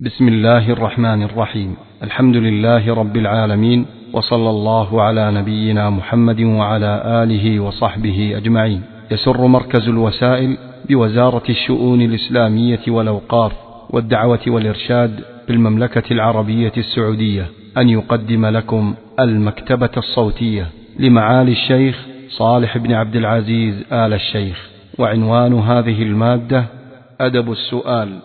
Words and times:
بسم 0.00 0.28
الله 0.28 0.70
الرحمن 0.72 1.22
الرحيم. 1.22 1.76
الحمد 2.02 2.36
لله 2.36 2.94
رب 2.94 3.16
العالمين 3.16 3.86
وصلى 4.12 4.50
الله 4.50 5.02
على 5.02 5.30
نبينا 5.30 5.90
محمد 5.90 6.40
وعلى 6.40 7.02
آله 7.22 7.60
وصحبه 7.60 8.32
أجمعين. 8.36 8.82
يسر 9.10 9.46
مركز 9.46 9.88
الوسائل 9.88 10.56
بوزارة 10.88 11.42
الشؤون 11.48 12.02
الإسلامية 12.02 12.80
والأوقاف 12.88 13.52
والدعوة 13.90 14.40
والإرشاد 14.46 15.20
بالمملكة 15.48 16.12
العربية 16.12 16.72
السعودية 16.76 17.46
أن 17.76 17.88
يقدم 17.88 18.46
لكم 18.46 18.94
المكتبة 19.20 19.90
الصوتية 19.96 20.66
لمعالي 20.98 21.52
الشيخ 21.52 22.06
صالح 22.28 22.78
بن 22.78 22.92
عبد 22.92 23.16
العزيز 23.16 23.74
آل 23.92 24.12
الشيخ. 24.12 24.70
وعنوان 24.98 25.54
هذه 25.54 26.02
المادة 26.02 26.64
أدب 27.20 27.52
السؤال. 27.52 28.18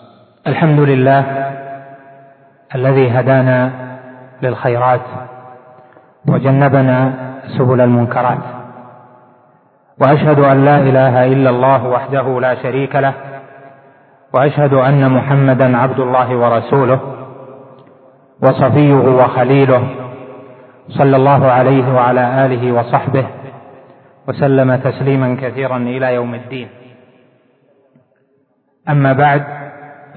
الحمد 0.48 0.80
لله 0.80 1.61
الذي 2.76 3.10
هدانا 3.10 3.72
للخيرات 4.42 5.02
وجنبنا 6.28 7.14
سبل 7.58 7.82
المنكرات. 7.82 8.38
وأشهد 10.02 10.40
أن 10.40 10.66
لا 10.66 10.78
إله 10.78 11.26
إلا 11.26 11.50
الله 11.50 11.88
وحده 11.88 12.40
لا 12.40 12.56
شريك 12.56 12.96
له 12.96 13.14
وأشهد 14.34 14.74
أن 14.74 15.12
محمدا 15.12 15.78
عبد 15.78 16.00
الله 16.00 16.36
ورسوله 16.36 17.00
وصفيه 18.44 18.94
وخليله 18.94 19.84
صلى 20.90 21.16
الله 21.16 21.52
عليه 21.52 21.94
وعلى 21.94 22.46
آله 22.46 22.72
وصحبه 22.72 23.26
وسلم 24.28 24.76
تسليما 24.76 25.38
كثيرا 25.42 25.78
إلى 25.78 26.14
يوم 26.16 26.34
الدين. 26.34 26.68
أما 28.90 29.14
بعد 29.14 29.44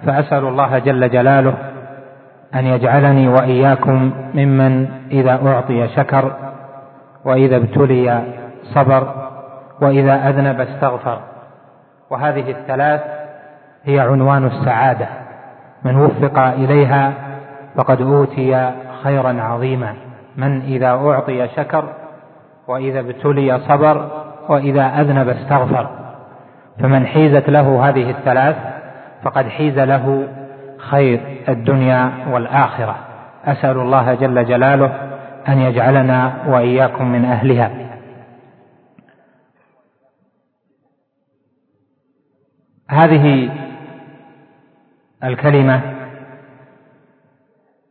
فأسأل 0.07 0.45
الله 0.45 0.79
جل 0.79 1.11
جلاله 1.11 1.55
أن 2.55 2.67
يجعلني 2.67 3.29
وإياكم 3.29 4.13
ممن 4.35 4.89
إذا 5.11 5.41
أعطي 5.47 5.89
شكر 5.89 6.33
وإذا 7.25 7.56
ابتلي 7.56 8.23
صبر 8.75 9.15
وإذا 9.81 10.28
أذنب 10.28 10.61
استغفر. 10.61 11.19
وهذه 12.11 12.51
الثلاث 12.51 13.01
هي 13.84 14.01
عنوان 14.01 14.47
السعادة. 14.47 15.06
من 15.84 15.97
وفق 15.97 16.39
إليها 16.39 17.12
فقد 17.77 18.01
أوتي 18.01 18.71
خيرا 19.03 19.43
عظيما. 19.43 19.95
من 20.37 20.61
إذا 20.61 20.89
أعطي 20.89 21.48
شكر 21.48 21.84
وإذا 22.69 23.00
ابتلي 23.00 23.59
صبر 23.59 24.09
وإذا 24.48 25.00
أذنب 25.00 25.28
استغفر. 25.28 25.89
فمن 26.81 27.06
حيزت 27.06 27.50
له 27.50 27.89
هذه 27.89 28.11
الثلاث 28.11 28.56
فقد 29.23 29.48
حيز 29.48 29.78
له 29.78 30.28
خير 30.91 31.45
الدنيا 31.49 32.13
والآخرة. 32.31 32.97
أسأل 33.45 33.79
الله 33.79 34.15
جل 34.15 34.45
جلاله 34.45 35.15
أن 35.49 35.59
يجعلنا 35.59 36.45
وإياكم 36.47 37.09
من 37.09 37.25
أهلها. 37.25 37.71
هذه 42.91 43.51
الكلمة 45.25 45.81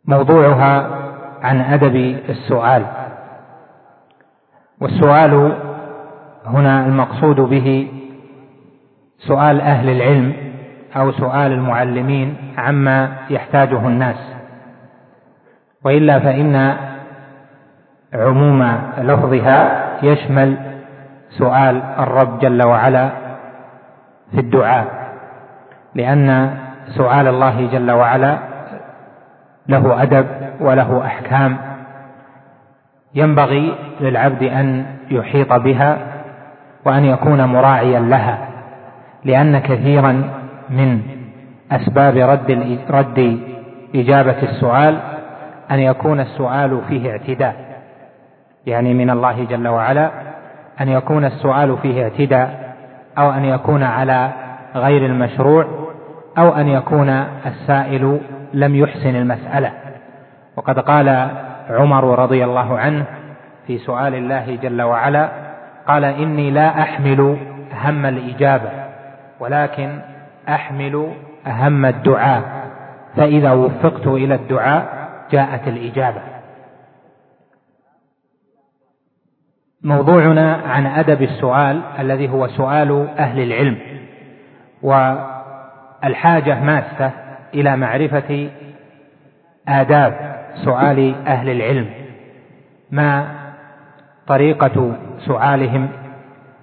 موضوعها 0.06 1.04
عن 1.42 1.62
أدب 1.62 1.96
السؤال. 2.30 2.86
والسؤال 4.82 5.58
هنا 6.46 6.86
المقصود 6.86 7.36
به 7.36 7.92
سؤال 9.18 9.62
أهل 9.62 9.90
العلم. 9.90 10.53
أو 10.98 11.12
سؤال 11.12 11.52
المعلمين 11.52 12.38
عما 12.58 13.16
يحتاجه 13.30 13.88
الناس. 13.88 14.34
وإلا 15.86 16.20
فإن 16.20 16.76
عموم 18.14 18.64
لفظها 18.98 19.84
يشمل 20.04 20.58
سؤال 21.30 21.82
الرب 22.00 22.40
جل 22.40 22.68
وعلا 22.68 23.09
في 24.32 24.40
الدعاء 24.40 24.86
لأن 25.96 26.58
سؤال 26.88 27.28
الله 27.28 27.68
جل 27.72 27.92
وعلا 27.92 28.38
له 29.68 30.03
أدب 30.03 30.28
وله 30.59 31.06
أحكام 31.06 31.58
ينبغي 33.16 33.76
للعبد 34.02 34.44
أن 34.44 34.86
يحيط 35.12 35.53
بها 35.53 35.98
وأن 36.86 37.06
يكون 37.06 37.46
مراعيا 37.46 38.00
لها 38.00 38.48
لأن 39.24 39.59
كثيرا 39.59 40.43
من 40.69 41.01
أسباب 41.72 42.18
رد 42.18 42.78
رد 42.90 43.40
إجابة 43.96 44.44
السؤال 44.44 45.00
أن 45.72 45.79
يكون 45.79 46.19
السؤال 46.19 46.81
فيه 46.90 47.12
اعتداء. 47.12 47.56
يعني 48.66 48.94
من 48.94 49.09
الله 49.09 49.44
جل 49.44 49.68
وعلا 49.68 50.12
أن 50.81 50.90
يكون 50.90 51.25
السؤال 51.25 51.78
فيه 51.81 52.03
اعتداء 52.03 52.75
أو 53.18 53.31
أن 53.31 53.46
يكون 53.46 53.84
على 53.84 54.31
غير 54.75 55.06
المشروع 55.06 55.66
أو 56.38 56.50
أن 56.50 56.68
يكون 56.68 57.09
السائل 57.46 58.19
لم 58.53 58.75
يحسن 58.75 59.16
المسألة. 59.16 59.72
وقد 60.56 60.79
قال 60.79 61.29
عمر 61.69 62.19
رضي 62.19 62.44
الله 62.44 62.79
عنه 62.79 63.06
في 63.68 63.78
سؤال 63.78 64.16
الله 64.16 64.57
جل 64.62 64.81
وعلا 64.81 65.29
قال 65.88 66.06
إني 66.06 66.52
لا 66.52 66.81
أحمل 66.81 67.38
هم 67.84 68.06
الإجابة 68.06 68.69
ولكن 69.40 70.00
أحمل 70.50 71.14
أهم 71.48 71.86
الدعاء 71.86 72.64
فإذا 73.16 73.52
وفقت 73.52 74.08
إلى 74.08 74.36
الدعاء 74.36 75.09
جاءت 75.31 75.68
الإجابة. 75.68 76.22
موضوعنا 79.84 80.56
عن 80.56 80.86
أدب 80.86 81.22
السؤال 81.22 81.82
الذي 82.00 82.30
هو 82.30 82.48
سؤال 82.48 83.08
أهل 83.18 83.40
العلم 83.40 83.78
والحاجة 84.82 86.64
ماسة 86.64 87.12
إلى 87.53 87.78
معرفة 87.78 88.50
آداب 89.68 90.36
سؤال 90.66 91.16
أهل 91.28 91.50
العلم 91.50 91.90
ما 92.92 93.28
طريقة 94.28 94.96
سؤالهم 95.20 95.90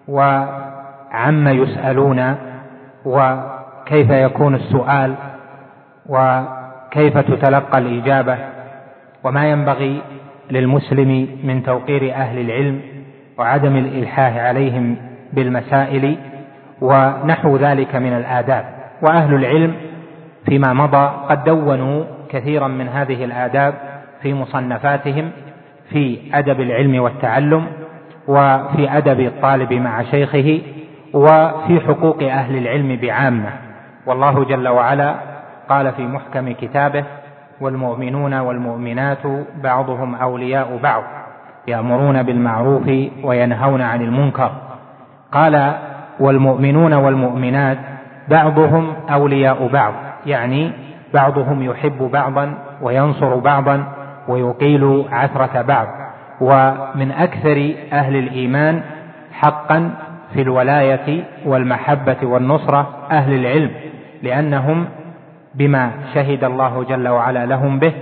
وعما 0.09 1.53
يسألون 1.53 2.37
و 3.05 3.37
كيف 3.91 4.11
يكون 4.11 4.55
السؤال 4.55 5.15
وكيف 6.07 7.19
تتلقى 7.19 7.79
الإجابة 7.79 8.37
وما 9.25 9.51
ينبغي 9.51 10.03
للمسلم 10.51 11.29
من 11.45 11.63
توقير 11.63 12.15
أهل 12.15 12.39
العلم 12.39 12.81
وعدم 13.39 13.77
الإلحاح 13.77 14.37
عليهم 14.37 14.97
بالمسائل 15.33 16.17
ونحو 16.81 17.57
ذلك 17.57 17.97
من 17.97 18.13
الآداب. 18.13 18.65
وأهل 19.03 19.35
العلم 19.35 19.75
فيما 20.47 20.73
مضى 20.73 21.11
قد 21.29 21.45
دونوا 21.45 22.05
كثيرا 22.31 22.69
من 22.69 22.89
هذه 22.89 23.25
الآداب 23.25 23.75
في 24.23 24.35
مصنفاتهم 24.35 25.31
في 25.91 26.19
أدب 26.35 26.61
العلم 26.61 27.03
والتعلم 27.03 27.67
وفي 28.29 28.91
أدب 28.91 29.21
الطالب 29.21 29.73
مع 29.73 30.03
شيخه 30.03 30.61
وفي 31.15 31.81
حقوق 31.81 32.23
أهل 32.23 32.57
العلم 32.57 32.97
بعامة. 32.97 33.70
والله 34.11 34.45
جل 34.45 34.69
وعلا 34.69 35.15
قال 35.69 35.93
في 35.93 36.07
محكم 36.07 36.53
كتابه 36.53 37.05
والمؤمنون 37.61 38.35
والمؤمنات 38.35 39.27
بعضهم 39.63 40.15
أولياء 40.15 40.79
بعض 40.83 41.03
يأمرون 41.69 42.23
بالمعروف 42.23 42.91
وينهون 43.23 43.81
عن 43.81 44.01
المنكر. 44.03 44.51
قال 45.33 45.75
والمؤمنون 46.21 46.93
والمؤمنات 46.95 47.79
بعضهم 48.29 48.95
أولياء 49.11 49.69
بعض 49.69 49.93
يعني 50.27 50.73
بعضهم 51.15 51.63
يحب 51.63 52.03
بعضا 52.13 52.55
وينصر 52.83 53.35
بعضا 53.39 53.85
ويقيل 54.29 55.05
عثرة 55.13 55.63
بعض. 55.63 55.87
ومن 56.41 57.11
أكثر 57.11 57.75
أهل 57.93 58.17
الإيمان 58.17 58.83
حقا 59.33 59.91
في 60.35 60.43
الولاية 60.43 61.25
والمحبة 61.47 62.17
والنصرة 62.23 62.89
أهل 63.11 63.35
العلم. 63.35 63.90
لأنهم 64.23 64.87
بما 65.55 65.91
شهد 66.15 66.45
الله 66.45 66.85
جل 66.85 67.09
وعلا 67.09 67.47
لهم 67.47 67.79
به 67.79 67.93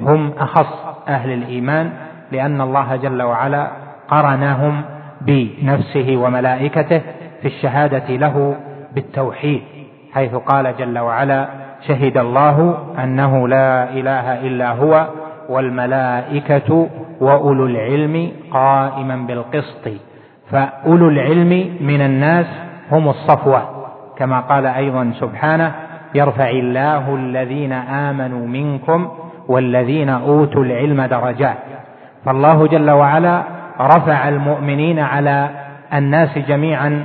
هم 0.00 0.32
أخص 0.38 0.86
أهل 1.08 1.30
الإيمان 1.32 1.90
لأن 2.32 2.60
الله 2.60 2.96
جل 2.96 3.22
وعلا 3.22 3.68
قرنهم 4.08 4.82
بنفسه 5.20 6.16
وملائكته 6.16 7.02
في 7.42 7.48
الشهادة 7.48 8.16
له 8.16 8.56
بالتوحيد 8.94 9.62
حيث 10.14 10.34
قال 10.34 10.74
جل 10.78 10.98
وعلا 10.98 11.48
شهد 11.88 12.18
الله 12.18 12.78
أنه 13.02 13.48
لا 13.48 13.90
إله 13.90 14.46
إلا 14.46 14.70
هو 14.70 15.06
والملائكة 15.48 16.88
وأولو 17.20 17.66
العلم 17.66 18.32
قائما 18.52 19.16
بالقسط 19.16 19.88
فأولو 20.50 21.08
العلم 21.08 21.76
من 21.80 22.00
الناس 22.00 22.46
هم 22.92 23.08
الصفوة. 23.08 23.77
كما 24.18 24.40
قال 24.40 24.66
أيضا 24.66 25.12
سبحانه 25.20 25.72
يرفع 26.14 26.50
الله 26.50 27.14
الذين 27.14 27.72
آمنوا 27.72 28.46
منكم 28.46 29.08
والذين 29.48 30.08
أوتوا 30.08 30.64
العلم 30.64 31.02
درجات. 31.02 31.56
فالله 32.24 32.66
جل 32.66 32.90
وعلا 32.90 33.42
رفع 33.80 34.28
المؤمنين 34.28 34.98
على 34.98 35.48
الناس 35.94 36.38
جميعا 36.38 37.04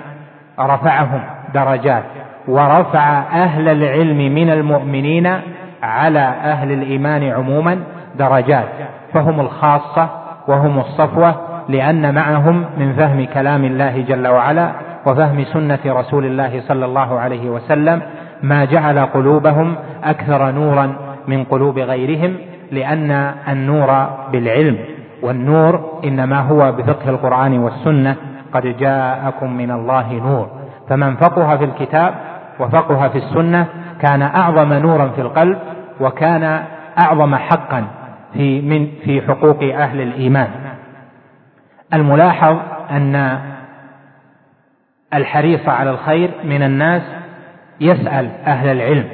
رفعهم 0.60 1.24
درجات 1.54 2.04
ورفع 2.48 3.20
أهل 3.20 3.70
العلم 3.70 4.18
من 4.36 4.50
المؤمنين 4.50 5.40
على 5.84 6.20
أهل 6.20 6.72
الإيمان 6.72 7.24
عموما 7.24 7.80
درجات. 8.16 8.70
فهم 9.14 9.40
الخاصة 9.40 10.10
وهم 10.48 10.80
الصفوة 10.80 11.36
لأن 11.70 12.16
معهم 12.16 12.66
من 12.78 12.94
فهم 12.94 13.26
كلام 13.26 13.64
الله 13.64 14.02
جل 14.02 14.28
وعلا 14.28 14.72
وفهم 15.06 15.44
سنة 15.44 15.80
رسول 15.86 16.26
الله 16.26 16.62
صلى 16.62 16.86
الله 16.86 17.20
عليه 17.20 17.50
وسلم 17.50 18.02
ما 18.44 18.66
جعل 18.66 19.00
قلوبهم 19.00 19.76
أكثر 20.04 20.52
نورا 20.52 20.96
من 21.28 21.44
قلوب 21.44 21.80
غيرهم 21.80 22.38
لأن 22.72 23.12
النور 23.48 24.08
بالعلم 24.32 24.78
والنور 25.24 26.00
إنما 26.04 26.40
هو 26.40 26.72
بفقه 26.72 27.10
القرآن 27.10 27.58
والسنة 27.60 28.16
قد 28.54 28.78
جاءكم 28.78 29.58
من 29.58 29.72
الله 29.72 30.14
نور. 30.14 30.48
فمن 30.90 31.16
فقه 31.16 31.58
في 31.58 31.64
الكتاب 31.64 32.14
وفقه 32.60 33.10
في 33.10 33.18
السنة 33.18 33.66
كان 34.02 34.22
أعظم 34.22 34.74
نورا 34.74 35.08
في 35.08 35.22
القلب 35.22 35.58
وكان 36.00 36.64
أعظم 37.00 37.36
حقا 37.36 37.86
في 38.34 38.62
من 38.62 38.88
في 39.06 39.22
حقوق 39.22 39.64
أهل 39.64 40.02
الإيمان. 40.02 40.50
الملاحظ 41.94 42.58
أن 42.92 43.40
الحريص 45.14 45.70
على 45.70 45.90
الخير 45.90 46.32
من 46.44 46.64
الناس 46.64 47.02
يسأل 47.82 48.30
أهل 48.46 48.68
العلم 48.68 49.06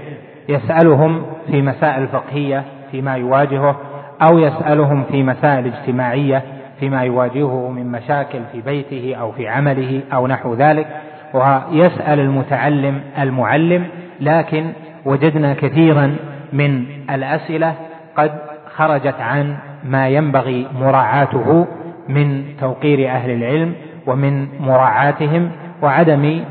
يسألهم 0.50 1.26
في 1.52 1.62
مسائل 1.62 2.08
فقهية 2.08 2.64
فيما 2.92 3.16
يواجهه 3.16 3.76
أو 4.22 4.40
يسألهم 4.40 5.04
في 5.04 5.24
مسائل 5.24 5.66
اجتماعية 5.74 6.44
فيما 6.80 7.04
يواجهه 7.04 7.70
من 7.70 7.92
مشاكل 7.92 8.40
في 8.52 8.62
بيته 8.62 9.16
أو 9.16 9.32
في 9.32 9.48
عمله 9.48 10.02
أو 10.14 10.28
نحو 10.28 10.54
ذلك. 10.54 10.88
ويسأل 11.34 12.20
المتعلم 12.20 13.02
المعلم 13.20 13.88
لكن 14.20 14.72
وجدنا 15.06 15.54
كثيرا 15.54 16.16
من 16.54 16.86
الأسئلة 17.10 17.74
قد 18.16 18.32
خرجت 18.76 19.16
عن 19.20 19.56
ما 19.84 20.08
ينبغي 20.08 20.68
مراعاته 20.80 21.68
من 22.10 22.44
توقير 22.60 23.10
أهل 23.10 23.32
العلم 23.32 23.74
ومن 24.08 24.48
مراعاتهم 24.60 25.52
وعدم 25.82 26.44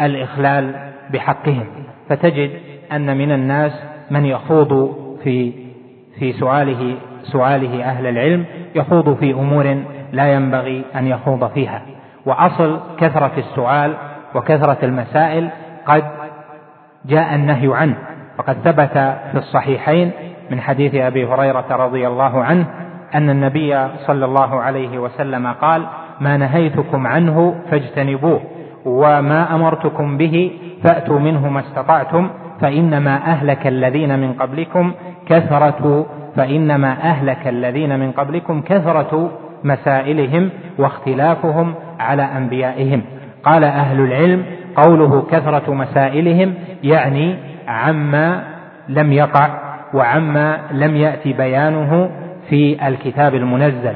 الإخلال 0.00 0.92
بحقهم. 1.10 1.66
فتجد 2.08 2.50
أن 2.92 3.16
من 3.18 3.32
الناس 3.32 3.72
من 4.10 4.24
يخوض 4.24 4.96
في 5.24 5.52
في 6.18 6.32
سؤاله 6.32 6.96
سؤاله 7.22 7.84
أهل 7.84 8.06
العلم 8.06 8.44
يخوض 8.74 9.16
في 9.16 9.32
أمور 9.32 9.82
لا 10.12 10.32
ينبغي 10.32 10.84
أن 10.96 11.06
يخوض 11.06 11.50
فيها. 11.50 11.82
وأصل 12.26 12.80
كثرة 12.98 13.32
السؤال 13.38 13.94
وكثرة 14.34 14.78
المسائل 14.82 15.50
قد 15.86 16.04
جاء 17.06 17.34
النهي 17.34 17.76
عنه. 17.76 17.96
وقد 18.38 18.54
ثبت 18.54 18.92
في 19.32 19.38
الصحيحين 19.38 20.12
من 20.50 20.60
حديث 20.60 20.94
أبي 20.94 21.26
هريرة 21.26 21.66
رضي 21.70 22.06
الله 22.06 22.44
عنه 22.44 22.66
أن 23.14 23.30
النبي 23.30 23.88
صلى 24.06 24.24
الله 24.24 24.60
عليه 24.60 24.98
وسلم 24.98 25.46
قال 25.52 25.86
ما 26.20 26.36
نهيتكم 26.36 27.06
عنه 27.06 27.54
فاجتنبوه 27.70 28.40
وما 28.84 29.54
أمرتكم 29.54 30.16
به 30.16 30.50
فأتوا 30.82 31.18
منه 31.18 31.48
ما 31.48 31.60
استطعتم 31.60 32.28
فإنما 32.60 33.16
أهلك 33.16 33.66
الذين 33.66 34.18
من 34.18 34.32
قبلكم 34.32 34.92
كثرة 35.26 36.06
فإنما 36.36 36.90
أهلك 37.02 37.48
الذين 37.48 38.00
من 38.00 38.12
قبلكم 38.12 38.62
كثرة 38.62 39.30
مسائلهم 39.64 40.50
واختلافهم 40.78 41.74
على 42.00 42.22
أنبيائهم. 42.22 43.02
قال 43.44 43.64
أهل 43.64 44.00
العلم 44.00 44.44
قوله 44.76 45.22
كثرة 45.30 45.74
مسائلهم 45.74 46.54
يعني 46.84 47.36
عما 47.68 48.42
لم 48.88 49.12
يقع 49.12 49.48
وعما 49.94 50.58
لم 50.72 50.96
يأتي 50.96 51.32
بيانه 51.32 52.10
في 52.48 52.88
الكتاب 52.88 53.34
المنزل. 53.34 53.94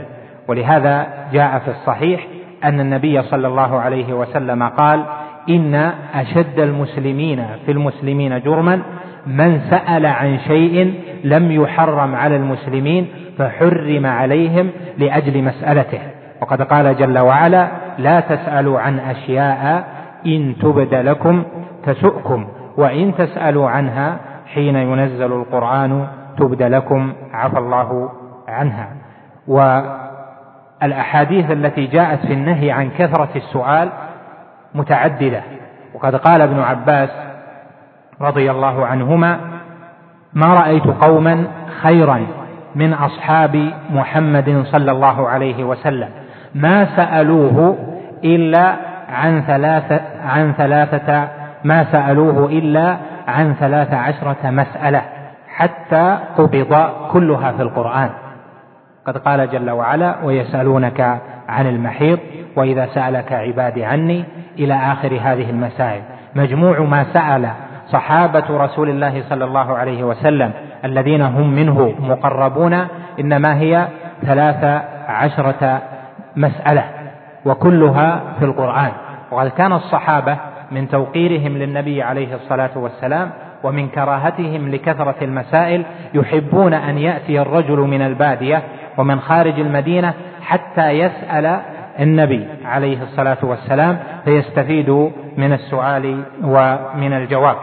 ولهذا 0.50 1.06
جاء 1.32 1.58
في 1.58 1.69
الصحيح 1.70 2.26
أن 2.64 2.81
النبي 2.81 3.23
صلى 3.23 3.47
الله 3.49 3.81
عليه 3.81 4.12
وسلم 4.12 4.62
قال 4.62 5.05
إن 5.49 5.75
أشد 6.14 6.61
المسلمين 6.61 7.47
في 7.67 7.73
المسلمين 7.73 8.41
جرما 8.41 8.82
من 9.26 9.61
سأل 9.70 10.06
عن 10.06 10.38
شيء 10.38 10.94
لم 11.25 11.52
يحرم 11.52 12.14
على 12.14 12.37
المسلمين 12.37 13.08
فحرم 13.38 14.06
عليهم 14.06 14.70
لأجل 14.99 15.43
مسألته. 15.43 16.00
وقد 16.43 16.62
قال 16.62 16.97
جل 16.97 17.19
وعلا 17.19 17.69
لا 17.99 18.20
تسألوا 18.20 18.81
عن 18.81 18.99
أشياء 18.99 19.85
إن 20.26 20.56
تبد 20.62 20.94
لكم 20.94 21.44
تسؤكم 21.87 22.49
وإن 22.76 23.14
تسألوا 23.14 23.70
عنها 23.70 24.17
حين 24.47 24.76
ينزل 24.76 25.32
القرآن 25.32 26.06
تبد 26.38 26.62
لكم 26.62 27.12
عفى 27.32 27.58
الله 27.58 28.11
عنها. 28.49 28.88
والأحاديث 30.82 31.50
التي 31.50 31.86
جاءت 31.86 32.26
في 32.26 32.32
النهي 32.32 32.70
عن 32.70 32.90
كثرة 32.98 33.28
السؤال 33.36 33.88
متعددة. 34.74 35.42
وقد 35.94 36.16
قال 36.16 36.42
ابن 36.42 36.60
عباس 36.60 37.08
رضي 38.20 38.50
الله 38.50 38.86
عنهما 38.86 39.38
ما 40.34 40.46
رأيت 40.54 40.86
قوما 40.86 41.44
خيرا 41.82 42.26
من 42.74 42.92
أصحاب 42.92 43.72
محمد 43.90 44.64
صلى 44.66 44.90
الله 44.90 45.28
عليه 45.28 45.64
وسلم. 45.64 46.08
ما 46.54 46.96
سألوه 46.96 47.78
إلا 48.24 48.76
عن 49.08 49.42
ثلاثة 49.42 50.00
عن 50.24 50.52
ثلاثة 50.52 51.28
ما 51.64 51.84
سألوه 51.92 52.46
إلا 52.46 52.96
عن 53.28 53.54
ثلاث 53.54 53.94
عشرة 53.94 54.50
مسألة 54.50 55.02
حتى 55.56 56.18
قبض 56.38 56.90
كلها 57.12 57.52
في 57.52 57.62
القرآن. 57.62 58.10
قد 59.06 59.19
قال 59.19 59.50
جل 59.50 59.70
وعلا 59.70 60.14
ويسألونك 60.25 61.19
عن 61.49 61.67
المحيض 61.67 62.19
وإذا 62.56 62.87
سألك 62.87 63.32
عبادي 63.32 63.85
عني 63.85 64.25
إلى 64.58 64.75
آخر 64.75 65.19
هذه 65.23 65.50
المسائل. 65.50 66.02
مجموع 66.35 66.81
ما 66.81 67.05
سأل 67.12 67.50
صحابة 67.88 68.44
رسول 68.50 68.91
الله 68.91 69.23
صلى 69.29 69.44
الله 69.44 69.79
عليه 69.79 70.05
وسلم 70.05 70.52
الذين 70.85 71.23
هم 71.23 71.50
منه 71.55 71.94
مقربون 72.00 72.87
إنما 73.21 73.59
هي 73.59 73.88
ثلاث 74.23 74.83
عشرة 75.09 75.83
مسألة 76.37 76.85
وكلها 77.45 78.21
في 78.38 78.45
القرآن. 78.45 78.92
وقد 79.30 79.49
كان 79.49 79.73
الصحابة 79.73 80.37
من 80.71 80.88
توقيرهم 80.88 81.52
للنبي 81.57 82.02
عليه 82.02 82.35
الصلاة 82.35 82.71
والسلام 82.76 83.30
ومن 83.64 83.88
كراهتهم 83.88 84.69
لكثرة 84.69 85.14
المسائل 85.23 85.85
يحبون 86.14 86.75
أن 86.75 86.99
يأتي 86.99 87.40
الرجل 87.40 87.78
من 87.78 88.02
البادية 88.02 88.62
ومن 88.99 89.20
خارج 89.20 89.61
المدينة 89.61 90.14
حتى 90.42 90.90
يسأل 90.90 91.61
النبي 92.00 92.49
عليه 92.64 93.02
الصلاة 93.02 93.38
والسلام 93.42 93.99
فيستفيد 94.25 94.90
من 95.37 95.52
السؤال 95.52 96.23
ومن 96.44 97.12
الجواب. 97.12 97.56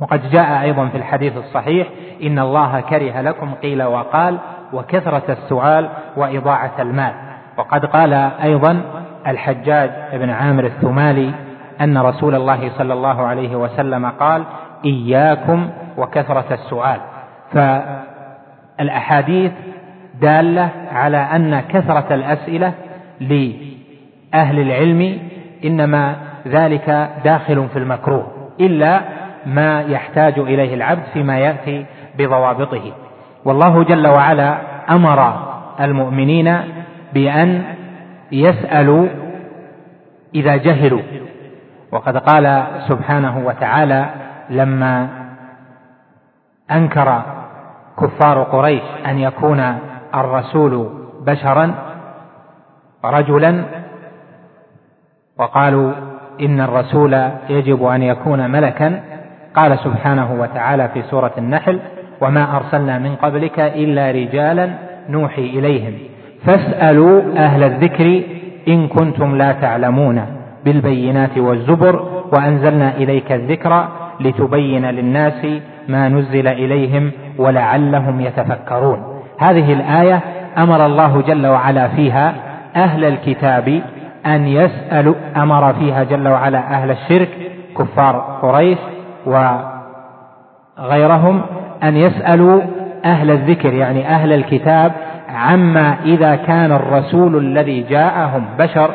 وقد 0.00 0.30
جاء 0.30 0.62
أيضا 0.62 0.88
في 0.88 0.96
الحديث 0.96 1.36
الصحيح 1.36 1.88
إن 2.22 2.38
الله 2.38 2.80
كره 2.80 3.20
لكم 3.20 3.54
قيل 3.54 3.82
وقال 3.82 4.38
وكثرة 4.72 5.22
السؤال 5.28 5.88
وإضاعة 6.16 6.72
المال. 6.78 7.12
وقد 7.56 7.86
قال 7.86 8.12
أيضا 8.42 8.80
الحجاج 9.26 9.90
بن 10.12 10.30
عامر 10.30 10.64
الثمالي 10.64 11.32
أن 11.80 11.98
رسول 11.98 12.34
الله 12.34 12.70
صلى 12.78 12.92
الله 12.92 13.26
عليه 13.26 13.56
وسلم 13.56 14.06
قال 14.06 14.44
إياكم 14.84 15.70
وكثرة 15.96 16.44
السؤال. 16.50 17.00
فالأحاديث 18.78 19.52
دالة 20.20 20.70
على 20.92 21.16
أن 21.16 21.60
كثرة 21.60 22.14
الأسئلة 22.14 22.72
لأهل 23.20 24.60
العلم 24.60 25.18
إنما 25.64 26.16
ذلك 26.46 27.10
داخل 27.24 27.68
في 27.72 27.78
المكروه 27.78 28.26
إلا 28.60 29.00
ما 29.46 29.80
يحتاج 29.80 30.38
إليه 30.38 30.74
العبد 30.74 31.02
فيما 31.12 31.38
يأتي 31.38 31.86
بضوابطه. 32.18 32.92
والله 33.44 33.84
جل 33.84 34.06
وعلا 34.06 34.58
أمر 34.90 35.50
المؤمنين 35.80 36.56
بأن 37.14 37.62
يسألوا 38.32 39.08
إذا 40.34 40.56
جهلوا. 40.56 41.02
وقد 41.92 42.16
قال 42.16 42.64
سبحانه 42.88 43.46
وتعالى 43.46 44.06
لما 44.50 45.08
أنكر 46.70 47.22
كفار 48.00 48.42
قريش 48.42 48.82
أن 49.06 49.18
يكون 49.18 49.78
الرسول 50.14 50.88
بشرا 51.26 51.74
رجلا 53.04 53.64
وقالوا 55.38 55.92
إن 56.40 56.60
الرسول 56.60 57.30
يجب 57.48 57.84
أن 57.84 58.02
يكون 58.02 58.50
ملكا 58.50 59.02
قال 59.54 59.78
سبحانه 59.78 60.40
وتعالى 60.40 60.88
في 60.88 61.02
سورة 61.02 61.32
النحل 61.38 61.80
وما 62.20 62.56
أرسلنا 62.56 62.98
من 62.98 63.16
قبلك 63.16 63.60
إلا 63.60 64.10
رجالا 64.10 64.70
نوحي 65.08 65.42
إليهم 65.42 65.94
فاسألوا 66.46 67.22
أهل 67.36 67.62
الذكر 67.62 68.22
إن 68.68 68.88
كنتم 68.88 69.36
لا 69.36 69.52
تعلمون 69.52 70.22
بالبينات 70.64 71.38
والزبر 71.38 72.22
وأنزلنا 72.32 72.96
إليك 72.96 73.32
الذكر 73.32 73.88
لتبين 74.20 74.86
للناس 74.86 75.46
ما 75.88 76.08
نزل 76.08 76.48
إليهم 76.48 77.12
ولعلهم 77.38 78.20
يتفكرون 78.20 79.19
هذه 79.40 79.72
الآية 79.72 80.20
أمر 80.58 80.86
الله 80.86 81.22
جل 81.22 81.46
وعلا 81.46 81.88
فيها 81.88 82.34
أهل 82.76 83.04
الكتاب 83.04 83.82
أن 84.26 84.46
يسألوا 84.46 85.14
أمر 85.36 85.72
فيها 85.72 86.04
جل 86.04 86.28
وعلا 86.28 86.58
أهل 86.58 86.90
الشرك 86.90 87.28
كفار 87.78 88.38
قريش 88.42 88.78
وغيرهم 90.78 91.42
أن 91.82 91.96
يسألوا 91.96 92.60
أهل 93.04 93.30
الذكر 93.30 93.74
يعني 93.74 94.08
أهل 94.08 94.32
الكتاب 94.32 94.92
عما 95.28 95.96
إذا 96.04 96.36
كان 96.36 96.72
الرسول 96.72 97.36
الذي 97.36 97.82
جاءهم 97.82 98.44
بشر 98.58 98.90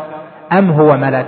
أم 0.52 0.72
هو 0.72 0.98
ملك؟ 0.98 1.26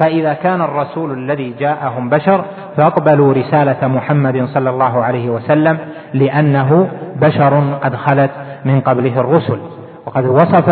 فإذا 0.00 0.32
كان 0.32 0.60
الرسول 0.60 1.12
الذي 1.18 1.54
جاءهم 1.58 2.08
بشر 2.08 2.44
فاقبلوا 2.76 3.32
رسالة 3.32 3.88
محمد 3.88 4.44
صلى 4.44 4.70
الله 4.70 5.04
عليه 5.04 5.30
وسلم 5.30 5.78
لأنه 6.14 6.88
بشر 7.16 7.78
قد 7.82 7.96
خلت. 7.96 8.30
من 8.64 8.80
قبله 8.80 9.20
الرسل. 9.20 9.58
وقد 10.06 10.26
وصف 10.26 10.68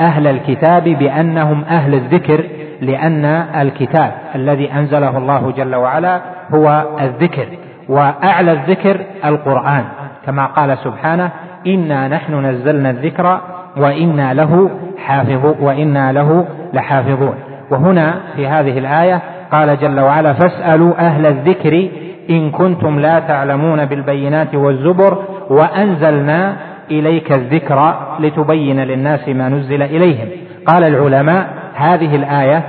أهل 0.00 0.26
الكتاب 0.26 0.84
بأنهم 0.84 1.64
أهل 1.64 1.94
الذكر 1.94 2.44
لأن 2.80 3.24
الكتاب 3.60 4.12
الذي 4.34 4.72
أنزله 4.72 5.18
الله 5.18 5.52
جل 5.56 5.74
وعلا 5.74 6.20
هو 6.54 6.84
الذكر 7.00 7.46
وأعلى 7.88 8.52
الذكر 8.52 9.00
القرآن. 9.24 9.84
كما 10.26 10.46
قال 10.46 10.78
سبحانه 10.78 11.30
إنا 11.66 12.08
نحن 12.08 12.46
نزلنا 12.46 12.90
الذكر 12.90 13.40
وإنا 13.76 14.34
له 14.34 14.70
حافظ 15.06 15.54
وإنا 15.60 16.12
له 16.12 16.46
لحافظون. 16.72 17.34
وهنا 17.70 18.14
في 18.36 18.46
هذه 18.46 18.78
الآية 18.78 19.20
قال 19.52 19.78
جل 19.80 20.00
وعلا 20.00 20.32
فاسألوا 20.32 20.98
أهل 20.98 21.26
الذكر 21.26 21.88
إن 22.30 22.50
كنتم 22.50 22.98
لا 22.98 23.18
تعلمون 23.18 23.84
بالبينات 23.84 24.54
والزبر 24.54 25.18
وأنزلنا 25.50 26.56
إليك 26.90 27.32
الذكر 27.32 27.94
لتبين 28.20 28.80
للناس 28.80 29.28
ما 29.28 29.48
نزل 29.48 29.82
إليهم. 29.82 30.28
قال 30.66 30.84
العلماء 30.84 31.48
هذه 31.74 32.16
الآية 32.16 32.62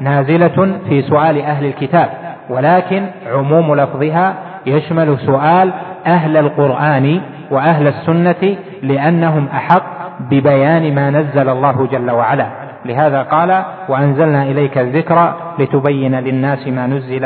نازلة 0.00 0.78
في 0.88 1.02
سؤال 1.02 1.40
أهل 1.40 1.66
الكتاب 1.66 2.08
ولكن 2.50 3.06
عموم 3.32 3.74
لفظها 3.74 4.34
يشمل 4.66 5.18
سؤال 5.18 5.72
أهل 6.06 6.36
القرآن 6.36 7.20
وأهل 7.50 7.86
السنة 7.86 8.56
لأنهم 8.82 9.48
أحق 9.48 9.82
ببيان 10.20 10.94
ما 10.94 11.10
نزل 11.10 11.48
الله 11.48 11.86
جل 11.86 12.10
وعلا. 12.10 12.46
لهذا 12.84 13.22
قال 13.22 13.64
وأنزلنا 13.88 14.42
إليك 14.42 14.78
الذكر 14.78 15.34
لتبين 15.58 16.14
للناس 16.14 16.68
ما 16.68 16.86
نزل 16.86 17.24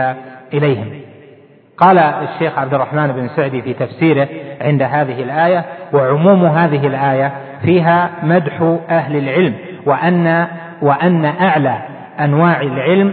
إليهم. 0.54 0.86
قال 1.78 1.98
الشيخ 1.98 2.58
عبد 2.58 2.74
الرحمن 2.74 3.06
بن 3.06 3.28
سعدي 3.28 3.62
في 3.62 3.74
تفسيره 3.74 4.28
عند 4.60 4.82
هذه 4.82 5.22
الآية 5.22 5.64
وعموم 5.92 6.44
هذه 6.44 6.86
الآية 6.86 7.32
فيها 7.62 8.10
مدح 8.22 8.76
أهل 8.90 9.16
العلم 9.16 9.54
وأن 9.86 10.46
وأن 10.82 11.24
أعلى 11.24 11.78
أنواع 12.20 12.60
العلم 12.60 13.12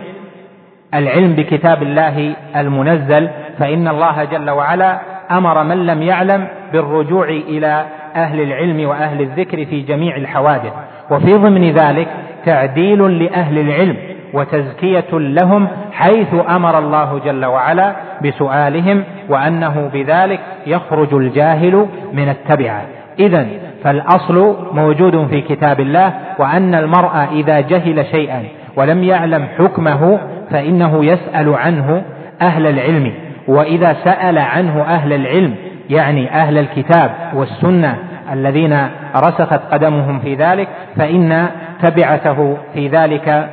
العلم 0.93 1.33
بكتاب 1.33 1.83
الله 1.83 2.33
المنزل 2.55 3.29
فإن 3.59 3.87
الله 3.87 4.23
جل 4.23 4.49
وعلا 4.49 4.99
أمر 5.31 5.63
من 5.63 5.85
لم 5.85 6.01
يعلم 6.01 6.47
بالرجوع 6.73 7.29
إلى 7.29 7.85
أهل 8.15 8.41
العلم 8.41 8.87
وأهل 8.89 9.21
الذكر 9.21 9.65
في 9.65 9.81
جميع 9.81 10.15
الحوادث. 10.15 10.73
وفي 11.11 11.33
ضمن 11.33 11.71
ذلك 11.71 12.07
تعديل 12.45 13.23
لأهل 13.23 13.59
العلم. 13.59 13.97
وتزكية 14.37 15.11
لهم 15.13 15.67
حيث 15.91 16.33
أمر 16.49 16.79
الله 16.79 17.19
جل 17.25 17.45
وعلا 17.45 17.95
بسؤالهم 18.25 19.03
وأنه 19.29 19.89
بذلك 19.93 20.39
يخرج 20.67 21.13
الجاهل 21.13 21.85
من 22.13 22.29
التبعة. 22.29 22.81
إذا 23.19 23.47
فالأصل 23.83 24.57
موجود 24.73 25.27
في 25.27 25.41
كتاب 25.41 25.79
الله 25.79 26.13
وأن 26.39 26.75
المرء 26.75 27.27
إذا 27.31 27.59
جهل 27.59 28.05
شيئا 28.05 28.43
ولم 28.75 29.03
يعلم 29.03 29.47
حكمه 29.57 30.19
فإنه 30.51 31.05
يسأل 31.05 31.53
عنه 31.53 32.03
أهل 32.41 32.67
العلم. 32.67 33.13
وإذا 33.47 33.95
سأل 34.03 34.37
عنه 34.37 34.81
أهل 34.81 35.13
العلم 35.13 35.55
يعني 35.89 36.31
أهل 36.31 36.57
الكتاب 36.57 37.11
والسنة 37.33 37.97
الذين 38.33 38.87
رسخت 39.15 39.61
قدمهم 39.71 40.19
في 40.19 40.35
ذلك 40.35 40.67
فإن 40.97 41.47
تبعته 41.83 42.57
في 42.73 42.87
ذلك 42.87 43.49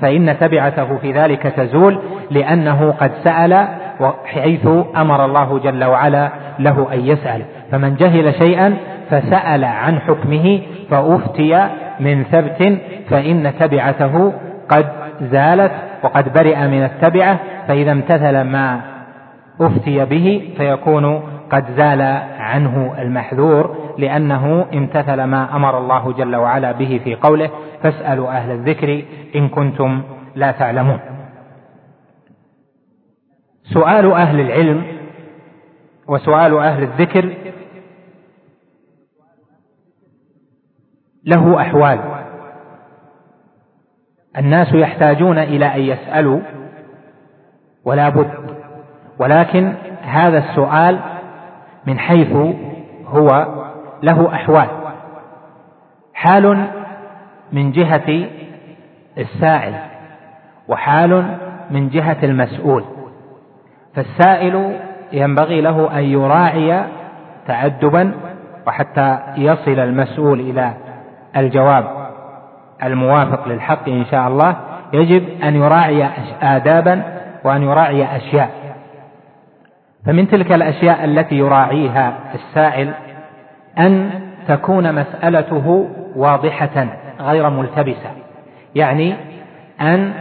فإن 0.00 0.38
تبعته 0.40 0.96
في 0.96 1.12
ذلك 1.12 1.42
تزول 1.42 1.98
لأنه 2.30 2.94
قد 3.00 3.10
سأل 3.24 3.68
حيث 4.24 4.66
أمر 4.96 5.24
الله 5.24 5.58
جل 5.58 5.84
وعلا 5.84 6.28
له 6.58 6.86
أن 6.92 7.00
يسأل. 7.00 7.42
فمن 7.70 7.96
جهل 7.96 8.34
شيئا 8.34 8.76
فسأل 9.10 9.64
عن 9.64 9.98
حكمه 9.98 10.60
فأفتي 10.90 11.68
من 12.00 12.24
ثبت 12.24 12.78
فإن 13.10 13.52
تبعته 13.60 14.32
قد 14.68 14.86
زالت 15.20 15.72
وقد 16.02 16.32
برئ 16.32 16.66
من 16.66 16.84
التبعة 16.84 17.38
فإذا 17.68 17.92
امتثل 17.92 18.40
ما 18.40 18.80
أفتي 19.60 20.04
به 20.04 20.52
فيكون 20.56 21.22
قد 21.50 21.64
زال 21.76 22.02
عنه 22.38 22.94
المحذور 22.98 23.76
لأنه 23.98 24.66
امتثل 24.74 25.24
ما 25.24 25.56
أمر 25.56 25.78
الله 25.78 26.12
جل 26.12 26.36
وعلا 26.36 26.72
به 26.72 27.00
في 27.04 27.14
قوله 27.14 27.50
فاسألوا 27.82 28.30
أهل 28.30 28.50
الذكر 28.50 29.04
إن 29.34 29.48
كنتم 29.48 30.02
لا 30.34 30.52
تعلمون. 30.52 31.00
سؤال 33.62 34.12
أهل 34.12 34.40
العلم 34.40 34.84
وسؤال 36.08 36.58
أهل 36.58 36.82
الذكر 36.82 37.34
له 41.24 41.60
أحوال. 41.60 42.00
الناس 44.38 44.74
يحتاجون 44.74 45.38
إلى 45.38 45.66
أن 45.66 45.80
يسألوا 45.80 46.40
ولا 47.84 48.08
بد 48.08 48.30
ولكن 49.18 49.74
هذا 50.02 50.38
السؤال 50.38 51.00
من 51.86 51.98
حيث 51.98 52.32
هو 53.06 53.46
له 54.02 54.34
أحوال. 54.34 54.68
حال 56.14 56.68
من 57.52 57.72
جهة 57.72 58.26
السائل 59.18 59.74
وحال 60.68 61.38
من 61.70 61.88
جهة 61.88 62.16
المسؤول. 62.22 62.84
فالسائل 63.94 64.76
ينبغي 65.12 65.60
له 65.60 65.98
أن 65.98 66.04
يراعي 66.04 66.84
تأدبا 67.46 68.12
وحتى 68.66 69.18
يصل 69.36 69.78
المسؤول 69.78 70.40
إلى 70.40 70.72
الجواب 71.36 71.84
الموافق 72.82 73.48
للحق 73.48 73.88
إن 73.88 74.04
شاء 74.04 74.28
الله. 74.28 74.56
يجب 74.92 75.42
أن 75.42 75.56
يراعي 75.56 76.08
آدابا 76.42 77.02
وأن 77.44 77.62
يراعي 77.62 78.16
أشياء. 78.16 78.50
فمن 80.06 80.28
تلك 80.28 80.52
الأشياء 80.52 81.04
التي 81.04 81.34
يراعيها 81.34 82.14
السائل 82.34 82.90
أن 83.78 84.10
تكون 84.48 84.94
مسألته 84.94 85.88
واضحة. 86.16 86.86
غير 87.20 87.50
ملتبسة. 87.50 88.10
يعني 88.74 89.14
أن 89.80 90.12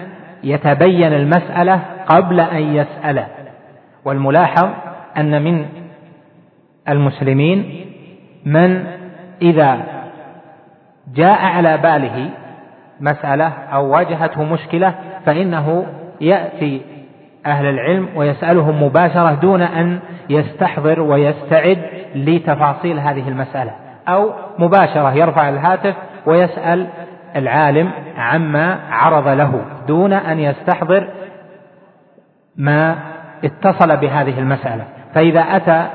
يتبين 0.43 1.13
المسألة 1.13 1.79
قبل 2.07 2.39
أن 2.39 2.75
يسأل. 2.75 3.23
والملاحظ 4.05 4.69
أن 5.17 5.41
من 5.41 5.65
المسلمين 6.89 7.85
من 8.45 8.85
إذا 9.41 9.77
جاء 11.13 11.45
على 11.45 11.77
باله 11.77 12.29
مسألة 12.99 13.47
أو 13.47 13.93
واجهته 13.93 14.43
مشكلة 14.43 14.93
فإنه 15.25 15.85
يأتي 16.21 16.81
أهل 17.45 17.65
العلم 17.65 18.09
ويسألهم 18.15 18.83
مباشرة 18.83 19.31
دون 19.33 19.61
أن 19.61 19.99
يستحضر 20.29 21.01
ويستعد 21.01 21.77
لتفاصيل 22.15 22.99
هذه 22.99 23.29
المسألة. 23.29 23.71
أو 24.07 24.31
مباشرة 24.59 25.13
يرفع 25.13 25.49
الهاتف 25.49 25.95
ويسأل 26.25 26.87
العالم 27.35 27.91
عما 28.17 28.79
عرض 28.91 29.27
له 29.27 29.61
دون 29.87 30.13
أن 30.13 30.39
يستحضر 30.39 31.07
ما 32.57 32.95
اتصل 33.43 33.97
بهذه 33.97 34.39
المسألة. 34.39 34.83
فإذا 35.13 35.41
أتى 35.41 35.87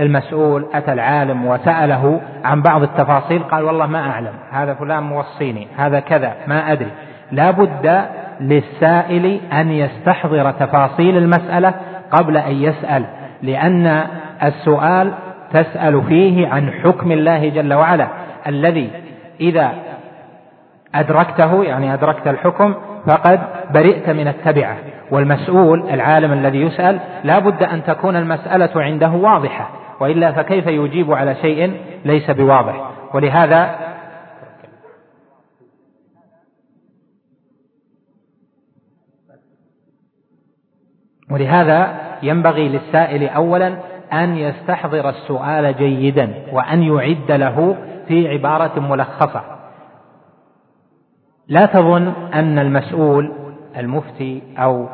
المسؤول 0.00 0.66
أتى 0.74 0.92
العالم 0.92 1.46
وسأله 1.46 2.20
عن 2.44 2.62
بعض 2.62 2.82
التفاصيل 2.82 3.42
قال 3.42 3.64
والله 3.64 3.86
ما 3.86 4.10
أعلم 4.10 4.32
هذا 4.50 4.74
فلان 4.74 5.02
موصيني 5.02 5.68
هذا 5.76 6.00
كذا 6.00 6.34
ما 6.46 6.72
أدري. 6.72 6.90
لا 7.32 7.50
بد 7.50 8.04
للسائل 8.40 9.40
أن 9.52 9.70
يستحضر 9.70 10.50
تفاصيل 10.50 11.16
المسألة 11.16 11.74
قبل 12.10 12.36
أن 12.36 12.52
يسأل 12.54 13.04
لأن 13.42 14.04
السؤال 14.42 15.12
تسأل 15.52 16.02
فيه 16.02 16.48
عن 16.48 16.70
حكم 16.70 17.12
الله 17.12 17.48
جل 17.48 17.74
وعلا 17.74 18.08
الذي 18.46 18.90
إذا 19.42 19.72
أدركته 20.94 21.64
يعني 21.64 21.94
أدركت 21.94 22.26
الحكم 22.26 22.74
فقد 23.06 23.40
برئت 23.74 24.10
من 24.10 24.28
التبعة. 24.28 24.76
والمسؤول 25.12 25.90
العالم 25.90 26.32
الذي 26.32 26.58
يسأل 26.58 27.00
لا 27.24 27.38
بد 27.38 27.62
أن 27.62 27.84
تكون 27.84 28.16
المسألة 28.16 28.82
عنده 28.82 29.10
واضحة 29.10 29.70
وإلا 30.00 30.32
فكيف 30.32 30.66
يجيب 30.66 31.12
على 31.12 31.34
شيء 31.34 31.80
ليس 32.04 32.30
بواضح؟ 32.30 32.90
ولهذا 33.14 33.78
ولهذا 41.30 41.94
ينبغي 42.22 42.68
للسائل 42.68 43.28
أولا 43.28 43.78
أن 44.12 44.36
يستحضر 44.36 45.08
السؤال 45.08 45.76
جيدا 45.76 46.32
وأن 46.52 46.82
يعد 46.82 47.32
له 47.32 47.76
في 48.08 48.28
عبارة 48.28 48.80
ملخصة. 48.80 49.42
لا 51.48 51.66
تظن 51.66 52.08
أن 52.34 52.58
المسؤول 52.58 53.32
المفتي 53.76 54.42
أو 54.58 54.88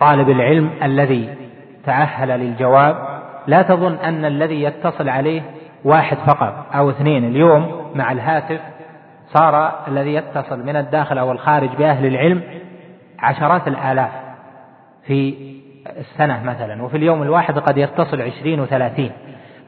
طالب 0.00 0.30
العلم 0.30 0.70
الذي 0.82 1.34
تأهل 1.86 2.28
للجواب 2.28 2.96
لا 3.46 3.62
تظن 3.62 3.94
أن 3.94 4.24
الذي 4.24 4.62
يتصل 4.62 5.08
عليه 5.08 5.42
واحد 5.84 6.16
فقط 6.16 6.66
أو 6.74 6.90
اثنين. 6.90 7.24
اليوم 7.24 7.90
مع 7.94 8.12
الهاتف 8.12 8.60
صار 9.26 9.72
الذي 9.88 10.14
يتصل 10.14 10.66
من 10.66 10.76
الداخل 10.76 11.18
أو 11.18 11.32
الخارج 11.32 11.68
بأهل 11.78 12.06
العلم 12.06 12.42
عشرات 13.18 13.68
الآلاف 13.68 14.10
في 15.06 15.53
السنة 16.00 16.42
مثلا 16.44 16.82
وفي 16.82 16.96
اليوم 16.96 17.22
الواحد 17.22 17.58
قد 17.58 17.78
يتصل 17.78 18.22
عشرين 18.22 18.60
وثلاثين. 18.60 19.10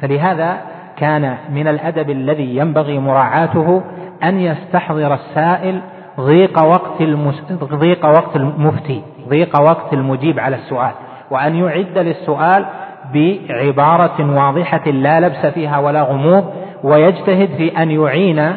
فلهذا 0.00 0.56
كان 0.96 1.36
من 1.52 1.68
الأدب 1.68 2.10
الذي 2.10 2.56
ينبغي 2.56 2.98
مراعاته 2.98 3.82
أن 4.24 4.40
يستحضر 4.40 5.14
السائل 5.14 5.80
ضيق 6.20 6.62
وقت 6.62 7.00
المس... 7.00 7.42
ضيق 7.52 8.06
وقت 8.06 8.36
المفتي 8.36 9.02
ضيق 9.28 9.60
وقت 9.60 9.92
المجيب 9.92 10.40
على 10.40 10.56
السؤال 10.56 10.90
وأن 11.30 11.54
يعد 11.54 11.98
للسؤال 11.98 12.66
بعبارة 13.14 14.36
واضحة 14.36 14.90
لا 14.90 15.20
لبس 15.20 15.46
فيها 15.46 15.78
ولا 15.78 16.02
غموض 16.02 16.52
ويجتهد 16.84 17.48
في 17.56 17.82
أن 17.82 17.90
يعين 17.90 18.52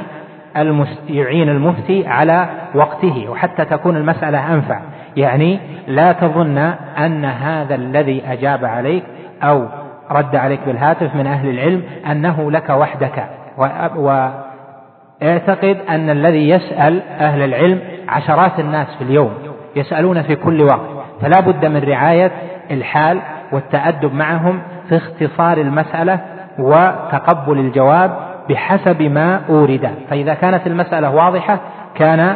المس... 0.57 0.99
يعين 1.09 1.49
المفتي 1.49 2.07
على 2.07 2.49
وقته 2.75 3.29
وحتى 3.29 3.65
تكون 3.65 3.97
المسألة 3.97 4.53
أنفع. 4.53 4.79
يعني 5.17 5.59
لا 5.87 6.11
تظن 6.11 6.57
أن 6.97 7.25
هذا 7.25 7.75
الذي 7.75 8.23
أجاب 8.27 8.65
عليك 8.65 9.03
أو 9.43 9.65
رد 10.11 10.35
عليك 10.35 10.59
بالهاتف 10.65 11.15
من 11.15 11.27
أهل 11.27 11.49
العلم 11.49 11.83
أنه 12.11 12.51
لك 12.51 12.69
وحدك. 12.69 13.25
واعتقد 13.95 15.77
أن 15.89 16.09
الذي 16.09 16.49
يسأل 16.49 17.01
أهل 17.01 17.41
العلم 17.41 17.79
عشرات 18.09 18.59
الناس 18.59 18.87
في 18.97 19.03
اليوم 19.03 19.33
يسألون 19.75 20.21
في 20.21 20.35
كل 20.35 20.61
وقت. 20.61 20.89
فلا 21.21 21.39
بد 21.39 21.65
من 21.65 21.83
رعاية 21.83 22.31
الحال 22.71 23.19
والتأدب 23.51 24.13
معهم 24.13 24.61
في 24.89 24.97
اختصار 24.97 25.57
المسألة 25.57 26.19
وتقبل 26.59 27.59
الجواب 27.59 28.11
بحسب 28.49 29.01
ما 29.01 29.41
أورد. 29.49 29.89
فإذا 30.09 30.33
كانت 30.33 30.67
المسألة 30.67 31.15
واضحة 31.15 31.59
كان 31.95 32.35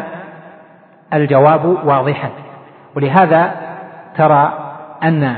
الجواب 1.14 1.66
واضحا. 1.66 2.30
ولهذا 2.96 3.52
ترى 4.18 4.54
أن 5.04 5.36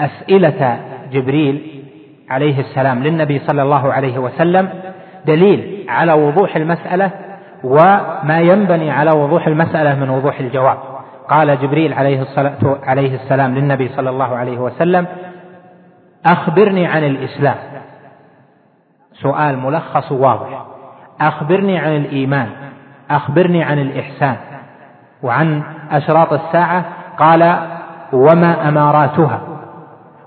أسئلة 0.00 0.80
جبريل 1.12 1.84
عليه 2.30 2.60
السلام 2.60 3.02
للنبي 3.02 3.38
صلى 3.38 3.62
الله 3.62 3.92
عليه 3.92 4.18
وسلم 4.18 4.68
دليل 5.26 5.86
على 5.88 6.12
وضوح 6.12 6.56
المسألة 6.56 7.10
وما 7.64 8.40
ينبني 8.40 8.90
على 8.90 9.10
وضوح 9.10 9.46
المسألة 9.46 9.94
من 9.94 10.10
وضوح 10.10 10.40
الجواب. 10.40 10.78
قال 11.28 11.60
جبريل 11.60 11.94
عليه 11.94 12.22
الصلاة 12.22 12.78
عليه 12.82 13.14
السلام 13.14 13.54
للنبي 13.54 13.88
صلى 13.88 14.10
الله 14.10 14.36
عليه 14.36 14.58
وسلم 14.58 15.06
أخبرني 16.26 16.86
عن 16.86 17.04
الإسلام. 17.04 17.56
سؤال 19.12 19.58
ملخص 19.58 20.12
واضح. 20.12 20.64
أخبرني 21.20 21.78
عن 21.78 21.96
الإيمان. 21.96 22.48
أخبرني 23.10 23.62
عن 23.62 23.78
الإحسان. 23.78 24.36
وعن 25.22 25.62
أشراط 25.90 26.32
الساعة 26.32 26.84
قال 27.18 27.56
وما 28.12 28.68
أماراتها 28.68 29.40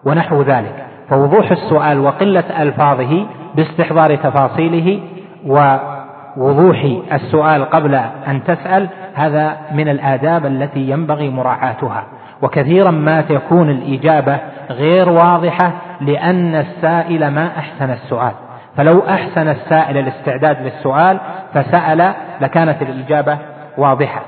ونحو 0.06 0.42
ذلك. 0.42 0.86
فوضوح 1.10 1.52
السؤال 1.52 2.00
وقلة 2.00 2.62
ألفاظه 2.62 3.26
باستحضار 3.56 4.16
تفاصيله 4.16 5.00
ووضوح 5.48 6.86
السؤال 7.14 7.70
قبل 7.70 7.96
أن 8.28 8.44
تسأل 8.44 8.88
هذا 9.16 9.58
من 9.72 9.90
الآداب 9.90 10.46
التي 10.46 10.90
ينبغي 10.90 11.30
مراعاتها. 11.30 12.04
وكثيرا 12.42 12.92
ما 12.92 13.22
تكون 13.22 13.70
الإجابة 13.70 14.38
غير 14.70 15.10
واضحة 15.10 15.72
لأن 16.02 16.56
السائل 16.56 17.28
ما 17.28 17.48
أحسن 17.58 17.90
السؤال. 17.90 18.32
فلو 18.78 19.00
أحسن 19.10 19.48
السائل 19.48 19.98
الاستعداد 19.98 20.62
للسؤال 20.62 21.20
فسأل 21.54 22.14
لكانت 22.42 22.82
الإجابة 22.82 23.38
واضحة. 23.78 24.22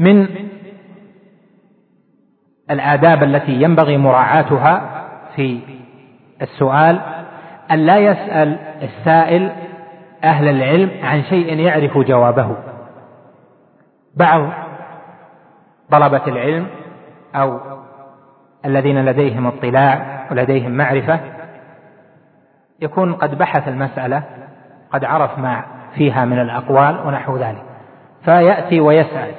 من 0.00 0.28
الآداب 2.70 3.22
التي 3.22 3.52
ينبغي 3.52 3.96
مراعاتها 3.96 5.04
في 5.36 5.60
السؤال 6.42 7.00
أن 7.70 7.78
لا 7.78 7.98
يسأل 7.98 8.58
السائل 8.82 9.52
أهل 10.24 10.48
العلم 10.48 10.90
عن 11.02 11.22
شيء 11.22 11.58
يعرف 11.58 11.98
جوابه. 11.98 12.56
بعض 14.16 14.48
طلبة 15.90 16.26
العلم 16.26 16.66
أو 17.34 17.60
الذين 18.64 19.04
لديهم 19.04 19.46
اطلاع 19.46 20.26
ولديهم 20.30 20.70
معرفة 20.70 21.20
يكون 22.80 23.14
قد 23.14 23.38
بحث 23.38 23.68
المسألة 23.68 24.22
قد 24.92 25.04
عرف 25.04 25.38
ما 25.38 25.64
فيها 25.94 26.24
من 26.24 26.38
الأقوال 26.38 27.06
ونحو 27.06 27.36
ذلك. 27.36 27.62
فيأتي 28.24 28.80
ويسأل. 28.80 29.34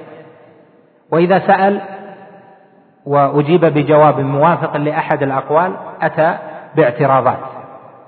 وإذا 1.12 1.40
سأل 1.40 1.82
وأجيب 3.06 3.66
بجواب 3.66 4.20
موافق 4.20 4.78
لأحد 4.78 5.24
الأقوال 5.24 5.74
أتى 6.02 6.38
باعتراضات. 6.76 7.38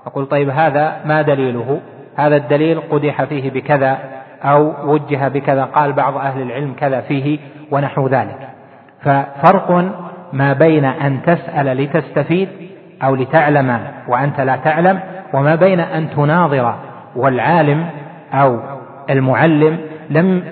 أقول 0.06 0.26
طيب 0.26 0.48
هذا 0.48 0.96
ما 1.04 1.22
دليله؟ 1.22 1.80
هذا 2.16 2.36
الدليل 2.36 2.80
قدح 2.90 3.24
فيه 3.24 3.50
بكذا 3.50 3.98
أو 4.42 4.92
وجه 4.92 5.28
بكذا 5.28 5.64
قال 5.64 5.92
بعض 5.92 6.16
أهل 6.16 6.42
العلم 6.42 6.74
كذا 6.74 7.00
فيه 7.00 7.38
ونحو 7.70 8.08
ذلك. 8.08 8.48
ففرق 9.02 9.70
ما 10.32 10.52
بين 10.52 10.84
أن 10.84 11.22
تسأل 11.22 11.66
لتستفيد 11.66 12.48
أو 13.02 13.14
لتعلم 13.14 13.80
وأنت 14.08 14.40
لا 14.40 14.56
تعلم 14.56 15.00
وما 15.32 15.54
بين 15.54 15.80
أن 15.80 16.10
تناظر 16.10 16.74
والعالم 17.16 17.86
أو 18.32 18.58
المعلم 19.10 19.78
لم 20.10 20.44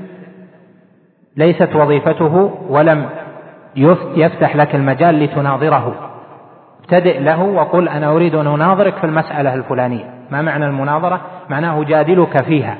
ليست 1.36 1.76
وظيفته 1.76 2.50
ولم 2.68 3.08
يفتح 4.16 4.56
لك 4.56 4.74
المجال 4.74 5.20
لتناظره. 5.20 5.94
ابتدئ 6.80 7.20
له 7.20 7.42
وقل 7.42 7.88
أنا 7.88 8.10
أريد 8.10 8.34
أن 8.34 8.46
أناظرك 8.46 8.94
في 8.96 9.04
المسألة 9.04 9.54
الفلانية. 9.54 10.04
ما 10.30 10.42
معنى 10.42 10.66
المناظرة؟ 10.66 11.20
معناه 11.50 11.84
جادلك 11.84 12.42
فيها. 12.42 12.76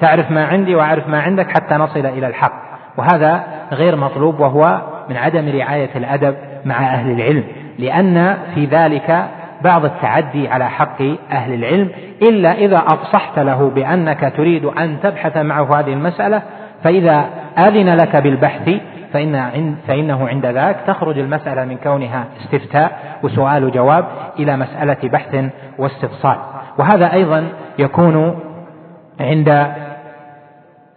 تعرف 0.00 0.30
ما 0.30 0.46
عندي 0.46 0.74
وأعرف 0.74 1.08
ما 1.08 1.20
عندك 1.20 1.46
حتى 1.50 1.74
نصل 1.74 2.06
إلى 2.06 2.26
الحق. 2.26 2.66
وهذا 2.96 3.44
غير 3.72 3.96
مطلوب 3.96 4.40
وهو 4.40 4.80
من 5.08 5.16
عدم 5.16 5.48
رعاية 5.48 5.90
الأدب 5.96 6.36
مع 6.64 6.78
أهل 6.78 7.10
العلم. 7.10 7.44
لأن 7.78 8.36
في 8.54 8.64
ذلك 8.64 9.26
بعض 9.64 9.84
التعدي 9.84 10.48
على 10.48 10.70
حق 10.70 11.02
أهل 11.32 11.54
العلم. 11.54 11.88
إلا 12.28 12.52
إذا 12.52 12.78
أفصحت 12.78 13.38
له 13.38 13.70
بأنك 13.70 14.32
تريد 14.36 14.64
أن 14.64 14.96
تبحث 15.02 15.36
معه 15.36 15.80
هذه 15.80 15.92
المسألة 15.92 16.42
فإذا 16.84 17.26
أذن 17.58 17.96
لك 17.96 18.16
بالبحث 18.16 18.70
فإن 19.12 19.76
فإنه 19.86 20.28
عند 20.28 20.46
ذاك 20.46 20.76
تخرج 20.86 21.18
المسألة 21.18 21.64
من 21.64 21.76
كونها 21.76 22.24
استفتاء 22.40 23.18
وسؤال 23.22 23.72
جواب 23.72 24.04
إلى 24.38 24.56
مسألة 24.56 24.96
بحث 25.04 25.44
واستفصال. 25.78 26.36
وهذا 26.78 27.12
أيضا 27.12 27.48
يكون 27.78 28.38
عند 29.20 29.66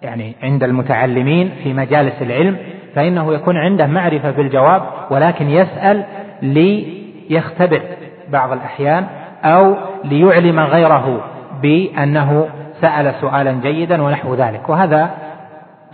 يعني 0.02 0.36
عند 0.44 0.64
المتعلمين 0.64 1.52
في 1.64 1.74
مجالس 1.74 2.22
العلم 2.22 2.58
فإنه 2.96 3.34
يكون 3.34 3.58
عنده 3.58 3.88
معرفة 3.88 4.32
بالجواب 4.32 4.82
ولكن 5.10 5.50
يسأل 5.50 6.04
ليختبر 6.42 7.82
بعض 8.30 8.52
الأحيان 8.52 9.06
أو 9.44 9.76
ليعلم 10.04 10.60
غيره 10.60 11.22
بأنه 11.62 12.50
سأل 12.82 13.14
سؤالا 13.22 13.52
جيدا 13.52 14.02
ونحو 14.04 14.36
ذلك. 14.36 14.70
وهذا 14.70 15.10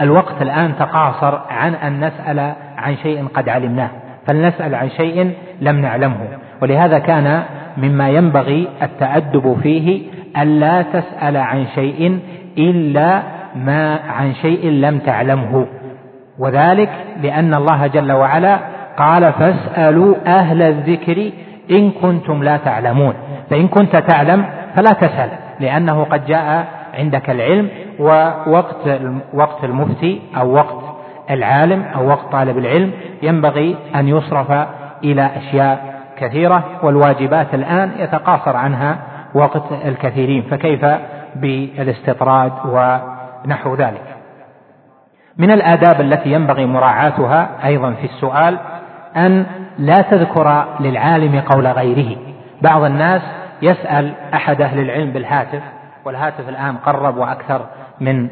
الوقت 0.02 0.42
الآن 0.42 0.76
تقاصر 0.80 1.40
عن 1.50 1.76
أن 1.76 2.00
نسأل 2.06 2.54
عن 2.78 2.96
شيء 2.98 3.28
قد 3.28 3.50
علمناه 3.50 3.90
فلنسأل 4.28 4.76
عن 4.76 4.90
شيء 4.90 5.32
لم 5.62 5.82
نعلمه 5.82 6.18
ولهذا 6.62 7.00
كان 7.00 7.44
مما 7.78 8.10
ينبغي 8.10 8.68
التأدب 8.82 9.58
فيه 9.64 10.02
ألا 10.38 10.82
تسأل 10.82 11.38
عن 11.38 11.66
شيء 11.76 12.20
إلا 12.58 13.22
ما 13.56 14.00
عن 14.10 14.34
شيء 14.34 14.70
لم 14.70 15.00
تعلمه 15.00 15.68
وذلك 16.40 16.90
لأن 17.24 17.54
الله 17.54 17.88
جل 17.88 18.12
وعلا 18.12 18.60
قال 18.98 19.34
فاسألوا 19.34 20.16
أهل 20.28 20.62
الذكر 20.62 21.32
إن 21.72 21.92
كنتم 21.92 22.44
لا 22.44 22.58
تعلمون 22.58 23.14
فإن 23.50 23.68
كنت 23.68 23.96
تعلم 23.96 24.46
فلا 24.76 24.92
تسأل 24.94 25.30
لأنه 25.60 26.04
قد 26.04 26.26
جاء 26.26 26.66
عندك 26.94 27.30
العلم 27.30 27.70
ووقت 28.00 29.00
وقت 29.34 29.64
المفتي 29.64 30.22
أو 30.38 30.54
وقت 30.54 30.84
العالم 31.30 31.84
أو 31.96 32.08
وقت 32.08 32.32
طالب 32.32 32.58
العلم 32.58 32.92
ينبغي 33.22 33.76
أن 33.96 34.08
يصرف 34.08 34.68
إلى 35.04 35.30
أشياء 35.38 35.96
كثيرة 36.18 36.64
والواجبات 36.84 37.54
الآن 37.54 37.92
يتقاصر 37.98 38.58
عنها 38.58 38.98
وقت 39.34 39.64
الكثيرين 39.86 40.42
فكيف 40.42 40.86
بالاستطراد 41.36 42.52
ونحو 42.66 43.76
ذلك؟ 43.76 44.16
من 45.38 45.52
الآداب 45.52 46.02
التي 46.02 46.32
ينبغي 46.32 46.66
مراعاتها 46.66 47.50
أيضا 47.66 47.92
في 47.92 48.06
السؤال 48.06 48.58
أن 49.16 49.46
لا 49.78 50.02
تذكر 50.02 50.66
للعالم 50.80 51.40
قول 51.40 51.68
غيره. 51.68 52.18
بعض 52.62 52.84
الناس 52.84 53.22
يسأل 53.62 54.14
أحد 54.34 54.62
أهل 54.62 54.80
العلم 54.80 55.12
بالهاتف 55.12 55.62
والهاتف 56.06 56.50
الآن 56.50 56.78
قرب 56.78 57.18
وأكثر 57.18 57.66
من 58.02 58.30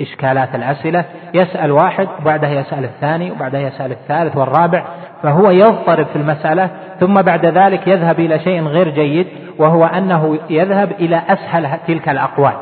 إشكالات 0.00 0.54
الأسئلة 0.54 1.04
يسأل 1.34 1.72
واحد 1.72 2.08
وبعدها 2.20 2.50
يسأل 2.50 2.84
الثاني 2.84 3.30
وبعدها 3.30 3.60
يسأل 3.60 3.92
الثالث 3.92 4.36
والرابع 4.36 4.84
فهو 5.22 5.50
يضطرب 5.50 6.06
في 6.06 6.16
المسألة 6.16 6.70
ثم 7.00 7.22
بعد 7.22 7.46
ذلك 7.46 7.88
يذهب 7.88 8.20
إلى 8.20 8.38
شيء 8.38 8.62
غير 8.62 8.88
جيد 8.88 9.26
وهو 9.58 9.84
أنه 9.84 10.38
يذهب 10.50 10.92
إلى 10.92 11.22
أسهل 11.28 11.78
تلك 11.86 12.08
الأقوال 12.08 12.52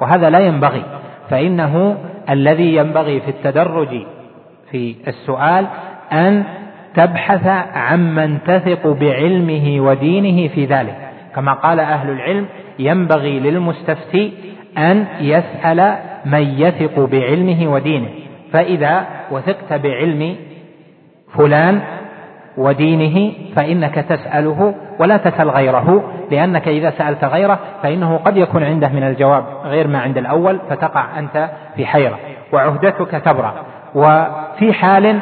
وهذا 0.00 0.30
لا 0.30 0.38
ينبغي 0.38 0.82
فإنه 1.30 1.96
الذي 2.30 2.76
ينبغي 2.76 3.20
في 3.20 3.28
التدرج 3.28 4.06
في 4.70 4.96
السؤال 5.08 5.66
أن 6.12 6.44
تبحث 6.94 7.46
عمن 7.74 8.38
تثق 8.46 8.86
بعلمه 8.86 9.80
ودينه 9.80 10.48
في 10.48 10.64
ذلك 10.64 10.96
كما 11.34 11.52
قال 11.52 11.80
أهل 11.80 12.10
العلم 12.10 12.46
ينبغي 12.78 13.40
للمستفتي 13.40 14.32
أن 14.78 15.06
يسأل 15.20 15.94
من 16.24 16.42
يثق 16.42 17.00
بعلمه 17.00 17.72
ودينه. 17.72 18.08
فإذا 18.52 19.04
وثقت 19.30 19.72
بعلم 19.72 20.36
فلان 21.34 21.80
ودينه 22.56 23.32
فإنك 23.56 23.94
تسأله 23.94 24.74
ولا 24.98 25.16
تسأل 25.16 25.50
غيره 25.50 26.12
لأنك 26.30 26.68
إذا 26.68 26.90
سألت 26.90 27.24
غيره 27.24 27.58
فإنه 27.82 28.16
قد 28.16 28.36
يكون 28.36 28.62
عنده 28.62 28.88
من 28.88 29.02
الجواب 29.02 29.44
غير 29.64 29.88
ما 29.88 30.00
عند 30.00 30.18
الأول 30.18 30.58
فتقع 30.70 31.18
أنت 31.18 31.48
في 31.76 31.86
حيرة. 31.86 32.18
وعهدتك 32.52 33.10
تبرأ. 33.10 33.54
وفي 33.94 34.72
حال 34.72 35.18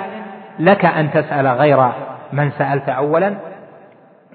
لك 0.58 0.84
أن 0.84 1.10
تسأل 1.10 1.46
غير 1.46 1.88
من 2.32 2.50
سألت 2.50 2.88
أولا 2.88 3.34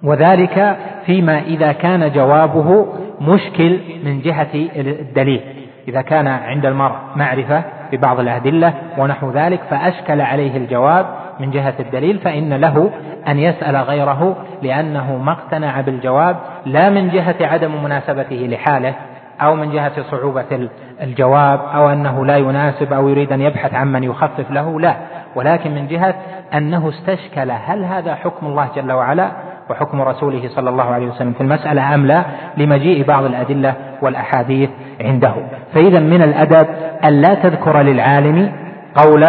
وذلك 0.03 0.77
فيما 1.05 1.39
إذا 1.39 1.71
كان 1.71 2.11
جوابه 2.11 2.87
مشكل 3.21 3.79
من 4.03 4.21
جهة 4.21 4.47
الدليل. 4.75 5.41
إذا 5.87 6.01
كان 6.01 6.27
عند 6.27 6.65
المرء 6.65 6.95
معرفة 7.15 7.63
ببعض 7.91 8.19
الأدلة 8.19 8.73
ونحو 8.97 9.31
ذلك 9.31 9.59
فأشكل 9.69 10.21
عليه 10.21 10.57
الجواب 10.57 11.05
من 11.39 11.51
جهة 11.51 11.73
الدليل 11.79 12.19
فإن 12.19 12.53
له 12.53 12.89
أن 13.27 13.39
يسأل 13.39 13.75
غيره 13.75 14.35
لأنه 14.61 15.17
ما 15.17 15.31
اقتنع 15.31 15.81
بالجواب 15.81 16.37
لا 16.65 16.89
من 16.89 17.09
جهة 17.09 17.35
عدم 17.41 17.83
مناسبته 17.83 18.35
لحاله 18.35 18.93
أو 19.41 19.55
من 19.55 19.71
جهة 19.71 20.03
صعوبة 20.11 20.69
الجواب 21.01 21.59
أو 21.75 21.89
أنه 21.89 22.25
لا 22.25 22.37
يناسب 22.37 22.93
أو 22.93 23.09
يريد 23.09 23.31
أن 23.31 23.41
يبحث 23.41 23.73
عمن 23.73 24.03
يخفف 24.03 24.51
له 24.51 24.79
لا. 24.79 24.95
ولكن 25.35 25.71
من 25.71 25.87
جهة 25.87 26.15
أنه 26.53 26.89
استشكل 26.89 27.51
هل 27.51 27.83
هذا 27.83 28.15
حكم 28.15 28.47
الله 28.47 28.69
جل 28.75 28.91
وعلا؟ 28.91 29.31
وحكم 29.69 30.01
رسوله 30.01 30.49
صلى 30.55 30.69
الله 30.69 30.83
عليه 30.83 31.07
وسلم 31.07 31.33
في 31.33 31.41
المسألة 31.41 31.95
أم 31.95 32.05
لا 32.05 32.23
لمجيء 32.57 33.05
بعض 33.05 33.23
الأدلة 33.23 33.73
والأحاديث 34.01 34.69
عنده. 35.01 35.33
فإذا 35.73 35.99
من 35.99 36.21
الأدب 36.21 36.67
أن 37.07 37.21
لا 37.21 37.33
تذكر 37.33 37.81
للعالم 37.81 38.51
قول 38.95 39.23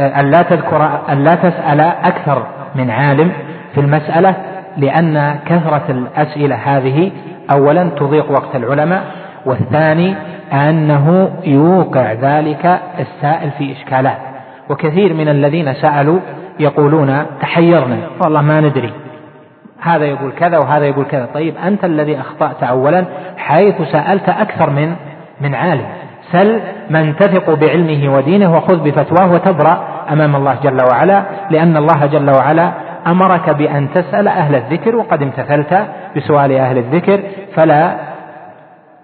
أن 0.00 0.30
لا 0.30 0.42
تذكر 0.42 1.00
أن 1.08 1.24
لا 1.24 1.34
تسأل 1.34 1.80
أكثر 1.80 2.46
من 2.74 2.90
عالم 2.90 3.32
في 3.74 3.80
المسألة 3.80 4.34
لأن 4.76 5.38
كثرة 5.46 5.84
الأسئلة 5.88 6.56
هذه 6.56 7.10
أولا 7.50 7.90
تضيق 7.96 8.30
وقت 8.30 8.56
العلماء 8.56 9.02
والثاني 9.46 10.14
أنه 10.52 11.30
يوقع 11.44 12.12
ذلك 12.12 12.80
السائل 12.98 13.50
في 13.50 13.72
إشكالات. 13.72 14.18
وكثير 14.70 15.14
من 15.14 15.28
الذين 15.28 15.74
سألوا 15.74 16.18
يقولون 16.60 17.26
تحيرنا 17.40 17.98
والله 18.24 18.42
ما 18.42 18.60
ندري. 18.60 18.92
هذا 19.84 20.04
يقول 20.04 20.32
كذا 20.32 20.58
وهذا 20.58 20.84
يقول 20.84 21.04
كذا. 21.04 21.28
طيب 21.34 21.54
أنت 21.66 21.84
الذي 21.84 22.20
أخطأت 22.20 22.62
أولا 22.62 23.04
حيث 23.36 23.82
سألت 23.92 24.28
أكثر 24.28 24.70
من 24.70 24.94
من 25.40 25.54
عالم. 25.54 25.86
سل 26.32 26.60
من 26.90 27.16
تثق 27.16 27.54
بعلمه 27.54 28.16
ودينه 28.16 28.56
وخذ 28.56 28.76
بفتواه 28.84 29.32
وتبرأ 29.32 29.84
أمام 30.12 30.36
الله 30.36 30.56
جل 30.62 30.82
وعلا 30.92 31.22
لأن 31.50 31.76
الله 31.76 32.06
جل 32.06 32.30
وعلا 32.30 32.72
أمرك 33.06 33.50
بأن 33.50 33.88
تسأل 33.94 34.28
أهل 34.28 34.54
الذكر 34.54 34.96
وقد 34.96 35.22
امتثلت 35.22 35.86
بسؤال 36.16 36.52
أهل 36.52 36.78
الذكر 36.78 37.20
فلا 37.54 37.94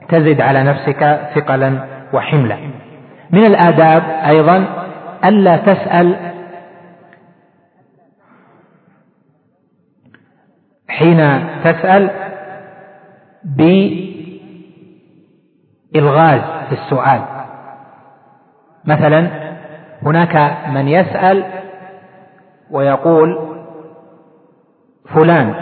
تزد 0.09 0.41
على 0.41 0.63
نفسك 0.63 1.21
ثقلا 1.35 1.73
وحملا. 2.13 2.57
من 3.31 3.47
الآداب 3.47 4.03
أيضا 4.27 4.65
ألا 5.25 5.57
تسأل 5.57 6.15
حين 10.99 11.47
تسأل 11.65 12.11
بإلغاز 15.95 16.41
في 16.69 16.73
السؤال. 16.73 17.21
مثلا 18.85 19.27
هناك 20.03 20.57
من 20.69 20.89
يسأل 20.89 21.45
ويقول 22.71 23.39
فلان 25.15 25.55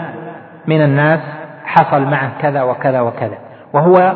من 0.67 0.81
الناس 0.81 1.19
حصل 1.65 2.01
معه 2.01 2.31
كذا 2.41 2.63
وكذا 2.63 3.01
وكذا 3.01 3.37
وهو 3.73 4.15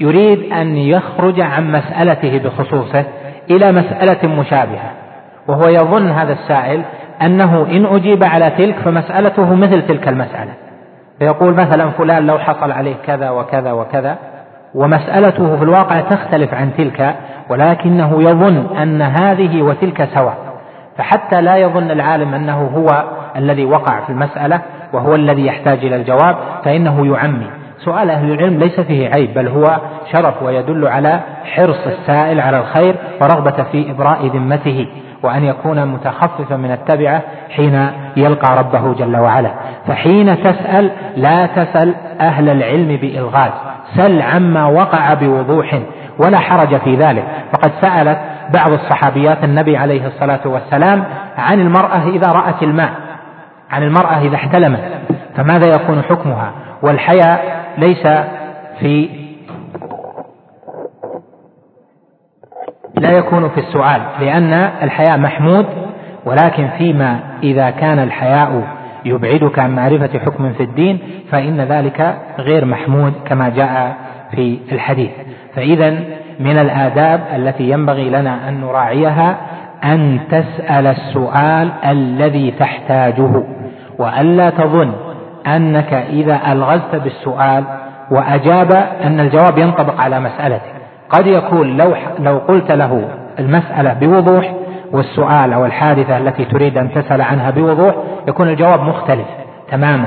يريد 0.00 0.52
أن 0.52 0.76
يخرج 0.76 1.40
عن 1.40 1.72
مسألته 1.72 2.38
بخصوصه 2.38 3.04
إلى 3.50 3.72
مسألة 3.72 4.28
مشابهة 4.40 4.90
وهو 5.48 5.68
يظن 5.68 6.10
هذا 6.10 6.32
السائل 6.32 6.82
أنه 7.26 7.66
إن 7.70 7.86
أجيب 7.86 8.24
على 8.24 8.50
تلك 8.50 8.76
فمسألته 8.78 9.54
مثل 9.54 9.86
تلك 9.86 10.08
المسألة. 10.08 10.52
فيقول 11.18 11.54
مثلا 11.54 11.90
فلان 11.90 12.26
لو 12.26 12.38
حصل 12.38 12.72
عليه 12.72 12.94
كذا 13.06 13.30
وكذا 13.30 13.72
وكذا 13.72 14.16
ومسألته 14.74 15.56
في 15.56 15.62
الواقع 15.62 16.00
تختلف 16.00 16.54
عن 16.54 16.70
تلك 16.78 17.14
ولكنه 17.50 18.22
يظن 18.22 18.76
أن 18.76 19.02
هذه 19.02 19.62
وتلك 19.62 20.08
سواء. 20.14 20.36
فحتى 20.98 21.40
لا 21.40 21.56
يظن 21.56 21.90
العالم 21.90 22.34
أنه 22.34 22.70
هو 22.76 23.04
الذي 23.36 23.64
وقع 23.64 24.00
في 24.00 24.10
المسألة 24.10 24.60
وهو 24.92 25.14
الذي 25.14 25.46
يحتاج 25.46 25.78
إلى 25.78 25.96
الجواب 25.96 26.36
فإنه 26.64 27.06
يعمي. 27.14 27.46
سؤال 27.78 28.10
أهل 28.10 28.32
العلم 28.32 28.58
ليس 28.58 28.80
فيه 28.80 29.10
عيب 29.14 29.34
بل 29.34 29.48
هو 29.48 29.78
شرف 30.12 30.42
ويدل 30.42 30.86
على 30.86 31.20
حرص 31.44 31.86
السائل 31.86 32.40
على 32.40 32.58
الخير 32.58 32.96
ورغبة 33.20 33.62
في 33.72 33.90
إبراء 33.90 34.26
ذمته. 34.26 34.86
وأن 35.22 35.44
يكون 35.44 35.86
متخففا 35.86 36.56
من 36.56 36.70
التبعة 36.70 37.22
حين 37.50 37.90
يلقى 38.16 38.58
ربه 38.58 38.94
جل 38.94 39.16
وعلا. 39.16 39.50
فحين 39.86 40.42
تسأل 40.42 40.90
لا 41.16 41.46
تسأل 41.46 41.94
أهل 42.20 42.48
العلم 42.48 42.96
بإلغاز. 42.96 43.52
سل 43.96 44.22
عما 44.22 44.66
وقع 44.66 45.14
بوضوح 45.14 45.80
ولا 46.18 46.38
حرج 46.38 46.76
في 46.76 46.96
ذلك. 46.96 47.24
فقد 47.52 47.72
سألت 47.80 48.18
بعض 48.54 48.72
الصحابيات 48.72 49.44
النبي 49.44 49.76
عليه 49.76 50.06
الصلاة 50.06 50.40
والسلام 50.44 51.04
عن 51.38 51.60
المرأة 51.60 52.08
إذا 52.08 52.32
رأت 52.32 52.62
الماء 52.62 52.90
عن 53.70 53.82
المرأة 53.82 54.18
إذا 54.18 54.36
احتلمت 54.36 54.80
فماذا 55.36 55.68
يكون 55.68 56.02
حكمها؟ 56.02 56.52
والحياء 56.82 57.64
ليس 57.78 58.08
في 58.80 59.21
لا 63.00 63.10
يكون 63.10 63.48
في 63.48 63.60
السؤال 63.60 64.02
لأن 64.20 64.52
الحياء 64.82 65.18
محمود 65.18 65.66
ولكن 66.24 66.68
فيما 66.78 67.18
إذا 67.42 67.70
كان 67.70 67.98
الحياء 67.98 68.62
يبعدك 69.04 69.58
عن 69.58 69.74
معرفة 69.74 70.18
حكم 70.18 70.52
في 70.52 70.62
الدين 70.62 70.98
فإن 71.30 71.60
ذلك 71.60 72.18
غير 72.38 72.64
محمود 72.64 73.12
كما 73.26 73.48
جاء 73.48 73.96
في 74.30 74.58
الحديث. 74.72 75.10
فإذا 75.54 75.90
من 76.40 76.58
الآداب 76.58 77.20
التي 77.36 77.70
ينبغي 77.70 78.10
لنا 78.10 78.48
أن 78.48 78.60
نراعيها 78.60 79.36
أن 79.84 80.20
تسأل 80.30 80.86
السؤال 80.86 81.72
الذي 81.84 82.50
تحتاجه 82.50 83.44
وألا 83.98 84.50
تظن 84.50 84.92
أنك 85.46 85.92
إذا 85.92 86.40
ألغزت 86.52 86.96
بالسؤال 86.96 87.64
وأجاب 88.10 88.72
أن 89.04 89.20
الجواب 89.20 89.58
ينطبق 89.58 90.00
على 90.00 90.20
مسألتك. 90.20 90.81
قد 91.12 91.26
يكون 91.26 91.76
لو 91.76 91.94
لو 92.18 92.38
قلت 92.38 92.72
له 92.72 93.08
المسألة 93.38 93.92
بوضوح 93.92 94.52
والسؤال 94.92 95.52
أو 95.52 95.66
الحادثة 95.66 96.18
التي 96.18 96.44
تريد 96.44 96.78
أن 96.78 96.92
تسأل 96.92 97.22
عنها 97.22 97.50
بوضوح 97.50 97.94
يكون 98.28 98.48
الجواب 98.48 98.80
مختلف 98.80 99.26
تماما. 99.70 100.06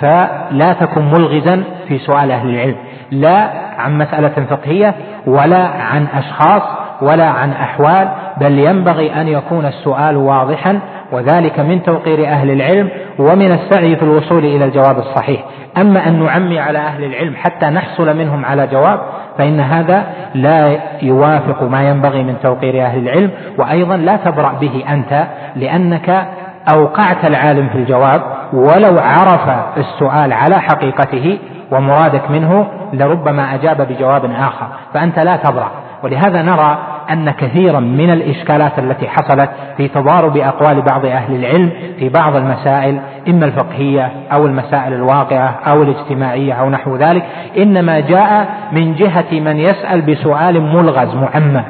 فلا 0.00 0.72
تكن 0.80 1.04
ملغزا 1.04 1.62
في 1.88 1.98
سؤال 1.98 2.30
أهل 2.30 2.48
العلم. 2.48 2.76
لا 3.10 3.50
عن 3.78 3.98
مسألة 3.98 4.46
فقهية 4.50 4.94
ولا 5.26 5.66
عن 5.66 6.06
أشخاص 6.14 6.62
ولا 7.02 7.26
عن 7.26 7.50
أحوال 7.52 8.08
بل 8.40 8.58
ينبغي 8.58 9.20
أن 9.20 9.28
يكون 9.28 9.66
السؤال 9.66 10.16
واضحا 10.16 10.80
وذلك 11.12 11.60
من 11.60 11.82
توقير 11.82 12.26
أهل 12.26 12.50
العلم 12.50 12.88
ومن 13.18 13.52
السعي 13.52 13.96
في 13.96 14.02
الوصول 14.02 14.44
إلى 14.44 14.64
الجواب 14.64 14.98
الصحيح. 14.98 15.44
أما 15.78 16.08
أن 16.08 16.24
نعمي 16.24 16.58
على 16.60 16.78
أهل 16.78 17.04
العلم 17.04 17.36
حتى 17.36 17.66
نحصل 17.66 18.16
منهم 18.16 18.44
على 18.44 18.66
جواب 18.66 19.00
فإن 19.38 19.60
هذا 19.60 20.04
لا 20.34 20.78
يوافق 21.02 21.62
ما 21.62 21.88
ينبغي 21.88 22.22
من 22.22 22.36
توقير 22.42 22.82
أهل 22.84 22.98
العلم 22.98 23.30
وأيضا 23.58 23.96
لا 23.96 24.16
تبرأ 24.16 24.52
به 24.60 24.84
أنت 24.88 25.24
لأنك 25.56 26.26
أوقعت 26.74 27.24
العالم 27.24 27.68
في 27.68 27.74
الجواب 27.74 28.22
ولو 28.52 28.98
عرف 28.98 29.48
السؤال 29.76 30.32
على 30.32 30.60
حقيقته 30.60 31.38
ومرادك 31.70 32.30
منه 32.30 32.66
لربما 32.92 33.54
أجاب 33.54 33.88
بجواب 33.88 34.24
آخر. 34.24 34.66
فأنت 34.94 35.18
لا 35.18 35.36
تبرأ. 35.36 35.70
ولهذا 36.02 36.42
نرى 36.42 36.78
أن 37.12 37.30
كثيرا 37.30 37.80
من 37.80 38.10
الإشكالات 38.10 38.78
التي 38.78 39.08
حصلت 39.08 39.50
في 39.76 39.88
تضارب 39.88 40.36
أقوال 40.36 40.82
بعض 40.82 41.06
أهل 41.06 41.34
العلم 41.34 41.70
في 41.98 42.08
بعض 42.08 42.36
المسائل 42.36 43.00
إما 43.28 43.46
الفقهية 43.46 44.12
أو 44.32 44.46
المسائل 44.46 44.92
الواقعة 44.92 45.58
أو 45.66 45.82
الاجتماعية 45.82 46.52
أو 46.52 46.70
نحو 46.70 46.96
ذلك 46.96 47.24
إنما 47.58 48.00
جاء 48.00 48.48
من 48.72 48.94
جهة 48.94 49.40
من 49.40 49.56
يسأل 49.56 50.02
بسؤال 50.02 50.62
ملغز 50.62 51.14
معمى 51.14 51.64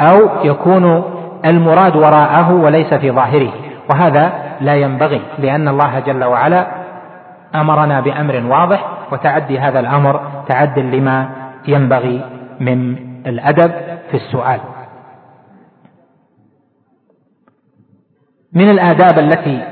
أو 0.00 0.28
يكون 0.44 1.04
المراد 1.44 1.96
وراءه 1.96 2.52
وليس 2.52 2.94
في 2.94 3.10
ظاهره. 3.10 3.50
وهذا 3.90 4.32
لا 4.60 4.74
ينبغي 4.74 5.20
لأن 5.38 5.68
الله 5.68 6.00
جل 6.06 6.24
وعلا 6.24 6.66
أمرنا 7.54 8.00
بأمر 8.00 8.42
واضح 8.48 8.84
وتعدي 9.12 9.58
هذا 9.58 9.80
الأمر 9.80 10.20
تعد 10.48 10.78
لما 10.78 11.28
ينبغي 11.68 12.20
من 12.60 12.96
الأدب 13.26 13.72
في 14.10 14.14
السؤال. 14.16 14.60
من 18.52 18.70
الآداب 18.70 19.18
التي 19.18 19.64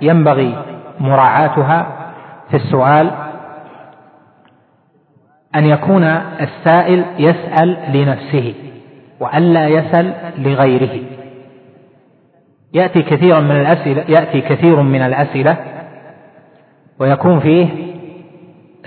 ينبغي 0.00 0.64
مراعاتها 1.00 1.86
في 2.50 2.56
السؤال 2.56 3.10
أن 5.54 5.64
يكون 5.64 6.04
السائل 6.04 7.04
يسأل 7.18 7.78
لنفسه 7.92 8.54
وألا 9.20 9.68
يسأل 9.68 10.14
لغيره. 10.38 11.04
يأتي 12.74 13.02
كثيرا 13.02 13.40
من 13.40 13.60
الأسئلة 13.60 14.04
يأتي 14.08 14.40
كثير 14.40 14.82
من 14.82 15.02
الأسئلة 15.02 15.56
ويكون 16.98 17.40
فيه 17.40 17.68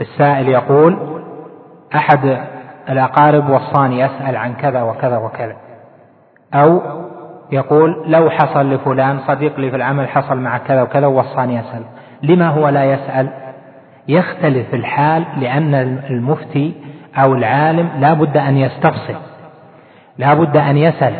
السائل 0.02 0.48
يقول 0.48 1.22
أحد 1.96 2.48
الأقارب 2.92 3.50
وصاني 3.50 4.00
يسأل 4.00 4.36
عن 4.36 4.54
كذا 4.54 4.82
وكذا 4.82 5.18
وكذا. 5.18 5.56
أو 6.54 6.82
يقول 7.52 8.04
لو 8.08 8.30
حصل 8.30 8.74
لفلان 8.74 9.20
صديق 9.28 9.60
لي 9.60 9.70
في 9.70 9.76
العمل 9.76 10.10
حصل 10.10 10.38
مع 10.38 10.58
كذا 10.58 10.82
وكذا 10.82 11.08
ووصاني 11.08 11.60
أسأل. 11.60 11.84
لما 12.24 12.48
هو 12.48 12.70
لا 12.70 12.86
يسأل؟ 12.86 13.30
يختلف 14.08 14.74
الحال 14.74 15.26
لأن 15.38 15.76
المفتي 16.10 16.74
أو 17.18 17.34
العالم 17.34 17.90
لا 18.00 18.14
بد 18.14 18.38
أن 18.38 18.58
يستفصل. 18.58 19.16
لا 20.18 20.34
بد 20.34 20.58
أن 20.58 20.78
يسأل. 20.78 21.14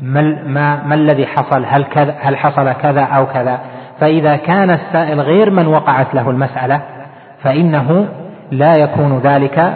ما, 0.00 0.22
ما, 0.46 0.82
ما 0.82 0.94
الذي 0.94 1.26
حصل؟ 1.26 1.64
هل, 1.64 1.84
كذا 1.84 2.14
هل 2.20 2.36
حصل 2.36 2.72
كذا 2.72 3.02
أو 3.02 3.26
كذا؟ 3.26 3.60
فإذا 4.00 4.36
كان 4.36 4.70
السائل 4.70 5.20
غير 5.20 5.50
من 5.50 5.66
وقعت 5.66 6.14
له 6.14 6.30
المسألة 6.30 6.80
فإنه 7.42 8.08
لا 8.50 8.72
يكون 8.78 9.18
ذلك 9.18 9.74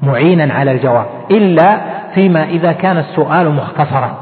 معينا 0.00 0.54
على 0.54 0.72
الجواب 0.72 1.06
إلا 1.30 1.80
فيما 2.14 2.44
إذا 2.44 2.72
كان 2.72 2.98
السؤال 2.98 3.52
مختصرا 3.52 4.16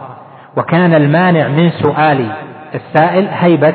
وكان 0.56 0.94
المانع 0.94 1.48
من 1.48 1.70
سؤال 1.70 2.26
السائل 2.74 3.28
هيبة 3.32 3.74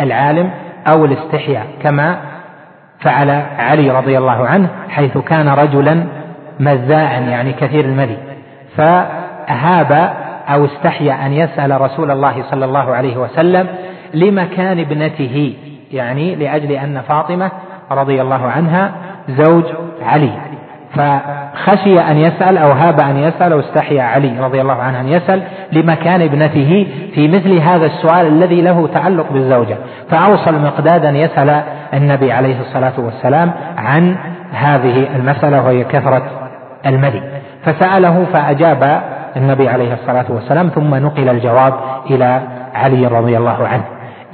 العالم 0.00 0.50
أو 0.92 1.04
الاستحياء 1.04 1.66
كما 1.82 2.18
فعل 3.00 3.30
علي 3.58 3.90
رضي 3.90 4.18
الله 4.18 4.46
عنه 4.46 4.68
حيث 4.88 5.18
كان 5.18 5.48
رجلا 5.48 6.04
مذاعا 6.60 7.20
يعني 7.20 7.52
كثير 7.52 7.84
المذي 7.84 8.18
فأهاب 8.76 10.12
أو 10.48 10.64
استحيا 10.64 11.26
أن 11.26 11.32
يسأل 11.32 11.80
رسول 11.80 12.10
الله 12.10 12.42
صلى 12.50 12.64
الله 12.64 12.94
عليه 12.94 13.16
وسلم 13.16 13.66
لمكان 14.14 14.78
ابنته 14.78 15.54
يعني 15.92 16.34
لأجل 16.34 16.72
أن 16.72 17.00
فاطمة 17.00 17.50
رضي 17.90 18.22
الله 18.22 18.46
عنها 18.46 18.92
زوج 19.28 19.64
علي. 20.02 20.32
فخشي 20.94 22.00
أن 22.00 22.16
يسأل 22.16 22.58
أو 22.58 22.72
هاب 22.72 23.00
أن 23.00 23.16
يسأل 23.16 23.52
أو 23.52 23.60
استحيا 23.60 24.02
علي 24.02 24.40
رضي 24.40 24.60
الله 24.60 24.74
عنه 24.74 25.00
أن 25.00 25.08
يسأل 25.08 25.42
لمكان 25.72 26.22
ابنته 26.22 26.86
في 27.14 27.28
مثل 27.28 27.58
هذا 27.58 27.86
السؤال 27.86 28.26
الذي 28.26 28.62
له 28.62 28.88
تعلق 28.94 29.32
بالزوجة. 29.32 29.76
فأوصى 30.10 30.50
المقداد 30.50 31.04
أن 31.04 31.16
يسأل 31.16 31.62
النبي 31.94 32.32
عليه 32.32 32.60
الصلاة 32.60 32.92
والسلام 32.98 33.52
عن 33.76 34.16
هذه 34.52 35.16
المسألة 35.16 35.66
وهي 35.66 35.84
كثرة 35.84 36.22
المذي 36.86 37.22
فسأله 37.64 38.24
فأجاب 38.32 39.02
النبي 39.36 39.68
عليه 39.68 39.94
الصلاة 39.94 40.26
والسلام 40.28 40.68
ثم 40.68 40.94
نقل 40.94 41.28
الجواب 41.28 41.74
إلى 42.10 42.40
علي 42.74 43.06
رضي 43.06 43.36
الله 43.36 43.68
عنه. 43.68 43.84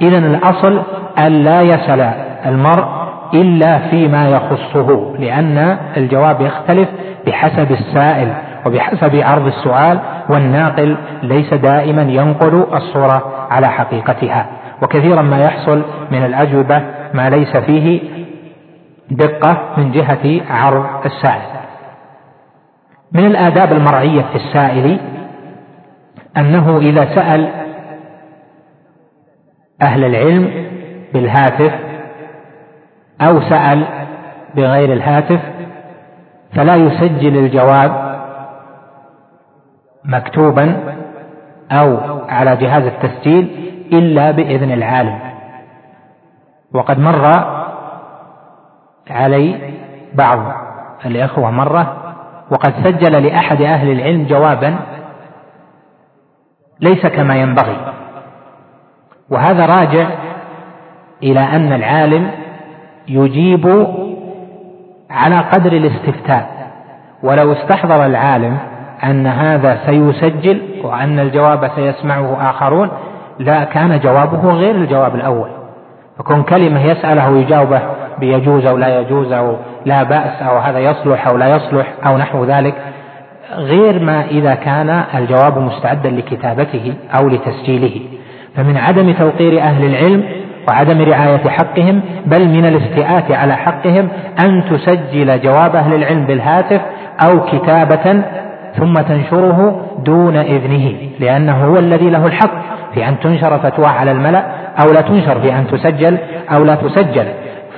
إذا 0.01 0.17
الأصل 0.17 0.81
أن 1.19 1.43
لا 1.43 1.61
يسأل 1.61 2.11
المرء 2.45 3.04
إلا 3.33 3.79
فيما 3.89 4.29
يخصه 4.29 5.15
لأن 5.19 5.77
الجواب 5.97 6.41
يختلف 6.41 6.89
بحسب 7.27 7.71
السائل 7.71 8.33
وبحسب 8.65 9.15
عرض 9.15 9.45
السؤال 9.45 9.99
والناقل 10.29 10.97
ليس 11.23 11.53
دائما 11.53 12.01
ينقل 12.01 12.65
الصورة 12.73 13.47
على 13.51 13.67
حقيقتها. 13.67 14.45
وكثيرا 14.83 15.21
ما 15.21 15.39
يحصل 15.39 15.81
من 16.11 16.25
الأجوبة 16.25 16.81
ما 17.13 17.29
ليس 17.29 17.57
فيه 17.57 18.01
دقة 19.11 19.57
من 19.77 19.91
جهة 19.91 20.41
عرض 20.49 20.85
السائل. 21.05 21.55
من 23.11 23.25
الآداب 23.25 23.71
المرعية 23.71 24.21
في 24.21 24.35
السائل 24.35 24.99
أنه 26.37 26.77
إذا 26.77 27.15
سأل 27.15 27.49
أهل 29.83 30.03
العلم 30.03 30.67
بالهاتف 31.13 31.84
أو 33.21 33.41
سأل 33.41 33.85
بغير 34.55 34.93
الهاتف 34.93 35.39
فلا 36.53 36.75
يسجل 36.75 37.37
الجواب 37.37 38.15
مكتوبا 40.05 40.95
أو 41.71 41.97
على 42.29 42.55
جهاز 42.55 42.83
التسجيل 42.83 43.71
إلا 43.93 44.31
بإذن 44.31 44.71
العالم. 44.71 45.19
وقد 46.73 46.99
مر 46.99 47.31
علي 49.09 49.73
بعض 50.13 50.39
الإخوة 51.05 51.51
مرة 51.51 51.97
وقد 52.51 52.73
سجل 52.83 53.23
لأحد 53.23 53.61
أهل 53.61 53.91
العلم 53.91 54.25
جوابا 54.25 54.75
ليس 56.79 57.07
كما 57.07 57.35
ينبغي. 57.35 57.77
وهذا 59.29 59.65
راجع 59.65 60.07
إلى 61.23 61.39
أن 61.39 61.73
العالم 61.73 62.31
يجيب 63.07 63.87
على 65.09 65.39
قدر 65.39 65.71
الاستفتاء. 65.71 66.55
ولو 67.23 67.53
استحضر 67.53 68.05
العالم 68.05 68.57
أن 69.03 69.27
هذا 69.27 69.79
سيسجل 69.85 70.61
وأن 70.83 71.19
الجواب 71.19 71.71
سيسمعه 71.75 72.49
آخرون 72.49 72.89
لا 73.39 73.63
كان 73.63 73.99
جوابه 73.99 74.53
غير 74.53 74.75
الجواب 74.75 75.15
الأول. 75.15 75.49
فكون 76.17 76.43
كلمة 76.43 76.85
يسأله 76.85 77.31
ويجاوبه 77.31 77.81
بيجوز 78.19 78.65
أو 78.65 78.77
لا 78.77 78.99
يجوز 78.99 79.31
أو 79.31 79.55
لا 79.85 80.03
بأس 80.03 80.41
أو 80.41 80.57
هذا 80.57 80.79
يصلح 80.79 81.27
أو 81.27 81.37
لا 81.37 81.55
يصلح 81.55 81.93
أو 82.05 82.17
نحو 82.17 82.45
ذلك. 82.45 82.75
غير 83.55 84.03
ما 84.03 84.25
إذا 84.25 84.55
كان 84.55 85.03
الجواب 85.15 85.57
مستعدا 85.57 86.09
لكتابته 86.09 86.93
أو 87.19 87.29
لتسجيله. 87.29 88.01
فمن 88.55 88.77
عدم 88.77 89.13
توقير 89.13 89.61
أهل 89.61 89.85
العلم 89.85 90.23
وعدم 90.67 91.01
رعاية 91.01 91.49
حقهم 91.49 92.01
بل 92.25 92.47
من 92.47 92.65
الاستئات 92.65 93.31
على 93.31 93.55
حقهم 93.55 94.09
أن 94.45 94.63
تسجل 94.69 95.41
جواب 95.41 95.75
أهل 95.75 95.93
العلم 95.93 96.25
بالهاتف 96.25 96.81
أو 97.27 97.45
كتابة 97.45 98.23
ثم 98.77 98.93
تنشره 98.93 99.85
دون 100.05 100.37
إذنه 100.37 100.95
لأنه 101.19 101.65
هو 101.65 101.77
الذي 101.77 102.09
له 102.09 102.25
الحق 102.25 102.51
في 102.93 103.07
أن 103.07 103.19
تنشر 103.19 103.59
فتوى 103.59 103.85
على 103.85 104.11
الملأ 104.11 104.45
أو 104.83 104.91
لا 104.91 105.01
تنشر 105.01 105.41
في 105.41 105.53
أن 105.53 105.67
تسجل 105.67 106.17
أو 106.51 106.63
لا 106.63 106.75
تسجل. 106.75 107.25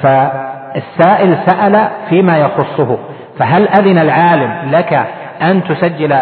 فالسائل 0.02 1.38
سأل 1.45 1.88
فيما 2.10 2.38
يخصه 2.38 2.97
فهل 3.39 3.67
أذن 3.67 3.97
العالم 3.97 4.71
لك 4.71 5.08
أن 5.41 5.63
تسجل 5.63 6.13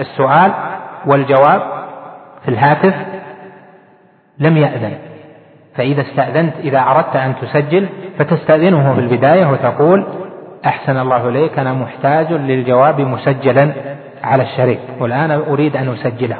السؤال 0.00 0.52
والجواب 1.06 1.62
في 2.44 2.48
الهاتف؟ 2.48 2.94
لم 4.38 4.56
يأذن. 4.56 5.13
فإذا 5.76 6.02
استأذنت 6.02 6.54
إذا 6.60 6.78
أردت 6.78 7.16
أن 7.16 7.34
تسجل 7.42 7.88
فتستأذنه 8.18 8.94
في 8.94 9.00
البداية 9.00 9.46
وتقول 9.46 10.06
أحسن 10.66 10.98
الله 10.98 11.28
إليك 11.28 11.58
أنا 11.58 11.72
محتاج 11.72 12.32
للجواب 12.32 13.00
مسجلا 13.00 13.72
على 14.24 14.42
الشريط 14.42 14.78
والآن 15.00 15.30
أريد 15.30 15.76
أن 15.76 15.88
أسجله. 15.88 16.36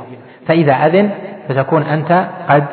فإذا 0.47 0.73
أذن 0.73 1.11
فتكون 1.49 1.83
أنت 1.83 2.29
قد 2.49 2.65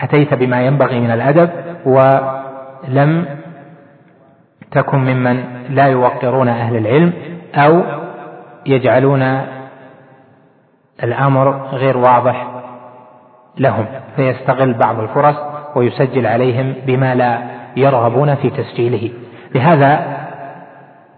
أتيت 0.00 0.34
بما 0.34 0.62
ينبغي 0.62 1.00
من 1.00 1.10
الأدب 1.10 1.50
ولم 1.86 3.26
تكن 4.70 4.98
ممن 4.98 5.44
لا 5.70 5.86
يوقرون 5.86 6.48
أهل 6.48 6.76
العلم 6.76 7.12
أو 7.54 7.82
يجعلون 8.66 9.40
الأمر 11.02 11.50
غير 11.72 11.96
واضح 11.96 12.46
لهم. 13.58 13.86
فيستغل 14.16 14.74
بعض 14.74 15.00
الفرص 15.00 15.51
ويسجل 15.76 16.26
عليهم 16.26 16.74
بما 16.86 17.14
لا 17.14 17.38
يرغبون 17.76 18.34
في 18.34 18.50
تسجيله. 18.50 19.10
لهذا 19.54 20.18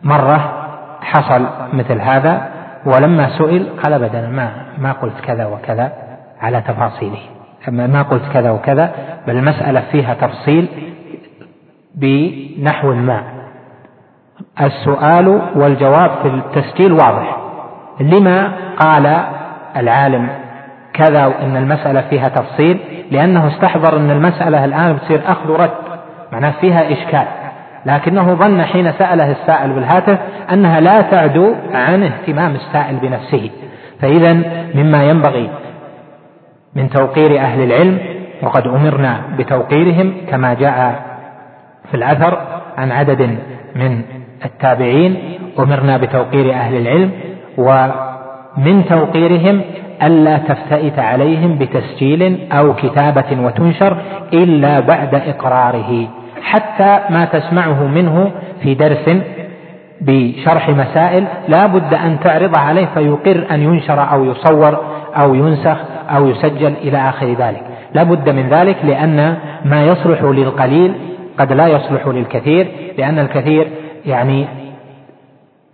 مرة 0.02 0.66
حصل 1.02 1.46
مثل 1.72 2.00
هذا 2.00 2.48
ولما 2.86 3.38
سئل 3.38 3.66
قال 3.82 3.92
ابدا 3.92 4.28
ما 4.28 4.50
ما 4.78 4.92
قلت 4.92 5.20
كذا 5.20 5.46
وكذا 5.46 5.92
على 6.40 6.60
تفاصيله. 6.60 7.18
ما 7.68 8.02
قلت 8.02 8.32
كذا 8.32 8.50
وكذا 8.50 8.92
بل 9.26 9.36
المسألة 9.36 9.80
فيها 9.92 10.14
تفصيل 10.14 10.68
بنحو 11.94 12.94
ما. 12.94 13.22
السؤال 14.60 15.42
والجواب 15.56 16.10
في 16.22 16.28
التسجيل 16.28 16.92
واضح. 16.92 17.36
لما 18.00 18.52
قال 18.80 19.24
العالم 19.76 20.28
كذا 20.94 21.26
وإن 21.26 21.56
المسألة 21.56 22.00
فيها 22.00 22.28
تفصيل 22.28 22.78
لأنه 23.10 23.48
استحضر 23.48 23.96
أن 23.96 24.10
المسألة 24.10 24.64
الآن 24.64 24.92
بتصير 24.92 25.20
أخذ 25.26 25.50
ورد 25.50 25.70
معناه 26.32 26.52
فيها 26.60 26.92
إشكال. 26.92 27.26
لكنه 27.86 28.34
ظن 28.34 28.62
حين 28.62 28.92
سأله 28.92 29.30
السائل 29.30 29.72
بالهاتف 29.72 30.18
أنها 30.52 30.80
لا 30.80 31.00
تعدو 31.02 31.54
عن 31.72 32.02
اهتمام 32.02 32.54
السائل 32.54 32.96
بنفسه. 32.96 33.50
فإذا 34.00 34.32
مما 34.74 35.04
ينبغي 35.04 35.50
من 36.76 36.90
توقير 36.90 37.40
أهل 37.40 37.60
العلم 37.62 37.98
وقد 38.42 38.66
أمرنا 38.66 39.20
بتوقيرهم 39.38 40.14
كما 40.30 40.54
جاء 40.54 41.02
في 41.90 41.96
الأثر 41.96 42.38
عن 42.78 42.92
عدد 42.92 43.38
من 43.76 44.02
التابعين 44.44 45.38
أمرنا 45.58 45.96
بتوقير 45.96 46.52
أهل 46.52 46.76
العلم 46.76 47.10
ومن 47.58 48.84
توقيرهم 48.84 49.60
ألا 50.06 50.38
تفتئت 50.38 50.98
عليهم 50.98 51.58
بتسجيل 51.58 52.48
أو 52.52 52.74
كتابة 52.74 53.44
وتنشر 53.44 53.96
إلا 54.32 54.80
بعد 54.80 55.14
إقراره 55.14 56.08
حتى 56.42 57.00
ما 57.10 57.24
تسمعه 57.24 57.86
منه 57.86 58.32
في 58.62 58.74
درس 58.74 59.10
بشرح 60.00 60.68
مسائل 60.68 61.24
لا 61.48 61.66
بد 61.66 61.94
أن 61.94 62.20
تعرض 62.20 62.58
عليه 62.58 62.86
فيقر 62.94 63.46
أن 63.50 63.60
ينشر 63.62 64.12
أو 64.12 64.24
يصور 64.24 64.78
أو 65.16 65.34
ينسخ 65.34 65.76
أو 66.16 66.28
يسجل 66.28 66.74
إلى 66.82 66.98
آخر 66.98 67.26
ذلك. 67.26 67.62
لا 67.94 68.02
بد 68.02 68.30
من 68.30 68.48
ذلك 68.48 68.76
لأن 68.84 69.36
ما 69.64 69.84
يصلح 69.86 70.22
للقليل 70.22 70.94
قد 71.38 71.52
لا 71.52 71.66
يصلح 71.66 72.06
للكثير 72.06 72.66
لأن 72.98 73.18
الكثير 73.18 73.68
يعني 74.06 74.46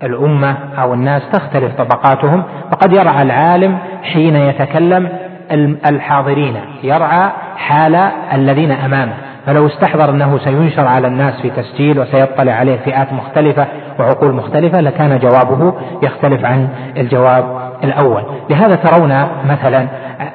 الأمة 0.03 0.57
أو 0.79 0.95
الناس 0.95 1.23
تختلف 1.33 1.75
طبقاتهم 1.83 2.43
فقد 2.81 2.93
يرعى 2.93 3.23
العالم 3.23 3.79
حين 4.03 4.37
يتكلم 4.37 5.09
الحاضرين 5.87 6.55
يرعى 6.83 7.31
حال 7.57 7.95
الذين 8.35 8.71
أمامه. 8.71 9.13
فلو 9.47 9.67
استحضر 9.67 10.11
أنه 10.11 10.39
سينشر 10.39 10.87
على 10.87 11.07
الناس 11.07 11.41
في 11.43 11.51
تسجيل 11.51 11.99
وسيطلع 11.99 12.53
عليه 12.53 12.77
فئات 12.77 13.13
مختلفة 13.13 13.67
وعقول 13.99 14.33
مختلفة 14.33 14.81
لكان 14.81 15.19
جوابه 15.19 15.75
يختلف 16.03 16.45
عن 16.45 16.69
الجواب 16.97 17.45
الأول. 17.85 18.23
لهذا 18.51 18.75
ترون 18.75 19.27
مثلا 19.49 19.87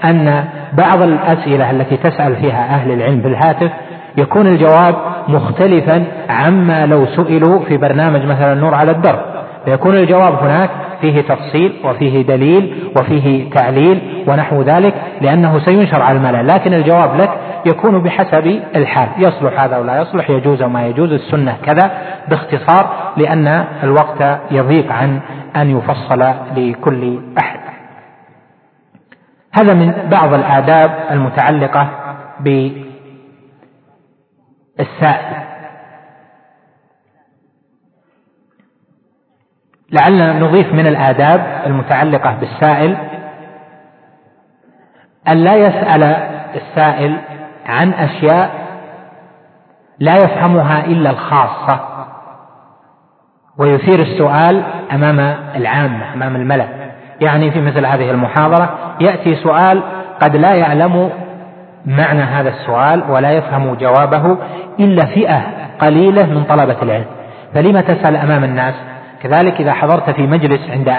أن 0.06 0.44
بعض 0.74 1.02
الأسئلة 1.02 1.72
التي 1.72 1.98
تسأل 1.98 2.36
فيها 2.36 2.76
أهل 2.76 2.92
العلم 2.92 3.22
بالهاتف 3.22 3.72
يكون 4.18 4.48
الجواب 4.48 4.96
مختلفا 5.28 6.04
عما 6.30 6.86
لو 6.86 7.06
سئلوا 7.06 7.60
في 7.60 7.78
برنامج 7.78 8.26
مثلا 8.26 8.54
نور 8.54 8.74
على 8.74 8.92
الدرب 8.92 9.20
فيكون 9.66 9.96
الجواب 9.96 10.34
هناك 10.34 10.70
فيه 11.02 11.22
تفصيل 11.22 11.74
وفيه 11.84 12.22
دليل 12.22 12.92
وفيه 12.98 13.50
تعليل 13.50 14.24
ونحو 14.28 14.62
ذلك 14.62 14.94
لأنه 15.22 15.60
سينشر 15.60 16.02
على 16.02 16.18
الملأ 16.18 16.44
لكن 16.44 16.74
الجواب 16.74 17.22
لك 17.22 17.30
يكون 17.66 18.04
بحسب 18.04 18.62
الحال 18.76 19.10
يصلح 19.18 19.62
هذا 19.62 19.78
ولا 19.78 20.02
يصلح 20.02 20.30
يجوز 20.30 20.62
وما 20.62 20.88
يجوز 20.88 21.12
السنة 21.12 21.58
كذا 21.66 21.92
باختصار 22.28 23.14
لأن 23.18 23.66
الوقت 23.84 24.40
يضيق 24.52 24.92
عن 24.92 25.20
أن 25.56 25.78
يفصل 25.78 26.34
لكل 26.56 27.20
أحد. 27.38 27.60
هذا 29.54 29.74
من 29.74 29.94
بعض 30.12 30.34
الآداب 30.34 30.92
المتعلقة 31.12 31.88
بالسائل. 34.80 35.45
لعلنا 39.92 40.40
نضيف 40.40 40.74
من 40.74 40.88
الآداب 40.88 41.62
المتعلقة 41.66 42.36
بالسائل 42.40 42.98
أن 45.28 45.38
لا 45.38 45.56
يسأل 45.56 46.04
السائل 46.56 47.18
عن 47.66 47.94
أشياء 47.94 48.50
لا 50.00 50.16
يفهمها 50.16 50.86
إلا 50.86 51.10
الخاصة 51.10 51.80
ويثير 53.58 54.00
السؤال 54.00 54.64
أمام 54.92 55.20
العامة 55.56 56.14
أمام 56.14 56.36
الملأ 56.36 56.66
يعني 57.22 57.52
في 57.52 57.62
مثل 57.62 57.86
هذه 57.86 58.12
المحاضرة 58.12 58.78
يأتي 59.00 59.36
سؤال 59.36 59.84
قد 60.22 60.36
لا 60.36 60.56
يعلم 60.56 61.10
معنى 61.86 62.22
هذا 62.22 62.50
السؤال 62.50 63.04
ولا 63.12 63.32
يفهم 63.32 63.74
جوابه 63.76 64.38
إلا 64.80 65.06
فئة 65.06 65.42
قليلة 65.80 66.26
من 66.26 66.44
طلبة 66.44 66.82
العلم. 66.82 67.06
فلم 67.54 67.80
تسأل 67.80 68.16
أمام 68.16 68.44
الناس؟ 68.44 68.76
كذلك 69.26 69.62
إذا 69.62 69.74
حضرت 69.74 70.10
في 70.10 70.22
مجلس 70.22 70.70
عند 70.70 70.94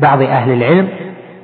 بعض 0.00 0.22
أهل 0.22 0.52
العلم 0.52 0.88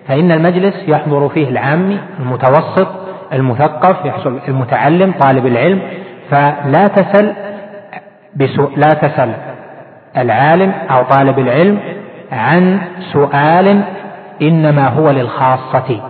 فإن 0.09 0.33
المجلس 0.33 0.75
يحضر 0.88 1.29
فيه 1.29 1.49
العامي 1.49 2.01
المتوسط 2.21 2.88
المثقف 3.33 4.05
يحصل 4.05 4.41
المتعلم 4.49 5.12
طالب 5.21 5.47
العلم 5.47 5.83
فلا 6.31 6.87
تسل 6.87 7.33
لا 8.77 8.88
تسل 8.88 9.33
العالم 10.17 10.73
أو 10.91 11.03
طالب 11.03 11.38
العلم 11.38 11.79
عن 12.33 12.81
سؤال 13.12 13.83
إنما 14.43 14.88
هو 14.88 15.11
للخاصة 15.11 16.01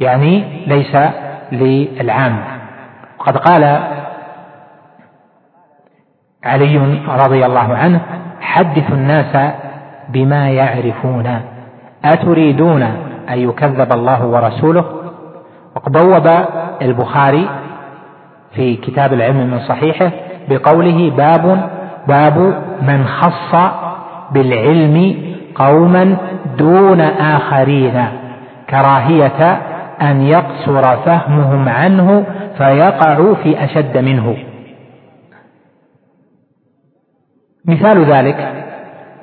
يعني 0.00 0.44
ليس 0.66 0.96
للعامة 1.52 2.44
وقد 3.18 3.36
قال 3.36 3.80
علي 6.44 7.00
رضي 7.08 7.46
الله 7.46 7.74
عنه 7.76 8.00
حدثوا 8.40 8.96
الناس 8.96 9.52
بما 10.08 10.50
يعرفون. 10.50 11.40
أتريدون 12.04 12.82
أن 13.30 13.38
يكذب 13.38 13.92
الله 13.92 14.26
ورسوله؟ 14.26 14.84
وقد 15.76 15.92
بوب 15.92 16.44
البخاري 16.82 17.48
في 18.54 18.76
كتاب 18.76 19.12
العلم 19.12 19.36
من 19.36 19.58
صحيحه 19.58 20.10
بقوله 20.48 21.10
باب 21.16 21.70
باب 22.08 22.54
من 22.82 23.04
خص 23.04 23.70
بالعلم 24.30 25.14
قوما 25.54 26.16
دون 26.58 27.00
آخرين. 27.00 28.04
كراهية 28.70 29.60
أن 30.02 30.22
يقصر 30.22 30.96
فهمهم 30.96 31.68
عنه 31.68 32.24
فيقعوا 32.58 33.34
في 33.34 33.64
أشد 33.64 33.98
منه. 33.98 34.36
مثال 37.70 38.04
ذلك 38.04 38.48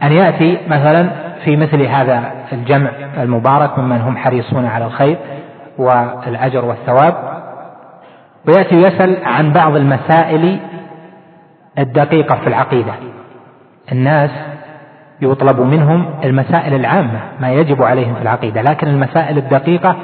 أن 0.03 0.11
يأتي 0.11 0.57
مثلا 0.67 1.09
في 1.45 1.55
مثل 1.57 1.81
هذا 1.81 2.23
الجمع 2.53 2.89
المبارك 3.17 3.79
ممن 3.79 4.01
هم 4.01 4.17
حريصون 4.17 4.65
على 4.65 4.85
الخير 4.85 5.17
والأجر 5.77 6.65
والثواب 6.65 7.13
ويأتي 8.47 8.75
يسأل 8.75 9.17
عن 9.25 9.53
بعض 9.53 9.75
المسائل 9.75 10.59
الدقيقة 11.77 12.35
في 12.35 12.47
العقيدة. 12.47 12.93
الناس 13.91 14.31
يطلب 15.21 15.59
منهم 15.59 16.05
المسائل 16.23 16.73
العامة 16.73 17.19
ما 17.41 17.51
يجب 17.51 17.83
عليهم 17.83 18.15
في 18.15 18.21
العقيدة 18.21 18.61
لكن 18.61 18.87
المسائل 18.87 19.37
الدقيقة 19.37 19.95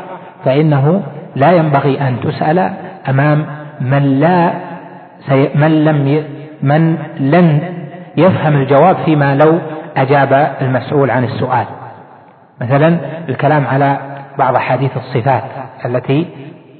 فإنه 0.45 1.03
لا 1.35 1.51
ينبغي 1.51 2.01
أن 2.01 2.19
تسأل 2.23 2.73
أمام 3.09 3.45
من 3.81 4.19
لا 4.19 4.53
من 5.55 5.85
لم 5.85 6.07
ي... 6.07 6.23
من 6.61 6.97
لن 7.19 7.61
يفهم 8.17 8.55
الجواب 8.55 8.95
فيما 9.05 9.35
لو 9.35 9.59
أجاب 9.97 10.55
المسؤول 10.61 11.11
عن 11.11 11.23
السؤال. 11.23 11.65
مثلا 12.61 12.97
الكلام 13.29 13.67
على 13.67 13.97
بعض 14.37 14.55
أحاديث 14.55 14.97
الصفات 14.97 15.43
التي 15.85 16.27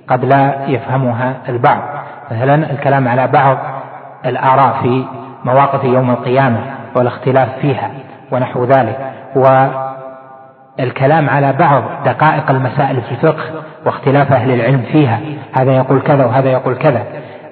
قد 0.08 0.26
لا 0.26 0.54
يفهمها 0.68 1.34
البعض. 1.50 1.82
مثلا 2.32 2.72
الكلام 2.72 3.08
على 3.08 3.28
بعض 3.28 3.58
الآراء 4.26 4.82
في 4.82 5.06
مواقف 5.46 5.84
يوم 5.84 6.12
القيامة 6.12 6.60
والاختلاف 6.96 7.50
فيها 7.62 7.92
ونحو 8.32 8.66
ذلك. 8.66 8.98
والكلام 10.80 11.30
على 11.30 11.54
بعض 11.54 11.84
دقائق 12.06 12.52
المسائل 12.52 13.02
في 13.02 13.12
الفقه 13.12 13.44
واختلاف 13.86 14.32
أهل 14.32 14.52
العلم 14.52 14.82
فيها. 14.92 15.20
هذا 15.54 15.72
يقول 15.72 16.02
كذا 16.02 16.26
وهذا 16.26 16.50
يقول 16.50 16.76
كذا. 16.76 17.04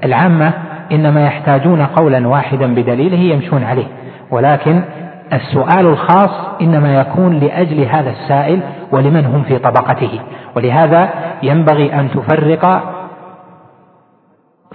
العامة 0.04 0.54
إنما 0.92 1.26
يحتاجون 1.26 1.82
قولا 1.82 2.28
واحدا 2.28 2.76
بدليله 2.76 3.18
يمشون 3.18 3.64
عليه. 3.64 3.88
ولكن 4.32 4.82
السؤال 5.34 5.86
الخاص 5.88 6.62
إنما 6.62 6.96
يكون 6.96 7.40
لأجل 7.40 7.84
هذا 7.84 8.10
السائل 8.10 8.60
ولمن 8.92 9.26
هم 9.26 9.44
في 9.44 9.58
طبقته. 9.58 10.20
ولهذا 10.56 11.10
ينبغي 11.44 11.94
أن 11.94 12.10
تفرق 12.12 12.84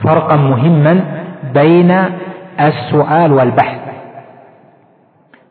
فرقا 0.04 0.36
مهما 0.36 1.00
بين 1.54 2.04
السؤال 2.60 3.32
والبحث. 3.32 3.78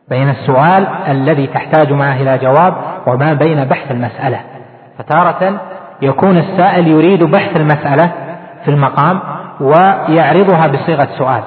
بين 0.08 0.28
السؤال 0.30 0.86
الذي 1.08 1.46
تحتاج 1.46 1.92
معه 1.92 2.14
إلى 2.14 2.38
جواب 2.38 2.74
وما 3.06 3.32
بين 3.32 3.64
بحث 3.64 3.90
المسألة. 3.90 4.40
فتارة 4.98 5.60
يكون 6.02 6.38
السائل 6.38 6.88
يريد 6.88 7.22
بحث 7.22 7.60
المسألة 7.60 8.12
في 8.64 8.70
المقام 8.70 9.20
ويعرضها 9.60 10.66
بصيغة 10.66 11.08
سؤال. 11.18 11.42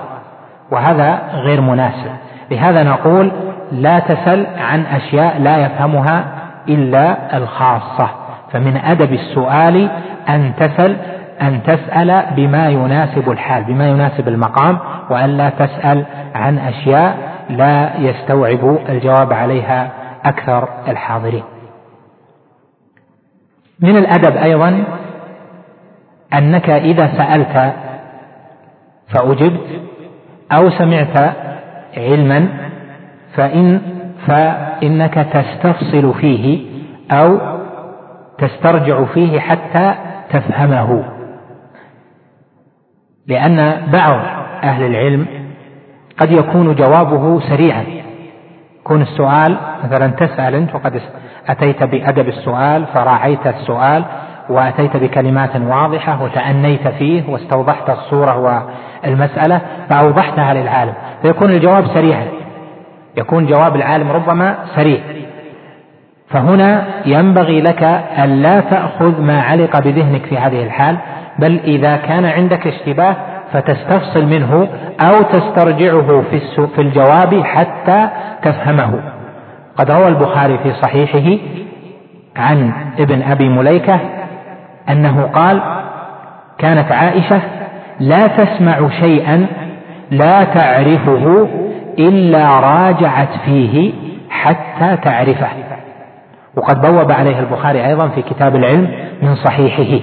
وهذا 0.72 1.20
غير 1.34 1.62
مناسب. 1.62 2.12
لهذا 2.52 2.84
نقول 2.84 3.32
لا 3.72 4.00
تسل 4.00 4.48
عن 4.58 4.86
أشياء 4.86 5.40
لا 5.40 5.58
يفهمها 5.58 6.24
إلا 6.70 7.38
الخاصة. 7.38 8.10
فمن 8.52 8.78
أدب 8.78 9.14
السؤال 9.14 9.90
أن 10.30 10.54
تسل 10.60 10.96
أن 11.42 11.64
تسأل 11.64 12.24
بما 12.36 12.70
يناسب 12.70 13.32
الحال 13.32 13.64
بما 13.64 13.88
يناسب 13.88 14.28
المقام 14.28 14.78
وألا 15.10 15.50
تسأل 15.50 16.06
عن 16.36 16.58
أشياء 16.58 17.18
لا 17.50 17.90
يستوعب 18.00 18.78
الجواب 18.90 19.34
عليها 19.34 19.92
أكثر 20.26 20.70
الحاضرين. 20.88 21.44
من 23.80 23.98
الأدب 23.98 24.38
أيضا 24.38 24.84
أنك 26.34 26.70
إذا 26.70 27.10
سألت 27.18 27.74
فأجبت 29.10 29.82
أو 30.52 30.70
سمعت 30.70 31.36
علما 31.98 32.48
فإن 33.36 33.82
فإنك 34.28 35.14
تستفصل 35.14 36.14
فيه 36.14 36.66
أو 37.12 37.40
تسترجع 38.38 39.06
فيه 39.06 39.40
حتى 39.40 39.94
تفهمه. 40.30 41.04
لأن 43.28 43.82
بعض 43.94 44.20
أهل 44.64 44.86
العلم 44.86 45.26
قد 46.20 46.32
يكون 46.32 46.76
جوابه 46.76 47.40
سريعا. 47.40 47.84
يكون 48.80 49.02
السؤال 49.02 49.58
مثلا 49.84 50.08
تسأل 50.08 50.56
أنت 50.56 50.76
وقد 50.76 51.02
أتيت 51.48 51.84
بأدب 51.84 52.28
السؤال 52.28 52.86
فراعيت 52.86 53.48
السؤال 53.48 54.06
وأتيت 54.50 54.98
بكلمات 54.98 55.56
واضحة 55.56 56.24
وتأنيت 56.24 56.88
فيه 56.88 57.30
واستوضحت 57.30 57.90
الصورة 57.90 58.64
والمسألة 59.04 59.62
فأوضحتها 59.90 60.54
للعالم. 60.54 60.94
فيكون 61.22 61.52
الجواب 61.52 61.88
سريعا. 61.88 62.26
يكون 63.18 63.46
جواب 63.46 63.76
العالم 63.76 64.12
ربما 64.12 64.56
سريع. 64.76 65.00
فهنا 66.30 66.84
ينبغي 67.06 67.62
لك 67.62 67.84
ألا 68.24 68.60
تأخذ 68.60 69.22
ما 69.22 69.42
علق 69.42 69.80
بذهنك 69.80 70.26
في 70.26 70.38
هذه 70.38 70.64
الحال 70.64 70.98
بل 71.40 71.60
إذا 71.64 71.98
كان 71.98 72.26
عندك 72.26 72.68
اشتباه 72.68 73.16
فتستفصل 73.54 74.26
منه 74.26 74.68
أو 75.02 75.22
تسترجعه 75.22 76.24
في, 76.32 76.40
في 76.76 76.82
الجواب 76.82 77.44
حتى 77.44 78.10
تفهمه. 78.44 78.94
قد 79.78 79.92
روى 79.92 80.08
البخاري 80.08 80.58
في 80.58 80.74
صحيحه 80.74 81.42
عن 82.36 82.72
ابن 83.00 83.22
أبي 83.22 83.50
مليكة 83.50 84.00
أنه 84.90 85.24
قال 85.24 85.62
كانت 86.58 86.92
عائشة 86.92 87.42
لا 88.00 88.28
تسمع 88.28 88.90
شيئا 88.90 89.48
لا 90.12 90.44
تعرفه 90.44 91.48
إلا 92.00 92.60
راجعت 92.60 93.30
فيه 93.46 93.94
حتى 94.30 94.98
تعرفه. 94.98 95.48
وقد 96.56 96.82
بوب 96.82 97.12
عليه 97.12 97.40
البخاري 97.40 97.86
أيضا 97.88 98.08
في 98.08 98.22
كتاب 98.22 98.56
العلم 98.56 98.88
من 99.22 99.36
صحيحه. 99.36 100.00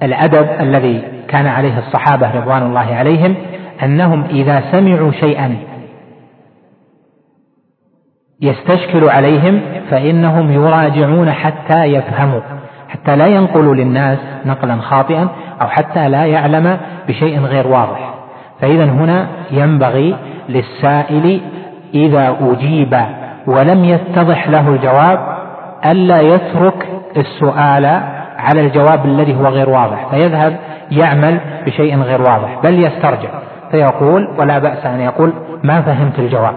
فالأدب 0.00 0.48
الذي 0.60 1.02
كان 1.28 1.46
عليه 1.46 1.78
الصحابة 1.78 2.30
رضوان 2.36 2.62
الله 2.62 2.94
عليهم 2.94 3.34
أنهم 3.82 4.24
إذا 4.30 4.62
سمعوا 4.72 5.12
شيئا 5.12 5.56
يستشكل 8.40 9.08
عليهم 9.08 9.60
فإنهم 9.90 10.52
يراجعون 10.52 11.32
حتى 11.32 11.84
يفهموا 11.84 12.40
حتى 12.88 13.16
لا 13.16 13.26
ينقلوا 13.26 13.74
للناس 13.74 14.18
نقلا 14.46 14.76
خاطئا 14.76 15.28
أو 15.62 15.66
حتى 15.66 16.08
لا 16.08 16.26
يعلم 16.26 16.78
بشيء 17.08 17.40
غير 17.40 17.66
واضح. 17.66 18.14
فإذا 18.60 18.84
هنا 18.84 19.26
ينبغي 19.50 20.16
للسائل 20.48 21.40
إذا 21.94 22.36
أجيب 22.40 22.96
ولم 23.46 23.84
يتضح 23.84 24.48
له 24.48 24.68
الجواب 24.68 25.18
ألا 25.86 26.20
يترك 26.20 26.88
السؤال 27.16 27.86
على 28.38 28.60
الجواب 28.60 29.04
الذي 29.04 29.36
هو 29.36 29.46
غير 29.46 29.70
واضح 29.70 30.06
فيذهب 30.10 30.56
يعمل 30.90 31.40
بشيء 31.66 31.98
غير 31.98 32.20
واضح 32.20 32.58
بل 32.62 32.84
يسترجع 32.84 33.28
فيقول 33.70 34.28
ولا 34.38 34.58
بأس 34.58 34.86
أن 34.86 35.00
يقول 35.00 35.32
ما 35.62 35.82
فهمت 35.82 36.18
الجواب. 36.18 36.54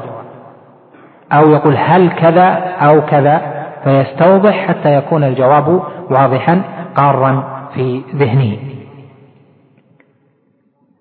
أو 1.31 1.49
يقول 1.49 1.77
هل 1.77 2.09
كذا 2.09 2.47
أو 2.81 3.01
كذا 3.01 3.41
فيستوضح 3.83 4.67
حتى 4.67 4.95
يكون 4.95 5.23
الجواب 5.23 5.81
واضحا 6.09 6.61
قارا 6.95 7.43
في 7.73 8.01
ذهنه. 8.15 8.57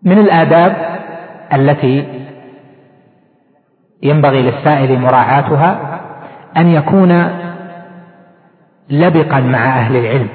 من 0.02 0.18
الآداب 0.18 0.76
التي 1.52 2.04
ينبغي 4.02 4.42
للسائل 4.42 5.00
مراعاتها 5.00 6.00
أن 6.56 6.68
يكون 6.68 7.28
لبقا 8.90 9.40
مع 9.40 9.78
أهل 9.78 9.96
العلم 9.96 10.28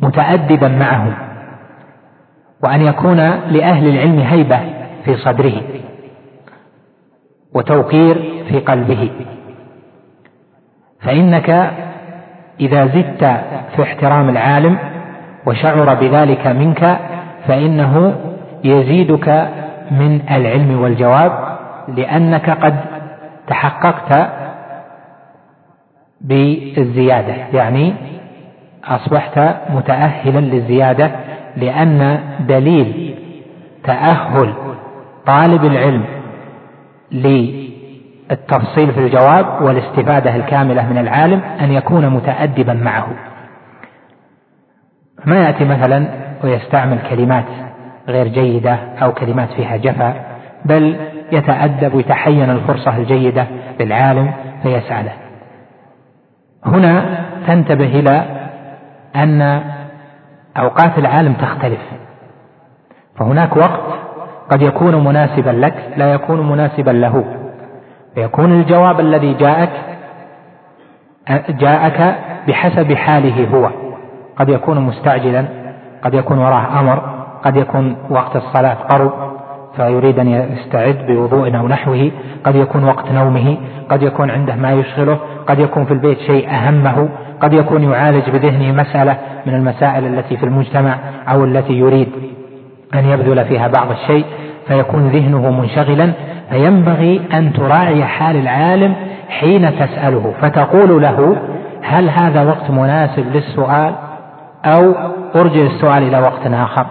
متأدبا 0.00 0.68
معهم 0.68 1.14
وأن 2.64 2.86
يكون 2.86 3.16
لأهل 3.50 3.88
العلم 3.88 4.18
هيبة 4.18 4.60
في 5.04 5.16
صدره 5.16 5.62
وتوقير 7.54 8.44
في 8.48 8.58
قلبه. 8.58 9.10
فإنك 11.00 11.70
إذا 12.60 12.86
زدت 12.86 13.24
في 13.76 13.82
احترام 13.82 14.28
العالم 14.28 14.78
وشعر 15.46 15.94
بذلك 15.94 16.46
منك 16.46 16.98
فإنه 17.46 18.14
يزيدك 18.64 19.48
من 19.90 20.20
العلم 20.30 20.80
والجواب 20.80 21.58
لأنك 21.96 22.50
قد 22.50 22.76
تحققت 23.46 24.30
بالزيادة. 26.20 27.34
يعني 27.52 27.94
أصبحت 28.84 29.38
متأهلا 29.70 30.38
للزيادة 30.38 31.10
لأن 31.56 32.20
دليل 32.48 33.14
تأهل 33.84 34.52
طالب 35.26 35.64
العلم 35.64 36.04
للتفصيل 37.12 38.92
في 38.92 39.00
الجواب 39.00 39.62
والاستفادة 39.62 40.36
الكاملة 40.36 40.86
من 40.92 40.98
العالم 40.98 41.40
أن 41.60 41.72
يكون 41.72 42.08
متأدبا 42.08 42.72
معه. 42.72 43.08
ما 45.24 45.36
يأتي 45.36 45.64
مثلا 45.64 46.06
ويستعمل 46.44 46.98
كلمات 47.10 47.44
غير 48.08 48.28
جيدة 48.28 48.78
أو 49.02 49.12
كلمات 49.12 49.52
فيها 49.52 49.76
جفا 49.76 50.14
بل 50.64 50.96
يتأدب 51.32 51.94
ويتحين 51.94 52.50
الفرصة 52.50 52.96
الجيدة 52.96 53.46
للعالم 53.80 54.32
فيسأله. 54.62 55.12
هنا 56.64 57.24
تنتبه 57.46 58.00
إلى 58.00 58.24
أن 59.16 59.62
أوقات 60.56 60.98
العالم 60.98 61.32
تختلف 61.32 61.80
فهناك 63.16 63.56
وقت 63.56 63.85
قد 64.50 64.62
يكون 64.62 65.04
مناسبا 65.04 65.50
لك 65.50 65.74
لا 65.96 66.12
يكون 66.12 66.48
مناسبا 66.48 66.90
له. 66.90 67.24
فيكون 68.14 68.52
الجواب 68.52 69.00
الذي 69.00 69.34
جاءك 69.34 69.70
جاءك 71.48 72.16
بحسب 72.48 72.92
حاله 72.92 73.48
هو. 73.54 73.70
قد 74.36 74.48
يكون 74.48 74.80
مستعجلا 74.80 75.44
قد 76.02 76.14
يكون 76.14 76.38
وراه 76.38 76.80
أمر 76.80 77.02
قد 77.44 77.56
يكون 77.56 77.96
وقت 78.10 78.36
الصلاة 78.36 78.74
قرب 78.74 79.12
فيريد 79.76 80.18
أن 80.18 80.28
يستعد 80.28 81.06
بوضوء 81.08 81.56
أو 81.56 81.68
نحوه. 81.68 82.10
قد 82.44 82.56
يكون 82.56 82.84
وقت 82.84 83.12
نومه 83.12 83.56
قد 83.90 84.02
يكون 84.02 84.30
عنده 84.30 84.54
ما 84.56 84.72
يشغله. 84.72 85.18
قد 85.46 85.58
يكون 85.58 85.84
في 85.84 85.92
البيت 85.92 86.18
شيء 86.18 86.50
أهمه. 86.50 87.08
قد 87.40 87.52
يكون 87.52 87.82
يعالج 87.82 88.30
بذهنه 88.30 88.72
مسألة 88.72 89.16
من 89.46 89.54
المسائل 89.54 90.06
التي 90.06 90.36
في 90.36 90.42
المجتمع 90.46 90.98
أو 91.28 91.44
التي 91.44 91.72
يريد 91.72 92.08
أن 92.94 93.08
يبذل 93.10 93.44
فيها 93.44 93.68
بعض 93.68 93.90
الشيء 93.90 94.24
فيكون 94.68 95.08
ذهنه 95.08 95.50
منشغلا 95.50 96.12
فينبغي 96.50 97.20
أن 97.34 97.52
تراعي 97.52 98.04
حال 98.04 98.36
العالم 98.36 98.94
حين 99.28 99.78
تسأله 99.78 100.34
فتقول 100.40 101.02
له 101.02 101.36
هل 101.82 102.10
هذا 102.10 102.42
وقت 102.42 102.70
مناسب 102.70 103.26
للسؤال؟ 103.34 103.94
أو 104.64 104.94
أرجع 105.36 105.60
السؤال 105.60 106.02
إلى 106.02 106.18
وقت 106.18 106.46
آخر. 106.46 106.86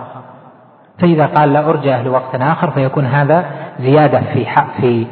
فإذا 1.00 1.26
قال 1.26 1.54
لا 1.54 1.70
أرجع 1.70 2.02
لوقت 2.02 2.36
آخر 2.36 2.72
فيكون 2.72 3.06
هذا 3.06 3.46
زيادة 3.80 4.22
في 4.34 4.46
حق 4.46 4.68
في 4.82 5.08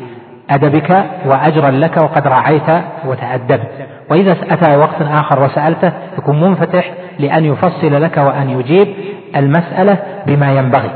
أدبك 0.49 1.05
وأجرا 1.25 1.71
لك 1.71 1.97
وقد 1.97 2.27
راعيت 2.27 2.83
وتأدبت. 3.05 3.67
وإذا 4.11 4.37
أتى 4.49 4.75
وقت 4.75 5.01
آخر 5.01 5.43
وسألته 5.43 5.91
يكون 6.17 6.41
منفتح 6.41 6.91
لأن 7.19 7.45
يفصل 7.45 8.03
لك 8.03 8.17
وأن 8.17 8.49
يجيب 8.49 8.87
المسألة 9.35 9.97
بما 10.27 10.51
ينبغي. 10.51 10.91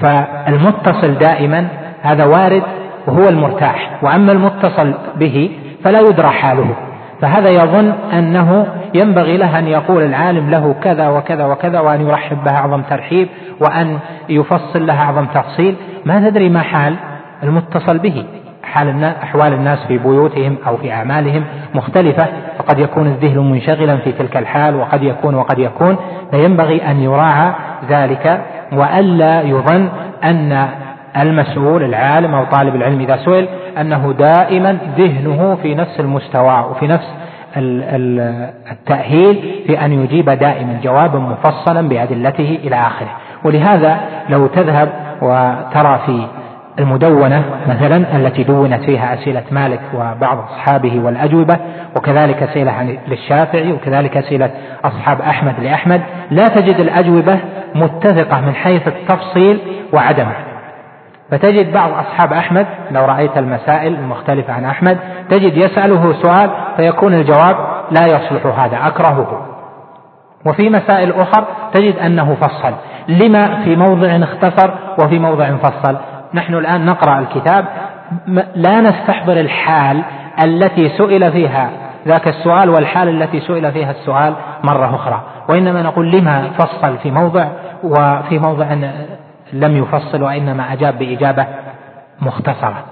فالمتصل 0.00 1.14
دائما 1.14 1.68
هذا 2.02 2.24
وارد 2.24 2.62
وهو 3.06 3.28
المرتاح. 3.28 3.98
وأما 4.02 4.32
المتصل 4.32 4.94
به 5.16 5.50
فلا 5.84 6.00
يدرى 6.00 6.28
حاله. 6.28 6.74
فهذا 7.20 7.50
يظن 7.50 7.92
أنه 8.12 8.66
ينبغي 8.94 9.36
له 9.36 9.58
أن 9.58 9.66
يقول 9.66 10.02
العالم 10.02 10.50
له 10.50 10.74
كذا 10.82 11.08
وكذا 11.08 11.44
وكذا 11.44 11.80
وأن 11.80 12.08
يرحب 12.08 12.44
بها 12.44 12.54
أعظم 12.54 12.82
ترحيب 12.82 13.28
وأن 13.60 13.98
يفصل 14.28 14.86
لها 14.86 15.04
أعظم 15.04 15.24
تفصيل. 15.24 15.76
ما 16.06 16.30
تدري 16.30 16.48
ما 16.48 16.60
حال 16.60 16.94
المتصل 17.42 17.98
به. 17.98 18.24
حال 18.62 19.04
أحوال 19.04 19.52
الناس 19.52 19.78
في 19.88 19.98
بيوتهم 19.98 20.56
أو 20.66 20.76
في 20.76 20.92
أعمالهم 20.92 21.44
مختلفة 21.74 22.26
فقد 22.58 22.78
يكون 22.78 23.06
الذهن 23.06 23.50
منشغلا 23.50 23.96
في 23.96 24.12
تلك 24.12 24.36
الحال 24.36 24.76
وقد 24.76 25.02
يكون 25.02 25.34
وقد 25.34 25.58
يكون. 25.58 25.96
فينبغي 26.30 26.90
أن 26.90 27.00
يراعى 27.00 27.52
ذلك 27.88 28.40
وألا 28.72 29.42
يظن 29.42 29.88
أن 30.24 30.68
المسؤول 31.16 31.82
العالم 31.82 32.34
أو 32.34 32.44
طالب 32.44 32.74
العلم 32.74 33.00
إذا 33.00 33.16
سئل 33.16 33.48
أنه 33.80 34.14
دائما 34.18 34.78
ذهنه 34.98 35.58
في 35.62 35.74
نفس 35.74 36.00
المستوى 36.00 36.64
وفي 36.70 36.86
نفس 36.86 37.14
التأهيل 38.70 39.64
في 39.66 39.84
أن 39.84 39.92
يجيب 39.92 40.30
دائما 40.30 40.80
جوابا 40.82 41.18
مفصلا 41.18 41.88
بأدلته 41.88 42.58
إلى 42.64 42.76
آخره. 42.76 43.10
ولهذا 43.44 44.00
لو 44.28 44.46
تذهب 44.46 44.88
وترى 45.22 46.00
في 46.06 46.26
المدونة 46.78 47.44
مثلا 47.68 48.16
التي 48.16 48.42
دونت 48.42 48.84
فيها 48.84 49.14
أسئلة 49.14 49.42
مالك 49.50 49.80
وبعض 49.94 50.38
أصحابه 50.38 51.00
والأجوبة 51.04 51.56
وكذلك 51.96 52.42
أسئلة 52.42 52.98
للشافعي 53.08 53.72
وكذلك 53.72 54.16
أسئلة 54.16 54.50
أصحاب 54.84 55.20
أحمد 55.20 55.54
لأحمد 55.60 56.02
لا 56.30 56.44
تجد 56.44 56.80
الأجوبة 56.80 57.38
متفقة 57.74 58.40
من 58.40 58.54
حيث 58.54 58.88
التفصيل 58.88 59.60
وعدمه. 59.92 60.34
فتجد 61.30 61.72
بعض 61.72 61.90
أصحاب 61.90 62.32
أحمد 62.32 62.66
لو 62.90 63.04
رأيت 63.04 63.38
المسائل 63.38 63.94
المختلفة 63.94 64.52
عن 64.52 64.64
أحمد 64.64 64.98
تجد 65.30 65.56
يسأله 65.56 66.12
سؤال 66.22 66.50
فيكون 66.76 67.14
الجواب 67.14 67.56
لا 67.90 68.06
يصلح 68.06 68.46
هذا 68.46 68.86
أكرهه. 68.86 69.46
وفي 70.46 70.70
مسائل 70.70 71.12
أخر 71.12 71.44
تجد 71.74 71.96
أنه 71.96 72.34
فصل. 72.34 72.72
لما 73.08 73.64
في 73.64 73.76
موضع 73.76 74.16
اختصر 74.16 74.70
وفي 75.04 75.18
موضع 75.18 75.56
فصل؟ 75.56 75.96
نحن 76.34 76.54
الآن 76.54 76.86
نقرأ 76.86 77.18
الكتاب. 77.18 77.64
لا 78.54 78.80
نستحضر 78.80 79.40
الحال 79.40 80.02
التي 80.44 80.88
سئل 80.88 81.32
فيها 81.32 81.70
ذاك 82.06 82.28
السؤال 82.28 82.70
والحال 82.70 83.08
التي 83.08 83.40
سئل 83.40 83.72
فيها 83.72 83.90
السؤال 83.90 84.34
مرة 84.64 84.94
أخرى. 84.94 85.22
وإنما 85.48 85.82
نقول 85.82 86.10
لما 86.10 86.50
فصل 86.58 86.98
في 86.98 87.10
موضع 87.10 87.46
وفي 87.82 88.38
موضع 88.38 88.66
لم 89.52 89.76
يفصل 89.76 90.22
وإنما 90.22 90.72
أجاب 90.72 90.98
بإجابة 90.98 91.46
مختصرة. 92.20 92.84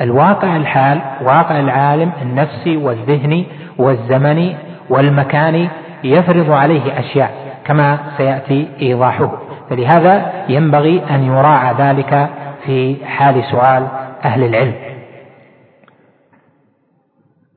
الواقع 0.00 0.56
الحال 0.56 1.00
واقع 1.22 1.60
العالم 1.60 2.12
النفسي 2.22 2.76
والذهني 2.76 3.46
والزمني 3.78 4.56
والمكاني 4.90 5.68
يفرض 6.04 6.50
عليه 6.50 6.98
أشياء 6.98 7.30
كما 7.64 7.98
سيأتي 8.16 8.68
إيضاحه. 8.82 9.32
فلهذا 9.70 10.32
ينبغي 10.48 11.02
أن 11.10 11.24
يراعى 11.24 11.74
ذلك 11.78 12.28
في 12.66 13.06
حال 13.06 13.44
سؤال 13.44 13.88
أهل 14.24 14.44
العلم. 14.44 14.74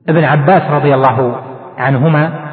ابن 0.08 0.24
عباس 0.24 0.62
رضي 0.70 0.94
الله 0.94 1.40
عنهما 1.78 2.48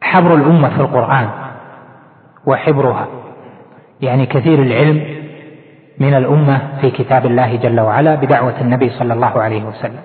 حبر 0.00 0.34
الأمة 0.34 0.68
في 0.68 0.80
القرآن 0.80 1.28
وحبرها 2.46 3.06
يعني 4.00 4.26
كثير 4.26 4.62
العلم 4.62 5.16
من 5.98 6.14
الأمة 6.14 6.80
في 6.80 6.90
كتاب 6.90 7.26
الله 7.26 7.56
جل 7.56 7.80
وعلا 7.80 8.14
بدعوة 8.14 8.60
النبي 8.60 8.90
صلى 8.90 9.14
الله 9.14 9.42
عليه 9.42 9.64
وسلم. 9.64 10.00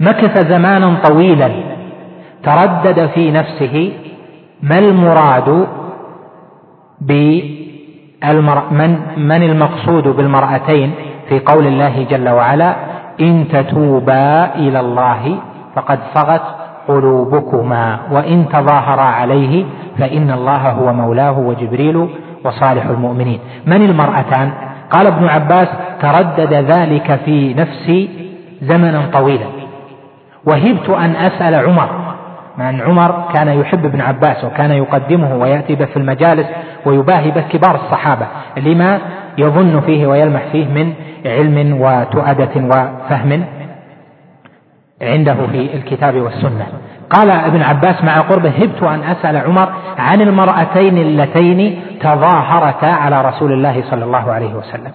مكث 0.00 0.46
زمانا 0.48 1.00
طويلا 1.08 1.50
تردد 2.42 3.06
في 3.06 3.30
نفسه 3.30 3.92
ما 4.62 4.78
المراد 4.78 5.66
المرأة 8.24 8.72
من 8.72 8.98
من 9.16 9.42
المقصود 9.42 10.08
بالمرأتين 10.08 10.94
في 11.28 11.38
قول 11.38 11.66
الله 11.66 12.06
جل 12.10 12.28
وعلا 12.28 12.76
إن 13.20 13.48
تتوبا 13.52 14.54
إلى 14.54 14.80
الله 14.80 15.38
فقد 15.74 15.98
صغت 16.14 16.42
قلوبكما 16.88 17.98
وإن 18.10 18.48
تظاهرا 18.48 19.02
عليه 19.02 19.64
فإن 19.98 20.30
الله 20.30 20.70
هو 20.70 20.92
مولاه 20.92 21.38
وجبريل 21.38 22.08
وصالح 22.44 22.86
المؤمنين. 22.86 23.40
من 23.66 23.82
المرأتان؟ 23.82 24.52
قال 24.90 25.06
ابن 25.06 25.26
عباس 25.26 25.68
تردد 26.00 26.52
ذلك 26.52 27.20
في 27.24 27.54
نفسي 27.54 28.08
زمنا 28.62 29.02
طويلا. 29.12 29.46
وهبت 30.46 30.88
أن 30.88 31.16
أسأل 31.16 31.54
عمر 31.54 32.05
مع 32.58 32.70
أن 32.70 32.80
عمر 32.80 33.28
كان 33.34 33.48
يحب 33.48 33.84
ابن 33.84 34.00
عباس 34.00 34.44
وكان 34.44 34.70
يقدمه 34.70 35.36
ويأتي 35.36 35.74
به 35.74 35.84
في 35.84 35.96
المجالس 35.96 36.46
ويباهي 36.86 37.30
به 37.30 37.40
كبار 37.40 37.74
الصحابة. 37.74 38.26
لما 38.56 39.00
يظن 39.38 39.80
فيه 39.80 40.06
ويلمح 40.06 40.42
فيه 40.52 40.66
من 40.66 40.92
علم 41.26 41.80
وتؤدة 41.80 42.50
وفهم 42.56 43.44
عنده 45.02 45.34
في 45.34 45.74
الكتاب 45.74 46.16
والسنة. 46.20 46.66
قال 47.10 47.30
ابن 47.30 47.62
عباس 47.62 48.04
مع 48.04 48.20
قربه 48.20 48.50
هبت 48.50 48.82
أن 48.82 49.00
أسأل 49.02 49.36
عمر 49.36 49.68
عن 49.98 50.20
المرأتين 50.20 50.98
اللتين 50.98 51.80
تظاهرتا 52.00 52.86
على 52.86 53.22
رسول 53.22 53.52
الله 53.52 53.82
صلى 53.90 54.04
الله 54.04 54.32
عليه 54.32 54.54
وسلم. 54.54 54.92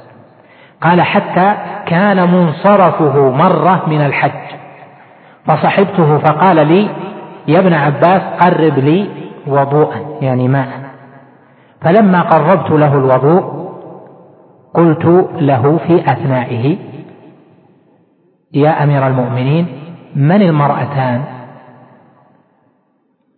قال 0.81 1.01
حتى 1.01 1.53
كان 1.85 2.31
منصرفه 2.31 3.31
مرة 3.31 3.83
من 3.87 4.05
الحج 4.05 4.31
فصحبته 5.47 6.17
فقال 6.17 6.67
لي 6.67 6.87
يا 7.51 7.59
ابن 7.59 7.73
عباس 7.73 8.21
قرب 8.39 8.79
لي 8.79 9.09
وضوءا 9.47 9.99
يعني 10.21 10.47
ماء. 10.47 10.81
فلما 11.81 12.21
قربت 12.21 12.71
له 12.71 12.93
الوضوء 12.93 13.61
قلت 14.73 15.05
له 15.41 15.77
في 15.77 16.01
أثنائه 16.05 16.77
يا 18.53 18.83
أمير 18.83 19.07
المؤمنين 19.07 19.67
من 20.15 20.41
المرأتان 20.41 21.23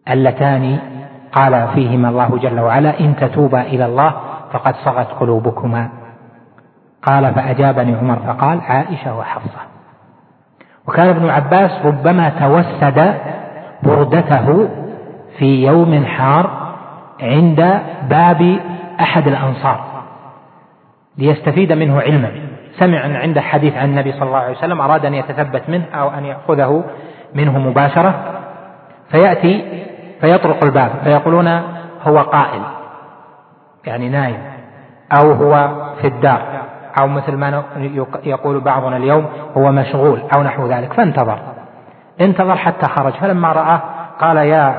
اللتان؟ 0.09 0.79
قال 1.31 1.67
فيهما 1.75 2.09
الله 2.09 2.37
جل 2.37 2.59
وعلا 2.59 2.99
إن 2.99 3.15
تتوبا 3.15 3.61
إلى 3.61 3.85
الله 3.85 4.13
فقد 4.51 4.75
صغت 4.75 5.07
قلوبكما. 5.07 5.89
قال 7.03 7.33
فأجابني 7.33 7.95
عمر 7.95 8.15
فقال 8.15 8.61
عائشة 8.61 9.17
وحفصة. 9.17 9.59
وكان 10.87 11.09
ابن 11.09 11.29
عباس 11.29 11.71
ربما 11.85 12.29
توسد 12.29 13.15
بردته 13.83 14.69
في 15.37 15.63
يوم 15.65 16.05
حار 16.05 16.49
عند 17.21 17.81
باب 18.09 18.59
أحد 18.99 19.27
الأنصار 19.27 19.79
ليستفيد 21.17 21.73
منه 21.73 22.01
علما. 22.01 22.31
سمع 22.79 22.99
عنده 22.99 23.41
حديث 23.41 23.77
عن 23.77 23.89
النبي 23.89 24.11
صلى 24.11 24.23
الله 24.23 24.37
عليه 24.37 24.57
وسلم 24.57 24.81
أراد 24.81 25.05
أن 25.05 25.13
يتثبت 25.13 25.69
منه 25.69 25.85
أو 25.93 26.09
أن 26.09 26.25
يأخذه 26.25 26.83
منه 27.35 27.59
مباشرة. 27.59 28.13
فيأتي 29.11 29.83
فيطرق 30.21 30.63
الباب 30.63 30.91
فيقولون 31.03 31.47
هو 32.03 32.17
قائل 32.17 32.61
يعني 33.85 34.09
نايم 34.09 34.37
أو 35.19 35.31
هو 35.31 35.69
في 36.01 36.07
الدار 36.07 36.41
أو 37.01 37.07
مثل 37.07 37.37
ما 37.37 37.63
يقول 38.23 38.59
بعضنا 38.59 38.97
اليوم 38.97 39.25
هو 39.57 39.71
مشغول 39.71 40.21
أو 40.37 40.43
نحو 40.43 40.67
ذلك. 40.67 40.93
فانتظر. 40.93 41.52
انتظر 42.21 42.55
حتى 42.55 42.87
خرج. 42.87 43.13
فلما 43.13 43.51
رآه 43.51 43.81
قال 44.19 44.37
يا 44.37 44.75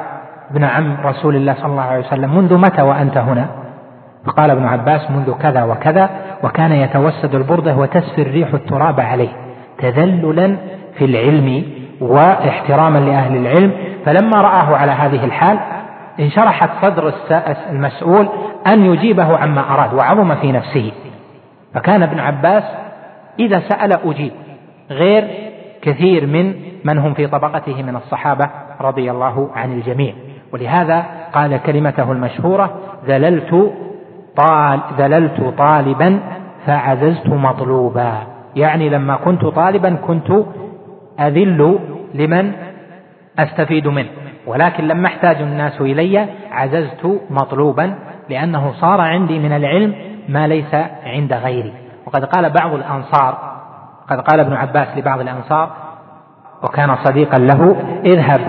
ابن 0.50 0.64
عم 0.64 0.96
رسول 1.04 1.36
الله 1.36 1.54
صلى 1.54 1.66
الله 1.66 1.82
عليه 1.82 2.06
وسلم 2.06 2.36
منذ 2.36 2.58
متى 2.58 2.82
وأنت 2.82 3.16
هنا؟ 3.16 3.46
فقال 4.26 4.50
ابن 4.50 4.64
عباس 4.64 5.10
منذ 5.10 5.32
كذا 5.32 5.64
وكذا 5.64 6.10
وكان 6.42 6.72
يتوسد 6.72 7.34
البردة 7.34 7.76
وتسفي 7.76 8.22
الريح 8.22 8.54
التراب 8.54 9.00
عليه 9.00 9.28
تذللا 9.78 10.56
في 10.98 11.04
العلم 11.04 11.64
واحتراما 12.00 12.98
لأهل 12.98 13.36
العلم. 13.36 13.72
فلما 14.04 14.40
رآه 14.40 14.76
على 14.76 14.92
هذه 14.92 15.24
الحال 15.24 15.58
انشرحت 16.20 16.70
صدر 16.82 17.12
المسؤول 17.70 18.28
أن 18.66 18.84
يجيبه 18.84 19.38
عما 19.38 19.60
أراد 19.74 19.94
وعظم 19.94 20.34
في 20.34 20.52
نفسه. 20.52 20.92
فكان 21.74 22.02
ابن 22.02 22.20
عباس 22.20 22.64
إذا 23.38 23.60
سأل 23.68 23.92
أجيب 23.92 24.32
غير 24.90 25.28
كثير 25.84 26.26
من 26.26 26.54
من 26.84 26.98
هم 26.98 27.14
في 27.14 27.26
طبقته 27.26 27.82
من 27.82 27.96
الصحابة 27.96 28.50
رضي 28.80 29.10
الله 29.10 29.50
عن 29.54 29.72
الجميع. 29.72 30.14
ولهذا 30.52 31.04
قال 31.32 31.62
كلمته 31.62 32.12
المشهورة 32.12 32.70
ذللت 33.06 33.72
طال 34.36 34.80
ذللت 34.98 35.54
طالبا 35.58 36.20
فعززت 36.66 37.28
مطلوبا. 37.28 38.12
يعني 38.56 38.88
لما 38.88 39.16
كنت 39.16 39.44
طالبا 39.44 39.96
كنت 40.06 40.44
أذل 41.20 41.78
لمن 42.14 42.52
أستفيد 43.38 43.88
منه. 43.88 44.08
ولكن 44.46 44.88
لما 44.88 45.06
احتاج 45.06 45.42
الناس 45.42 45.80
إلي 45.80 46.26
عززت 46.52 47.20
مطلوبا 47.30 47.94
لأنه 48.30 48.72
صار 48.72 49.00
عندي 49.00 49.38
من 49.38 49.52
العلم 49.52 49.94
ما 50.28 50.46
ليس 50.46 50.74
عند 51.06 51.32
غيري. 51.32 51.72
وقد 52.06 52.24
قال 52.24 52.50
بعض 52.50 52.74
الأنصار 52.74 53.53
قد 54.10 54.20
قال 54.20 54.40
ابن 54.40 54.52
عباس 54.52 54.86
لبعض 54.96 55.20
الأنصار 55.20 55.70
وكان 56.62 56.96
صديقا 57.04 57.38
له 57.38 57.76
اذهب 58.04 58.40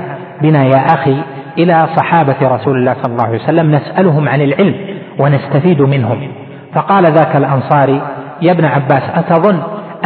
بنا 0.41 0.63
يا 0.63 0.85
أخي 0.93 1.21
إلى 1.57 1.87
صحابة 1.95 2.35
رسول 2.41 2.77
الله 2.77 2.95
صلى 3.01 3.11
الله 3.11 3.25
عليه 3.25 3.43
وسلم 3.43 3.75
نسألهم 3.75 4.29
عن 4.29 4.41
العلم 4.41 4.75
ونستفيد 5.19 5.81
منهم. 5.81 6.27
فقال 6.73 7.03
ذاك 7.03 7.35
الأنصاري 7.35 8.01
يا 8.41 8.51
ابن 8.51 8.65
عباس 8.65 9.03
أتظن 9.15 9.59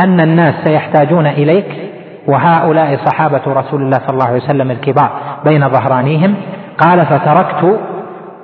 أن 0.04 0.20
الناس 0.20 0.54
سيحتاجون 0.64 1.28
إليك؟ 1.28 1.66
وهؤلاء 2.28 2.97
صحابة 3.06 3.41
رسول 3.47 3.82
الله 3.82 3.97
صلى 3.97 4.14
الله 4.14 4.28
عليه 4.28 4.43
وسلم 4.43 4.72
الكبار 4.72 5.10
بين 5.45 5.70
ظهرانيهم. 5.70 6.36
قال 6.78 7.06
فتركت 7.06 7.80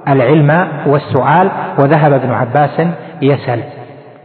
العلم 0.07 0.67
والسؤال. 0.85 1.51
وذهب 1.79 2.13
ابن 2.13 2.31
عباس 2.33 2.87
يسأل. 3.21 3.63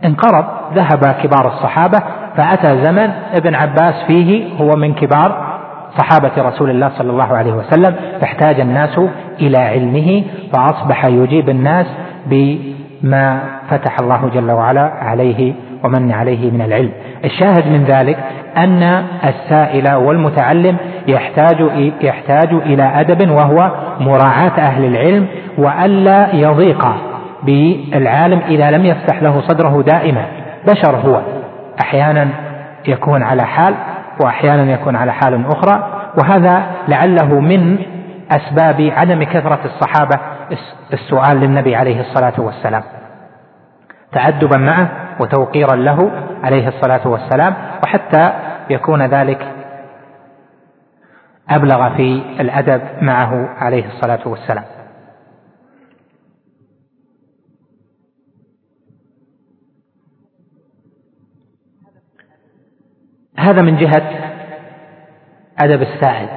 انقرض 0.04 0.44
ذهب 0.74 1.14
كبار 1.22 1.48
الصحابة 1.48 1.98
فأتى 2.36 2.84
زمن 2.84 3.10
ابن 3.34 3.54
عباس 3.54 3.94
فيه 4.06 4.54
هو 4.60 4.76
من 4.76 4.94
كبار 4.94 5.50
صحابة 5.98 6.30
رسول 6.38 6.70
الله 6.70 6.90
صلى 6.98 7.10
الله 7.10 7.36
عليه 7.36 7.52
وسلم 7.52 7.94
فاحتاج 8.20 8.60
الناس 8.60 9.00
إلى 9.40 9.58
علمه 9.58 10.24
فأصبح 10.52 11.04
يجيب 11.04 11.48
الناس 11.48 11.86
بما 12.26 13.40
فتح 13.70 13.96
الله 14.00 14.30
جل 14.34 14.50
وعلا 14.50 14.82
عليه 14.82 15.52
ومن 15.84 16.12
عليه 16.12 16.50
من 16.50 16.62
العلم. 16.62 16.90
الشاهد 17.24 17.66
من 17.66 17.84
ذلك 17.84 18.18
أن 18.56 19.04
السائل 19.24 19.94
والمتعلم 19.94 20.76
يحتاج 21.08 21.66
يحتاج 22.00 22.52
إلى 22.52 22.82
أدب 22.82 23.30
وهو 23.30 23.70
مراعاة 24.00 24.58
أهل 24.58 24.84
العلم 24.84 25.26
وألا 25.58 26.34
يضيق 26.34 26.86
بالعالم 27.42 28.40
إذا 28.48 28.70
لم 28.70 28.84
يفتح 28.84 29.22
له 29.22 29.40
صدره 29.40 29.82
دائما. 29.82 30.24
بشر 30.68 30.96
هو. 30.96 31.20
أحيانا 31.80 32.28
يكون 32.88 33.22
على 33.22 33.42
حال 33.42 33.74
وأحيانا 34.24 34.72
يكون 34.72 34.96
على 34.96 35.12
حال 35.12 35.46
أخرى 35.46 36.02
وهذا 36.18 36.62
لعله 36.88 37.40
من 37.40 37.78
أسباب 38.30 38.92
عدم 38.96 39.22
كثرة 39.24 39.60
الصحابة 39.64 40.20
السؤال 40.92 41.40
للنبي 41.40 41.76
عليه 41.76 42.00
الصلاة 42.00 42.40
والسلام. 42.40 42.82
تأدبا 44.12 44.56
معه 44.56 44.88
وتوقيرا 45.20 45.76
له 45.76 46.10
عليه 46.44 46.68
الصلاة 46.68 47.08
والسلام 47.08 47.54
وحتى 47.82 48.32
يكون 48.70 49.02
ذلك 49.02 49.46
أبلغ 51.50 51.96
في 51.96 52.22
الأدب 52.40 52.82
معه 53.02 53.48
عليه 53.58 53.86
الصلاة 53.86 54.28
والسلام. 54.28 54.64
هذا 63.40 63.62
من 63.62 63.76
جهة 63.76 64.02
أدب 65.58 65.82
السائل 65.82 66.28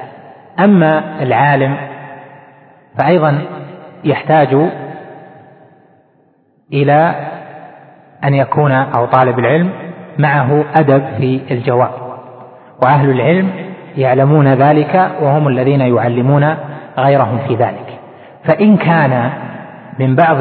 أما 0.58 1.22
العالم 1.22 1.76
فأيضا 2.98 3.42
يحتاج 4.04 4.56
إلى 6.72 7.14
أن 8.24 8.34
يكون 8.34 8.72
أو 8.72 9.06
طالب 9.06 9.38
العلم 9.38 9.70
معه 10.18 10.64
أدب 10.74 11.04
في 11.18 11.40
الجواب. 11.50 11.90
وأهل 12.82 13.10
العلم 13.10 13.50
يعلمون 13.96 14.54
ذلك 14.54 15.10
وهم 15.20 15.48
الذين 15.48 15.80
يعلمون 15.80 16.56
غيرهم 16.98 17.38
في 17.48 17.54
ذلك. 17.54 17.98
فإن 18.44 18.76
كان 18.76 19.30
من 19.98 20.16
بعض 20.16 20.38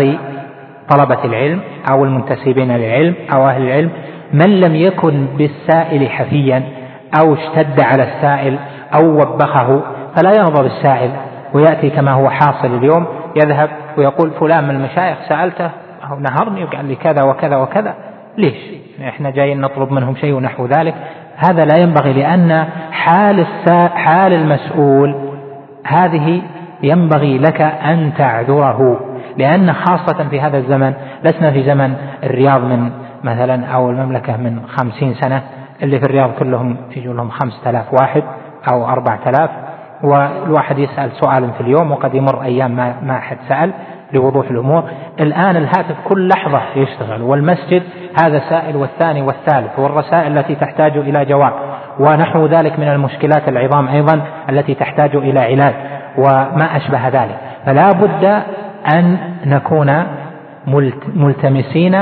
طلبة 0.90 1.26
العلم 1.26 1.62
أو 1.92 2.04
المنتسبين 2.04 2.72
للعلم 2.72 3.16
أو 3.34 3.48
أهل 3.48 3.62
العلم 3.62 3.90
من 4.34 4.60
لم 4.60 4.76
يكن 4.76 5.26
بالسائل 5.38 6.10
حفيا 6.10 6.64
أو 7.22 7.34
اشتد 7.34 7.82
على 7.82 8.04
السائل 8.04 8.60
أو 8.94 9.16
وبخه 9.16 9.82
فلا 10.16 10.32
يرضى 10.38 10.64
بالسائل. 10.64 11.12
ويأتي 11.54 11.90
كما 11.90 12.12
هو 12.12 12.30
حاصل 12.30 12.78
اليوم 12.78 13.06
يذهب 13.36 13.70
ويقول 13.98 14.32
فلان 14.40 14.64
من 14.64 14.76
المشايخ 14.76 15.18
سألته 15.30 15.70
أو 16.10 16.20
نهرني 16.20 16.64
وقال 16.64 16.86
لي 16.86 16.96
كذا 16.96 17.24
وكذا 17.24 17.58
وكذا. 17.58 17.94
ليش؟ 18.38 18.58
إحنا 19.08 19.30
جايين 19.30 19.62
نطلب 19.62 19.92
منهم 19.92 20.16
شيء 20.16 20.34
ونحو 20.34 20.66
ذلك. 20.66 20.96
هذا 21.38 21.66
لا 21.66 21.78
ينبغي 21.78 22.14
لأن 22.14 22.66
حال 22.92 23.40
السا 23.40 23.88
حال 23.88 24.34
المسؤول 24.34 25.16
هذه 25.88 26.42
ينبغي 26.84 27.38
لك 27.38 27.62
أن 27.62 28.12
تعذره. 28.18 29.00
لأن 29.38 29.74
خاصة 29.74 30.30
في 30.30 30.42
هذا 30.42 30.58
الزمن 30.58 30.94
لسنا 31.24 31.52
في 31.52 31.64
زمن 31.64 31.94
الرياض 32.24 32.62
من 32.62 32.92
مثلا 33.24 33.66
أو 33.66 33.90
المملكة 33.90 34.38
من 34.38 34.60
خمسين 34.68 35.14
سنة 35.14 35.42
اللي 35.84 36.00
في 36.00 36.06
الرياض 36.06 36.32
كلهم 36.40 36.78
يجوا 36.96 37.14
لهم 37.14 37.30
خمسة 37.30 37.70
آلاف 37.70 37.94
واحد 37.94 38.24
أو 38.72 38.86
أربعة 38.88 39.20
آلاف 39.28 39.50
والواحد 40.04 40.80
يسأل 40.80 41.12
سؤالا 41.12 41.52
في 41.52 41.62
اليوم 41.62 41.92
وقد 41.92 42.16
يمر 42.16 42.44
أيام 42.44 42.72
ما, 42.72 42.96
ما 43.04 43.18
أحد 43.18 43.38
سأل 43.50 43.72
لوضوح 44.14 44.50
الأمور. 44.50 44.84
الآن 45.20 45.56
الهاتف 45.56 45.96
كل 46.08 46.28
لحظة 46.28 46.62
يشتغل 46.76 47.22
والمسجد 47.22 47.84
هذا 48.24 48.42
سائل 48.50 48.76
والثاني 48.76 49.22
والثالث 49.22 49.80
والرسائل 49.80 50.38
التي 50.38 50.56
تحتاج 50.56 50.98
إلى 50.98 51.26
جواب 51.26 51.54
ونحو 52.00 52.46
ذلك 52.46 52.80
من 52.80 52.88
المشكلات 52.88 53.48
العظام 53.48 53.88
أيضا 53.88 54.22
التي 54.50 54.74
تحتاج 54.74 55.16
إلى 55.16 55.40
علاج 55.40 55.74
وما 56.18 56.78
أشبه 56.78 57.08
ذلك. 57.08 57.38
فلا 57.66 57.90
بد 57.90 58.44
أن 58.96 59.18
نكون 59.46 60.04
ملتمسين 61.16 61.96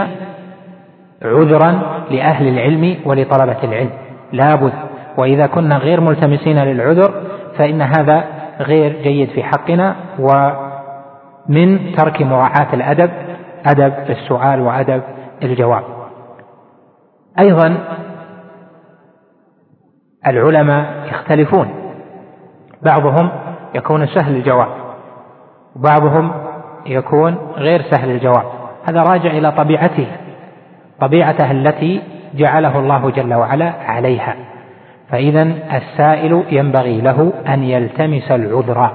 عذرا 1.23 1.81
لأهل 2.09 2.47
العلم 2.47 2.97
ولطلبة 3.05 3.63
العلم. 3.63 3.91
لا 4.31 4.55
بد. 4.55 4.73
وإذا 5.17 5.47
كنا 5.47 5.77
غير 5.77 6.01
ملتمسين 6.01 6.59
للعذر 6.59 7.13
فإن 7.57 7.81
هذا 7.81 8.23
غير 8.59 9.01
جيد 9.01 9.29
في 9.29 9.43
حقنا 9.43 9.95
ومن 10.19 11.95
ترك 11.95 12.21
مراعاة 12.21 12.73
الأدب 12.73 13.11
أدب 13.65 13.93
السؤال 14.09 14.61
وأدب 14.61 15.01
الجواب. 15.43 15.83
أيضا 17.39 17.77
العلماء 20.27 20.85
يختلفون. 21.07 21.67
بعضهم 22.81 23.29
يكون 23.75 24.07
سهل 24.07 24.35
الجواب 24.35 24.67
وبعضهم 25.75 26.31
يكون 26.85 27.37
غير 27.55 27.81
سهل 27.91 28.11
الجواب. 28.11 28.45
هذا 28.89 29.03
راجع 29.03 29.31
إلى 29.31 29.51
طبيعته. 29.51 30.07
طبيعته 31.01 31.51
التي 31.51 32.01
جعله 32.35 32.79
الله 32.79 33.09
جل 33.09 33.33
وعلا 33.33 33.73
عليها. 33.87 34.35
فإذا 35.09 35.53
السائل 35.73 36.43
ينبغي 36.51 37.01
له 37.01 37.33
أن 37.47 37.63
يلتمس 37.63 38.31
العذر 38.31 38.91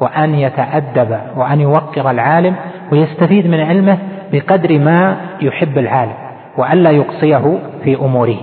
وأن 0.00 0.34
يتأدب 0.34 1.18
وأن 1.36 1.60
يوقر 1.60 2.10
العالم 2.10 2.56
ويستفيد 2.92 3.46
من 3.46 3.60
علمه 3.60 3.98
بقدر 4.32 4.78
ما 4.78 5.16
يحب 5.40 5.78
العالم 5.78 6.14
وألا 6.58 6.90
يقصيه 6.90 7.58
في 7.84 7.96
أموره. 7.96 8.36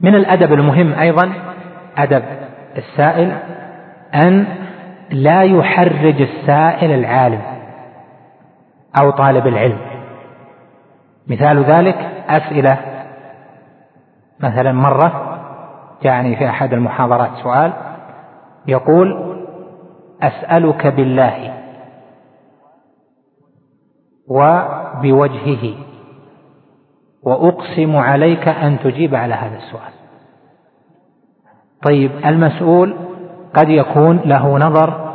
من 0.00 0.14
الأدب 0.14 0.52
المهم 0.52 0.92
أيضا 0.94 1.32
أدب 1.98 2.22
السائل 2.76 3.32
أن 4.24 4.44
لا 5.10 5.42
يحرج 5.42 6.22
السائل 6.22 6.90
العالم 6.90 7.40
أو 9.00 9.10
طالب 9.10 9.46
العلم. 9.46 9.78
مثال 11.28 11.64
ذلك 11.64 11.96
أسئلة. 12.28 12.78
مثلا 14.40 14.72
مرة 14.72 15.38
جاءني 16.02 16.36
في 16.36 16.48
أحد 16.48 16.72
المحاضرات 16.72 17.30
سؤال 17.42 17.72
يقول 18.66 19.36
أسألك 20.22 20.86
بالله 20.86 21.54
وبوجهه 24.28 25.74
وأقسم 27.22 27.96
عليك 27.96 28.48
أن 28.48 28.78
تجيب 28.78 29.14
على 29.14 29.34
هذا 29.34 29.56
السؤال. 29.56 29.92
طيب 31.82 32.10
المسؤول 32.24 32.96
قد 33.54 33.68
يكون 33.68 34.20
له 34.24 34.58
نظر 34.58 35.12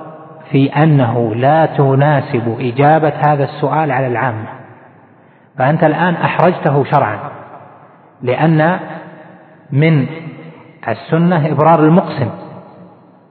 في 0.52 0.68
أنه 0.68 1.36
لا 1.36 1.66
تناسب 1.66 2.58
إجابة 2.60 3.14
هذا 3.28 3.44
السؤال 3.44 3.92
على 3.92 4.08
العامة. 4.08 4.57
فأنت 5.58 5.84
الآن 5.84 6.14
أحرجته 6.14 6.84
شرعا 6.84 7.20
لأن 8.22 8.80
من 9.72 10.08
السنة 10.88 11.52
إبرار 11.52 11.80
المقسم. 11.80 12.30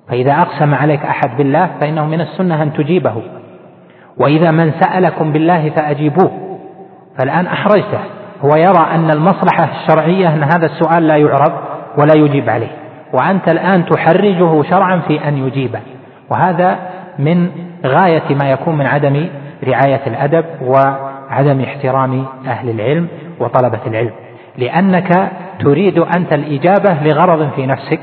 فإذا 0.09 0.33
أقسم 0.33 0.75
عليك 0.75 1.03
أحد 1.03 1.37
بالله 1.37 1.71
فإنه 1.81 2.07
من 2.07 2.21
السنة 2.21 2.63
أن 2.63 2.73
تجيبه. 2.73 3.23
وإذا 4.17 4.51
من 4.51 4.73
سألكم 4.81 5.33
بالله 5.33 5.71
فأجيبوه. 5.71 6.59
فالآن 7.19 7.47
أحرجته. 7.47 8.01
هو 8.45 8.57
يرى 8.57 8.87
أن 8.95 9.11
المصلحة 9.11 9.69
الشرعية 9.81 10.35
أن 10.35 10.43
هذا 10.43 10.67
السؤال 10.67 11.07
لا 11.07 11.17
يعرض 11.17 11.53
ولا 11.99 12.17
يجيب 12.17 12.51
عليه. 12.51 12.71
وأنت 13.13 13.49
الآن 13.49 13.87
تحرجه 13.87 14.63
شرعا 14.63 14.99
في 15.09 15.29
أن 15.29 15.47
يجيبه 15.47 15.81
وهذا 16.31 16.79
من 17.19 17.51
غاية 17.87 18.35
ما 18.35 18.51
يكون 18.51 18.79
من 18.79 18.87
عدم 18.87 19.29
رعاية 19.65 20.01
الأدب 20.07 20.45
وعدم 21.31 21.61
احترام 21.61 22.27
أهل 22.47 22.71
العلم 22.71 23.09
وطلبة 23.41 23.81
العلم. 23.87 24.13
لأنك 24.59 25.33
تريد 25.61 25.99
أنت 25.99 26.33
الإجابة 26.33 27.03
لغرض 27.03 27.51
في 27.57 27.67
نفسك. 27.67 28.01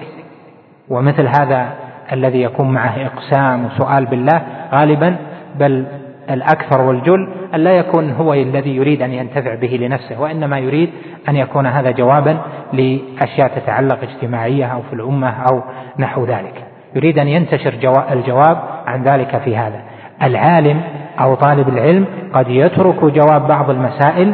ومثل 0.89 1.28
هذا 1.39 1.69
الذي 2.11 2.41
يكون 2.41 2.71
معه 2.71 2.93
إقسام 3.05 3.65
وسؤال 3.65 4.05
بالله 4.05 4.41
غالبا 4.74 5.15
بل 5.59 5.86
الأكثر 6.30 6.82
والجل 6.82 7.34
أن 7.55 7.59
لا 7.59 7.71
يكون 7.71 8.11
هو 8.11 8.34
الذي 8.34 8.76
يريد 8.76 9.01
أن 9.01 9.13
ينتفع 9.13 9.55
به 9.55 9.67
لنفسه 9.67 10.21
وإنما 10.21 10.59
يريد 10.59 10.89
أن 11.30 11.36
يكون 11.36 11.67
هذا 11.67 11.91
جوابا 11.91 12.38
لأشياء 12.74 13.47
تتعلق 13.47 13.99
اجتماعية 14.01 14.65
أو 14.65 14.82
في 14.82 14.93
الأمة 14.93 15.30
أو 15.30 15.61
نحو 15.99 16.26
ذلك. 16.26 16.63
يريد 16.95 17.19
أن 17.19 17.28
ينتشر 17.28 17.74
الجواب 18.11 18.57
عن 18.86 19.03
ذلك 19.03 19.38
في 19.38 19.57
هذا. 19.57 19.82
العالم 20.24 20.82
أو 21.20 21.36
طالب 21.36 21.70
العلم 21.70 22.05
قد 22.34 22.47
يترك 22.47 23.05
جواب 23.05 23.47
بعض 23.47 23.70
المسائل 23.70 24.34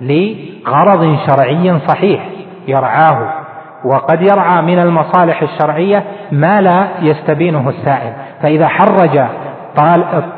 لغرض 0.00 1.16
شرعي 1.26 1.78
صحيح 1.88 2.28
يرعاه 2.68 3.44
وقد 3.84 4.22
يرعى 4.22 4.62
من 4.62 4.78
المصالح 4.78 5.42
الشرعية 5.42 6.04
ما 6.32 6.60
لا 6.60 6.86
يستبينه 7.02 7.68
السائل. 7.68 8.12
فإذا 8.42 8.68
حرج 8.68 9.24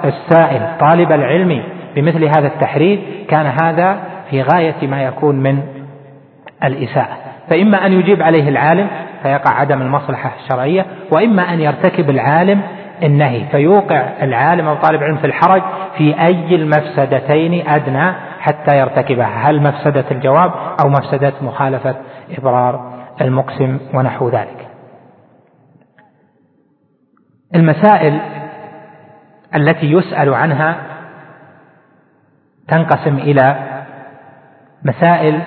السائل 0.04 0.68
طالب 0.80 1.12
العلم 1.12 1.62
بمثل 1.96 2.24
هذا 2.24 2.46
التحريج 2.46 2.98
كان 3.28 3.46
هذا 3.62 3.98
في 4.30 4.42
غاية 4.42 4.88
ما 4.88 5.02
يكون 5.02 5.34
من 5.36 5.58
الإساءة. 6.64 7.16
فإما 7.50 7.86
أن 7.86 7.92
يجيب 7.92 8.22
عليه 8.22 8.48
العالم 8.48 8.86
فيقع 9.22 9.60
عدم 9.60 9.82
المصلحة 9.82 10.32
الشرعية 10.42 10.86
وإما 11.12 11.54
أن 11.54 11.60
يرتكب 11.60 12.10
العالم 12.10 12.60
النهي. 13.02 13.44
فيوقع 13.50 14.00
العالم 14.22 14.68
أو 14.68 14.74
طالب 14.74 15.02
العلم 15.02 15.16
في 15.16 15.26
الحرج 15.26 15.62
في 15.98 16.20
أي 16.20 16.54
المفسدتين 16.54 17.68
أدنى 17.68 18.12
حتى 18.40 18.78
يرتكبها. 18.78 19.50
هل 19.50 19.62
مفسدة 19.62 20.04
الجواب 20.10 20.52
أو 20.84 20.88
مفسدة 20.88 21.32
مخالفة 21.42 21.96
إبرار 22.38 22.96
المقسم 23.20 23.78
ونحو 23.94 24.28
ذلك؟ 24.28 24.68
المسائل 27.54 28.20
التي 29.54 29.86
يسأل 29.92 30.34
عنها 30.34 30.76
تنقسم 32.68 33.16
إلى 33.16 33.56
مسائل 34.84 35.42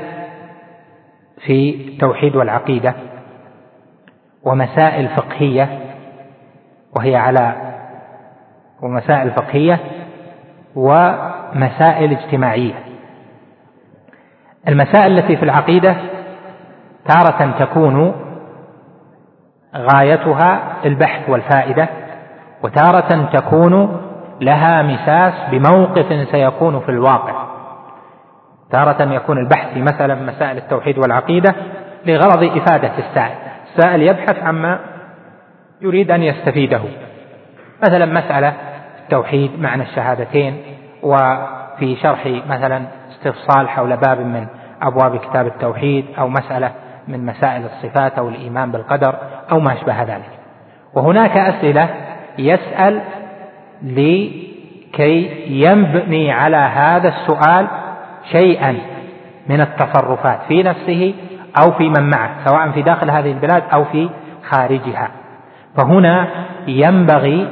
في 1.45 1.87
التوحيد 1.87 2.35
والعقيدة 2.35 2.93
ومسائل 4.43 5.07
فقهية 5.07 5.88
وهي 6.95 7.15
على 7.15 7.55
ومسائل 8.81 9.31
فقهية 9.31 9.79
ومسائل 10.75 12.11
اجتماعية. 12.11 12.73
المسائل 14.67 15.19
التي 15.19 15.37
في 15.37 15.43
العقيدة 15.43 15.95
تارة 17.07 17.51
تكون 17.59 18.15
غايتها 19.75 20.61
البحث 20.85 21.29
والفائدة 21.29 21.89
وتارة 22.63 23.29
تكون 23.33 24.01
لها 24.41 24.81
مساس 24.81 25.33
بموقف 25.51 26.27
سيكون 26.31 26.79
في 26.79 26.89
الواقع. 26.89 27.45
تارة 28.71 29.13
يكون 29.13 29.37
البحث 29.37 29.73
في 29.73 29.81
مثلا 29.81 30.15
مسائل 30.15 30.57
التوحيد 30.57 30.97
والعقيدة 30.97 31.55
لغرض 32.05 32.43
إفادة 32.43 32.91
السائل. 32.97 33.37
السائل 33.67 34.01
يبحث 34.01 34.43
عما 34.43 34.79
يريد 35.81 36.11
أن 36.11 36.23
يستفيده. 36.23 36.81
مثلا 37.87 38.05
مسألة 38.05 38.53
التوحيد 39.03 39.59
معنى 39.59 39.83
الشهادتين 39.83 40.57
وفي 41.03 41.95
شرح 42.01 42.27
مثلا 42.49 42.81
استفصال 43.11 43.69
حول 43.69 43.97
باب 43.97 44.19
من 44.19 44.47
أبواب 44.81 45.17
كتاب 45.17 45.47
التوحيد 45.47 46.05
أو 46.19 46.29
مسألة 46.29 46.71
من 47.07 47.25
مسائل 47.25 47.65
الصفات 47.65 48.17
أو 48.17 48.29
الإيمان 48.29 48.71
بالقدر 48.71 49.15
أو 49.51 49.59
ما 49.59 49.73
أشبه 49.73 50.03
ذلك. 50.03 50.29
وهناك 50.93 51.37
أسئلة 51.37 51.89
يسأل 52.37 53.01
لكي 53.83 55.45
يبني 55.47 56.31
على 56.31 56.57
هذا 56.57 57.07
السؤال 57.07 57.67
شيئا 58.31 58.77
من 59.49 59.61
التصرفات 59.61 60.39
في 60.47 60.63
نفسه 60.63 61.13
أو 61.61 61.71
في 61.71 61.89
من 61.89 62.09
معه 62.09 62.29
سواء 62.45 62.71
في 62.71 62.81
داخل 62.81 63.09
هذه 63.09 63.31
البلاد 63.31 63.63
أو 63.73 63.85
في 63.85 64.09
خارجها. 64.49 65.09
فهنا 65.77 66.27
ينبغي 66.67 67.47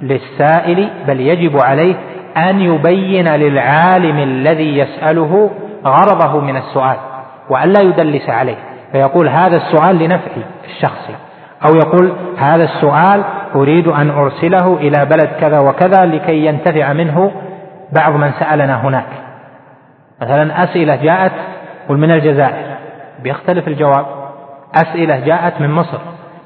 للسائل 0.00 0.90
بل 1.06 1.20
يجب 1.20 1.58
عليه 1.64 1.94
أن 2.36 2.60
يبين 2.60 3.28
للعالم 3.28 4.18
الذي 4.18 4.78
يسأله 4.78 5.50
غرضه 5.86 6.40
من 6.40 6.56
السؤال 6.56 6.96
وألا 7.50 7.82
يدلس 7.82 8.30
عليه. 8.30 8.56
فيقول 8.92 9.28
هذا 9.28 9.56
السؤال 9.56 9.98
لنفعي 9.98 10.42
الشخصي 10.64 11.14
أو 11.68 11.74
يقول 11.76 12.12
هذا 12.38 12.64
السؤال 12.64 13.24
أريد 13.54 13.88
أن 13.88 14.10
أرسله 14.10 14.76
إلى 14.76 15.04
بلد 15.04 15.28
كذا 15.40 15.58
وكذا 15.58 16.06
لكي 16.06 16.46
ينتفع 16.46 16.92
منه 16.92 17.32
بعض 17.92 18.12
من 18.12 18.32
سألنا 18.32 18.86
هناك. 18.86 19.06
مثلا 20.22 20.64
أسئلة 20.64 20.96
جاءت 20.96 21.32
من 21.90 22.10
الجزائر؟ 22.10 22.76
بيختلف 23.22 23.68
الجواب. 23.68 24.06
أسئلة 24.74 25.20
جاءت 25.20 25.60
من 25.60 25.70
مصر 25.70 25.98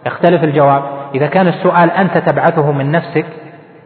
يختلف 0.06 0.44
الجواب. 0.44 0.82
إذا 1.14 1.26
كان 1.26 1.48
السؤال 1.48 1.90
أنت 1.90 2.18
تبعثه 2.18 2.72
من 2.72 2.90
نفسك 2.90 3.26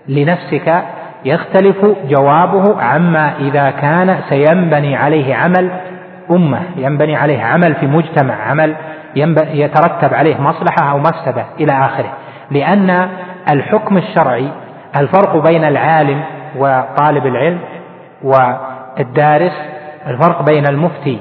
لنفسك 0.09 0.83
يختلف 1.25 1.87
جوابه 2.09 2.83
عما 2.83 3.33
إذا 3.39 3.71
كان 3.71 4.19
سينبني 4.29 4.97
عليه 4.97 5.35
عمل 5.35 5.71
أمة 6.31 6.61
ينبني 6.77 7.17
عليه 7.17 7.43
عمل 7.43 7.75
في 7.75 7.87
مجتمع 7.87 8.35
عمل 8.35 8.75
يترتب 9.53 10.15
عليه 10.15 10.41
مصلحة 10.41 10.91
أو 10.91 10.99
مفسدة 10.99 11.45
إلى 11.61 11.73
آخره. 11.73 12.13
لأن 12.51 13.09
الحكم 13.53 13.97
الشرعي 13.97 14.49
الفرق 14.97 15.37
بين 15.37 15.65
العالم 15.65 16.21
وطالب 16.57 17.27
العلم 17.27 17.59
والدارس 18.23 19.53
الفرق 20.07 20.43
بين 20.43 20.65
المفتي 20.71 21.21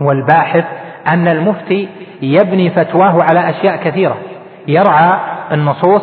والباحث 0.00 0.64
أن 1.12 1.28
المفتي 1.28 1.88
يبني 2.22 2.70
فتواه 2.70 3.16
على 3.30 3.50
أشياء 3.50 3.76
كثيرة. 3.76 4.16
يرعى 4.70 5.12
النصوص 5.52 6.02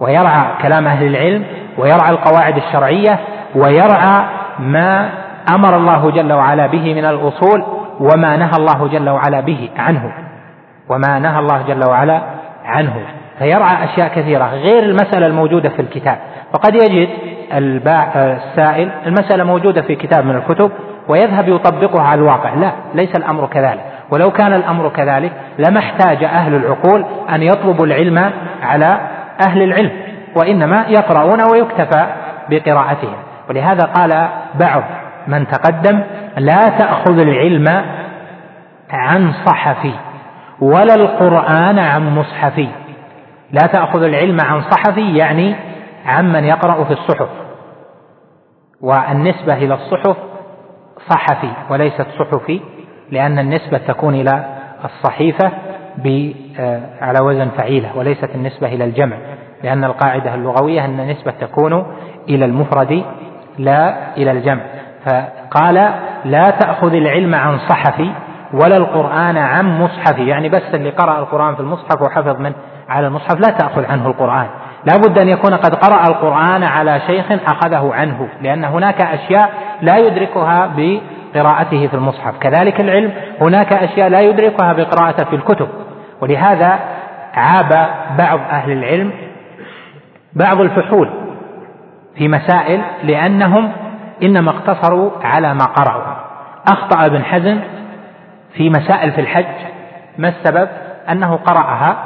ويرعى 0.00 0.44
كلام 0.62 0.86
أهل 0.86 1.06
العلم 1.06 1.44
ويرعى 1.78 2.10
القواعد 2.10 2.56
الشرعية 2.56 3.18
ويرعى 3.54 4.24
ما 4.58 5.10
أمر 5.54 5.76
الله 5.76 6.10
جل 6.10 6.32
وعلا 6.32 6.66
به 6.66 6.94
من 6.94 7.04
الأصول 7.04 7.64
وما 8.00 8.36
نهى 8.36 8.52
الله 8.58 8.88
جل 8.88 9.08
وعلا 9.10 9.40
به 9.40 9.70
عنه. 9.78 10.12
وما 10.88 11.18
نهى 11.18 11.38
الله 11.38 11.62
جل 11.62 11.88
وعلا 11.88 12.22
عنه. 12.64 12.94
فيرعى 13.38 13.84
أشياء 13.84 14.08
كثيرة 14.08 14.44
غير 14.44 14.82
المسألة 14.82 15.26
الموجودة 15.26 15.68
في 15.68 15.82
الكتاب. 15.82 16.18
فقد 16.52 16.74
يجد 16.74 17.08
السائل 18.16 18.90
المسألة 19.06 19.44
موجودة 19.44 19.82
في 19.82 19.94
كتاب 19.94 20.24
من 20.24 20.36
الكتب 20.36 20.70
ويذهب 21.08 21.48
يطبقها 21.48 22.02
على 22.02 22.20
الواقع. 22.20 22.54
لا 22.54 22.72
ليس 22.94 23.16
الأمر 23.16 23.46
كذلك. 23.46 23.84
ولو 24.12 24.30
كان 24.30 24.52
الأمر 24.52 24.88
كذلك 24.88 25.32
لما 25.58 25.78
احتاج 25.78 26.24
أهل 26.24 26.54
العقول 26.54 27.04
أن 27.34 27.42
يطلبوا 27.42 27.86
العلم 27.86 28.32
على 28.62 29.00
أهل 29.46 29.62
العلم 29.62 29.90
وإنما 30.36 30.84
يقرؤون 30.88 31.42
ويكتفى 31.52 32.06
بقراءتهم. 32.50 33.16
ولهذا 33.48 33.84
قال 33.84 34.28
بعض 34.60 34.82
من 35.26 35.46
تقدم 35.46 36.02
لا 36.36 36.62
تأخذ 36.78 37.20
العلم 37.20 37.84
عن 38.90 39.32
صحفي 39.46 39.92
ولا 40.60 40.94
القرآن 40.94 41.78
عن 41.78 42.14
مصحفي. 42.14 42.68
لا 43.52 43.66
تأخذ 43.72 44.02
العلم 44.02 44.36
عن 44.40 44.62
صحفي 44.70 45.16
يعني 45.16 45.54
عمن 46.06 46.44
يقرأ 46.44 46.84
في 46.84 46.92
الصحف. 46.92 47.28
والنسبة 48.80 49.54
إلى 49.54 49.74
الصحف 49.74 50.16
صحفي 51.08 51.50
وليست 51.70 52.06
صحفي. 52.18 52.60
لأن 53.12 53.38
النسبة 53.38 53.78
تكون 53.78 54.14
إلى 54.14 54.44
الصحيفة 54.84 55.52
آه، 56.58 56.80
على 57.00 57.18
وزن 57.22 57.48
فعيلة 57.48 57.96
وليست 57.96 58.30
النسبة 58.34 58.68
إلى 58.68 58.84
الجمع 58.84 59.16
لأن 59.62 59.84
القاعدة 59.84 60.34
اللغوية 60.34 60.84
أن 60.84 61.00
النسبة 61.00 61.32
تكون 61.40 61.86
إلى 62.28 62.44
المفرد 62.44 63.04
لا 63.58 63.94
إلى 64.16 64.30
الجمع. 64.30 64.60
فقال 65.06 65.74
لا 66.24 66.50
تأخذ 66.50 66.94
العلم 66.94 67.34
عن 67.34 67.58
صحفي 67.58 68.12
ولا 68.52 68.76
القرآن 68.76 69.36
عن 69.36 69.80
مصحفي 69.80 70.26
يعني 70.26 70.48
بس 70.48 70.62
اللي 70.74 70.90
قرأ 70.90 71.18
القرآن 71.18 71.54
في 71.54 71.60
المصحف 71.60 72.02
وحفظ 72.02 72.40
من 72.40 72.52
على 72.88 73.06
المصحف 73.06 73.34
لا 73.34 73.56
تأخذ 73.58 73.84
عنه 73.84 74.06
القرآن. 74.06 74.46
لا 74.86 74.98
بد 74.98 75.18
أن 75.18 75.28
يكون 75.28 75.54
قد 75.54 75.74
قرأ 75.74 76.02
القرآن 76.08 76.62
على 76.62 77.00
شيخ 77.06 77.26
أخذه 77.32 77.94
عنه 77.94 78.28
لأن 78.42 78.64
هناك 78.64 79.00
أشياء 79.00 79.50
لا 79.82 79.96
يدركها 79.96 80.66
بقراءته 81.34 81.86
في 81.86 81.94
المصحف. 81.94 82.38
كذلك 82.38 82.80
العلم 82.80 83.12
هناك 83.40 83.72
أشياء 83.72 84.08
لا 84.08 84.20
يدركها 84.20 84.72
بقراءته 84.72 85.24
في 85.24 85.36
الكتب. 85.36 85.68
ولهذا 86.20 86.78
عاب 87.34 87.88
بعض 88.18 88.40
أهل 88.50 88.72
العلم 88.72 89.12
بعض 90.32 90.60
الفحول 90.60 91.10
في 92.16 92.28
مسائل 92.28 92.82
لأنهم 93.04 93.72
إنما 94.22 94.50
اقتصروا 94.50 95.10
على 95.24 95.54
ما 95.54 95.64
قرأوا. 95.64 96.14
أخطأ 96.72 97.06
ابن 97.06 97.24
حزم 97.24 97.60
في 98.54 98.70
مسائل 98.70 99.12
في 99.12 99.20
الحج 99.20 99.44
ما 100.18 100.28
السبب؟ 100.28 100.68
أنه 101.10 101.36
قرأها 101.36 101.96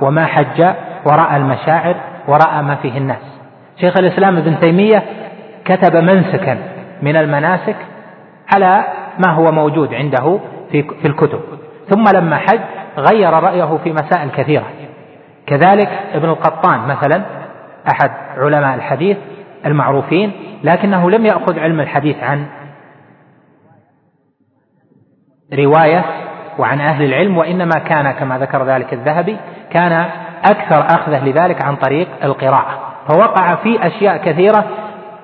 وما 0.00 0.26
حج 0.26 0.66
ورأى 1.04 1.36
المشاعر 1.36 1.94
ورأى 2.28 2.62
ما 2.62 2.74
فيه 2.74 2.98
الناس. 2.98 3.40
شيخ 3.80 3.94
الإسلام 3.98 4.36
ابن 4.36 4.60
تيمية 4.60 5.02
كتب 5.64 5.96
منسكا 5.96 6.58
من 7.02 7.16
المناسك 7.16 7.76
على 8.54 8.84
ما 9.26 9.32
هو 9.32 9.44
موجود 9.52 9.94
عنده 9.94 10.38
في, 10.70 10.82
في 10.82 11.08
الكتب. 11.08 11.40
ثم 11.88 12.04
لما 12.14 12.36
حج 12.36 12.60
غير 12.98 13.30
رأيه 13.30 13.78
في 13.84 13.92
مسائل 13.92 14.30
كثيرة. 14.30 14.66
كذلك 15.46 15.88
ابن 16.14 16.28
القطان 16.28 16.80
مثلا 16.80 17.22
أحد 17.90 18.10
علماء 18.36 18.74
الحديث 18.74 19.16
المعروفين 19.66 20.32
لكنه 20.64 21.10
لم 21.10 21.26
يأخذ 21.26 21.58
علم 21.58 21.80
الحديث 21.80 22.16
عن 22.22 22.46
رواية 25.54 26.04
وعن 26.58 26.80
أهل 26.80 27.04
العلم 27.04 27.38
وإنما 27.38 27.78
كان 27.78 28.10
كما 28.10 28.38
ذكر 28.38 28.64
ذلك 28.64 28.92
الذهبي 28.92 29.36
كان 29.70 29.92
أكثر 30.50 30.86
أخذه 30.86 31.24
لذلك 31.24 31.62
عن 31.62 31.76
طريق 31.76 32.08
القراءة. 32.22 32.78
فوقع 33.08 33.54
في 33.54 33.86
أشياء 33.86 34.16
كثيرة 34.16 34.64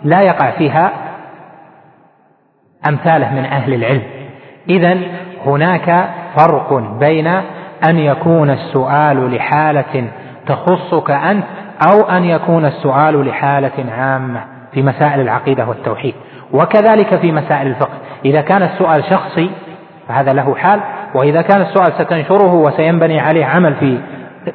لا 0.03 0.23
يقع 0.23 0.51
فيها 0.51 0.93
أمثاله 2.89 3.35
من 3.35 3.45
أهل 3.45 3.75
العلم. 3.75 4.03
إذا 4.69 4.99
هناك 5.47 6.09
فرق 6.37 6.99
بين 7.01 7.27
أن 7.89 7.99
يكون 7.99 8.51
السؤال 8.51 9.35
لحالة 9.35 10.09
تخصك 10.47 11.11
أنت 11.11 11.45
أو 11.93 12.03
أن 12.03 12.25
يكون 12.25 12.65
السؤال 12.65 13.27
لحالة 13.27 13.93
عامة 13.99 14.41
في 14.73 14.83
مسائل 14.83 15.21
العقيدة 15.21 15.67
والتوحيد 15.67 16.15
وكذلك 16.53 17.17
في 17.17 17.33
مسائل 17.33 17.67
الفقه. 17.67 17.95
إذا 18.25 18.41
كان 18.41 18.63
السؤال 18.63 19.05
شخصي 19.05 19.51
فهذا 20.09 20.33
له 20.33 20.55
حال 20.55 20.81
وإذا 21.15 21.43
كان 21.43 21.61
السؤال 21.61 21.93
ستنشره 21.93 22.55
وسينبني 22.55 23.21
عليه 23.21 23.45
عمل 23.45 23.75
في 23.75 23.99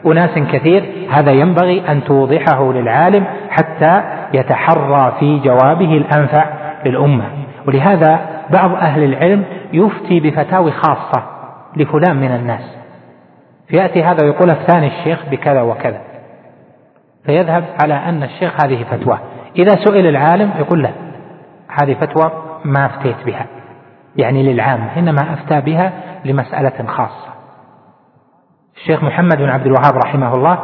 أناس 0.05 0.29
كثير 0.51 0.83
هذا 1.11 1.31
ينبغي 1.31 1.83
أن 1.89 2.03
توضحه 2.03 2.73
للعالم 2.73 3.25
حتى 3.49 4.01
يتحرى 4.33 5.13
في 5.19 5.39
جوابه 5.39 5.97
الأنفع 5.97 6.45
للأمة. 6.85 7.23
ولهذا 7.67 8.19
بعض 8.49 8.71
أهل 8.71 9.03
العلم 9.03 9.45
يفتي 9.73 10.19
بفتاوي 10.19 10.71
خاصة 10.71 11.23
لفلان 11.75 12.15
من 12.15 12.31
الناس. 12.35 12.77
فيأتي 13.67 14.03
هذا 14.03 14.23
ويقول 14.23 14.49
الثاني 14.49 14.87
الشيخ 14.87 15.25
بكذا 15.31 15.61
وكذا. 15.61 16.01
فيذهب 17.25 17.63
على 17.83 17.93
أن 17.93 18.23
الشيخ 18.23 18.65
هذه 18.65 18.83
فتوى. 18.83 19.19
إذا 19.55 19.71
سئل 19.85 20.07
العالم 20.07 20.51
يقول 20.59 20.83
لا 20.83 20.89
هذه 21.81 21.93
فتوى 21.93 22.31
ما 22.65 22.85
أفتيت 22.85 23.25
بها. 23.25 23.45
يعني 24.15 24.53
للعام 24.53 24.87
إنما 24.97 25.33
أفتى 25.33 25.61
بها 25.61 25.93
لمسألة 26.25 26.87
خاصة. 26.87 27.33
الشيخ 28.75 29.03
محمد 29.03 29.37
بن 29.37 29.49
عبد 29.49 29.65
الوهاب 29.65 29.97
رحمه 30.05 30.33
الله 30.35 30.59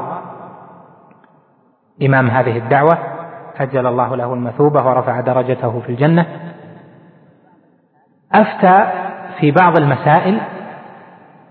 إمام 2.03 2.29
هذه 2.29 2.57
الدعوة 2.57 2.97
أجل 3.59 3.87
الله 3.87 4.15
له 4.15 4.33
المثوبة 4.33 4.85
ورفع 4.85 5.19
درجته 5.19 5.79
في 5.79 5.89
الجنة. 5.89 6.52
أفتى 8.35 8.85
في 9.39 9.51
بعض 9.51 9.77
المسائل 9.77 10.37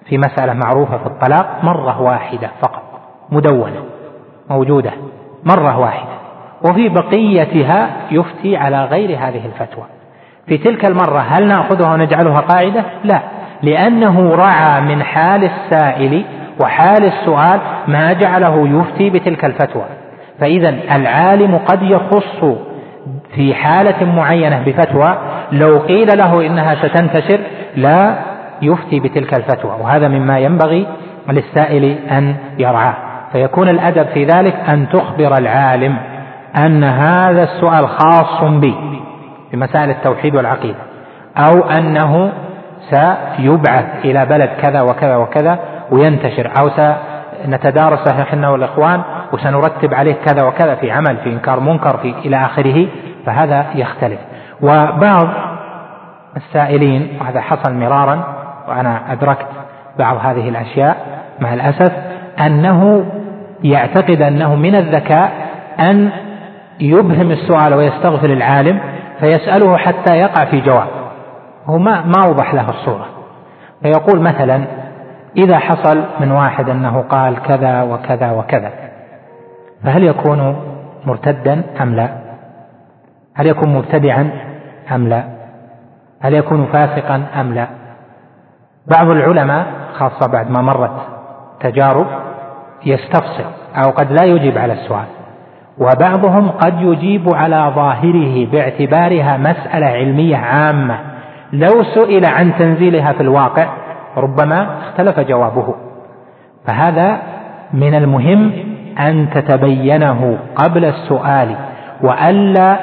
في 0.06 0.18
مسألة 0.18 0.52
معروفة 0.52 0.98
في 0.98 1.06
الطلاق 1.06 1.58
مرة 1.62 2.02
واحدة 2.02 2.50
فقط 2.62 2.82
مدونة 3.30 3.84
موجودة 4.50 4.90
مرة 5.44 5.78
واحدة 5.78 6.12
وفي 6.64 6.88
بقيتها 6.88 7.90
يفتي 8.10 8.56
على 8.56 8.84
غير 8.84 9.18
هذه 9.18 9.46
الفتوى 9.46 9.84
في 10.46 10.58
تلك 10.58 10.84
المرة 10.84 11.18
هل 11.18 11.48
نأخذها 11.48 11.92
ونجعلها 11.92 12.40
قاعدة؟ 12.40 12.84
لا 13.04 13.20
لأنه 13.62 14.34
رعى 14.34 14.80
من 14.80 15.02
حال 15.02 15.44
السائل 15.44 16.24
وحال 16.60 17.04
السؤال 17.04 17.60
ما 17.88 18.12
جعله 18.12 18.68
يفتي 18.68 19.10
بتلك 19.10 19.44
الفتوى 19.44 19.84
فإذا 20.40 20.68
العالم 20.68 21.58
قد 21.58 21.82
يخص 21.82 22.44
في 23.34 23.54
حالة 23.54 24.04
معينة 24.04 24.62
بفتوى 24.66 25.14
لو 25.52 25.78
قيل 25.78 26.18
له 26.18 26.46
إنها 26.46 26.74
ستنتشر 26.74 27.40
لا 27.76 28.14
يفتي 28.62 29.00
بتلك 29.00 29.34
الفتوى 29.34 29.76
وهذا 29.80 30.08
مما 30.08 30.38
ينبغي 30.38 30.86
للسائل 31.28 31.84
أن 32.10 32.34
يرعاه. 32.58 32.94
فيكون 33.32 33.68
الأدب 33.68 34.06
في 34.14 34.24
ذلك 34.24 34.54
أن 34.68 34.88
تخبر 34.88 35.38
العالم 35.38 35.96
أن 36.56 36.84
هذا 36.84 37.42
السؤال 37.42 37.88
خاص 37.88 38.44
بي 38.44 38.74
في 39.50 39.56
مسائل 39.56 39.90
التوحيد 39.90 40.36
والعقيدة 40.36 40.78
أو 41.36 41.62
أنه 41.62 42.32
سيبعث 42.90 43.84
إلى 44.04 44.26
بلد 44.26 44.50
كذا 44.62 44.80
وكذا 44.82 45.16
وكذا 45.16 45.58
وينتشر 45.90 46.50
أو 46.60 46.70
سنتدارسه 47.44 48.20
نحن 48.20 48.44
والإخوان 48.44 49.00
وسنرتب 49.32 49.94
عليه 49.94 50.14
كذا 50.26 50.46
وكذا 50.46 50.74
في 50.74 50.90
عمل 50.90 51.16
في 51.24 51.30
إنكار 51.30 51.60
منكر 51.60 51.96
في 51.96 52.14
إلى 52.24 52.36
آخره. 52.36 52.86
فهذا 53.26 53.66
يختلف. 53.74 54.18
وبعض 54.62 55.28
السائلين 56.36 57.18
وهذا 57.20 57.40
حصل 57.40 57.74
مرارا 57.74 58.24
وأنا 58.68 59.12
أدركت 59.12 59.46
بعض 59.98 60.16
هذه 60.16 60.48
الأشياء 60.48 60.96
مع 61.40 61.54
الأسف 61.54 61.92
أنه 62.46 63.04
يعتقد 63.64 64.22
أنه 64.22 64.54
من 64.54 64.74
الذكاء 64.74 65.32
أن 65.80 66.10
يبهم 66.80 67.30
السؤال 67.30 67.74
ويستغفر 67.74 68.32
العالم 68.32 68.80
فيسأله 69.20 69.76
حتى 69.76 70.14
يقع 70.14 70.44
في 70.44 70.60
جواب. 70.60 70.88
هو 71.66 71.78
ما 71.78 72.04
ما 72.04 72.26
أوضح 72.26 72.54
له 72.54 72.70
الصورة. 72.70 73.06
فيقول 73.82 74.20
مثلا 74.20 74.64
إذا 75.36 75.58
حصل 75.58 76.04
من 76.20 76.32
واحد 76.32 76.68
أنه 76.68 77.04
قال 77.08 77.42
كذا 77.42 77.82
وكذا 77.82 78.30
وكذا 78.30 78.70
فهل 79.84 80.04
يكون 80.04 80.56
مرتدا 81.06 81.62
أم 81.80 81.94
لا؟ 81.94 82.21
هل 83.34 83.46
يكون 83.46 83.74
مبتدعا 83.74 84.30
أم 84.94 85.08
لا؟ 85.08 85.24
هل 86.20 86.34
يكون 86.34 86.66
فاسقا 86.66 87.22
أم 87.40 87.54
لا؟ 87.54 87.66
بعض 88.86 89.08
العلماء 89.08 89.66
خاصة 89.92 90.32
بعد 90.32 90.50
ما 90.50 90.62
مرت 90.62 91.00
تجارب 91.60 92.06
يستفصل 92.86 93.44
أو 93.84 93.90
قد 93.90 94.12
لا 94.12 94.24
يجيب 94.24 94.58
على 94.58 94.72
السؤال. 94.72 95.06
وبعضهم 95.78 96.48
قد 96.48 96.80
يجيب 96.80 97.34
على 97.34 97.72
ظاهره 97.74 98.46
باعتبارها 98.46 99.36
مسألة 99.36 99.86
علمية 99.86 100.36
عامة. 100.36 100.98
لو 101.52 101.82
سئل 101.94 102.26
عن 102.26 102.52
تنزيلها 102.58 103.12
في 103.12 103.20
الواقع 103.20 103.66
ربما 104.16 104.78
اختلف 104.78 105.20
جوابه. 105.20 105.74
فهذا 106.66 107.18
من 107.72 107.94
المهم 107.94 108.52
أن 108.98 109.30
تتبينه 109.34 110.38
قبل 110.56 110.84
السؤال 110.84 111.56
وألا 112.02 112.76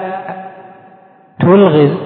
تلغز 1.40 1.98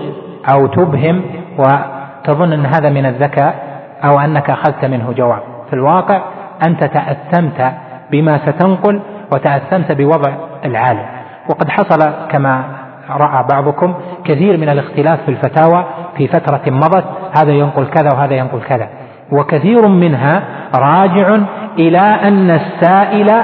أو 0.53 0.67
تبهم 0.67 1.21
وتظن 1.57 2.53
أن 2.53 2.65
هذا 2.65 2.89
من 2.89 3.05
الذكاء 3.05 3.55
أو 4.03 4.19
أنك 4.19 4.49
أخذت 4.49 4.86
منه 4.86 5.13
جواب. 5.13 5.41
في 5.67 5.73
الواقع 5.73 6.21
أنت 6.67 6.84
تأثمت 6.84 7.73
بما 8.11 8.38
ستنقل 8.38 9.01
وتأثمت 9.34 9.91
بوضع 9.91 10.34
العالم. 10.65 11.05
وقد 11.49 11.69
حصل 11.69 12.27
كما 12.29 12.63
رأى 13.09 13.45
بعضكم 13.51 13.93
كثير 14.25 14.57
من 14.57 14.69
الاختلاف 14.69 15.21
في 15.21 15.31
الفتاوى 15.31 15.86
في 16.17 16.27
فترة 16.27 16.61
مضت 16.67 17.05
هذا 17.38 17.51
ينقل 17.51 17.86
كذا 17.86 18.09
وهذا 18.13 18.34
ينقل 18.34 18.61
كذا. 18.61 18.89
وكثير 19.31 19.88
منها 19.88 20.43
راجع 20.75 21.38
إلى 21.79 21.99
أن 21.99 22.49
السائل 22.51 23.43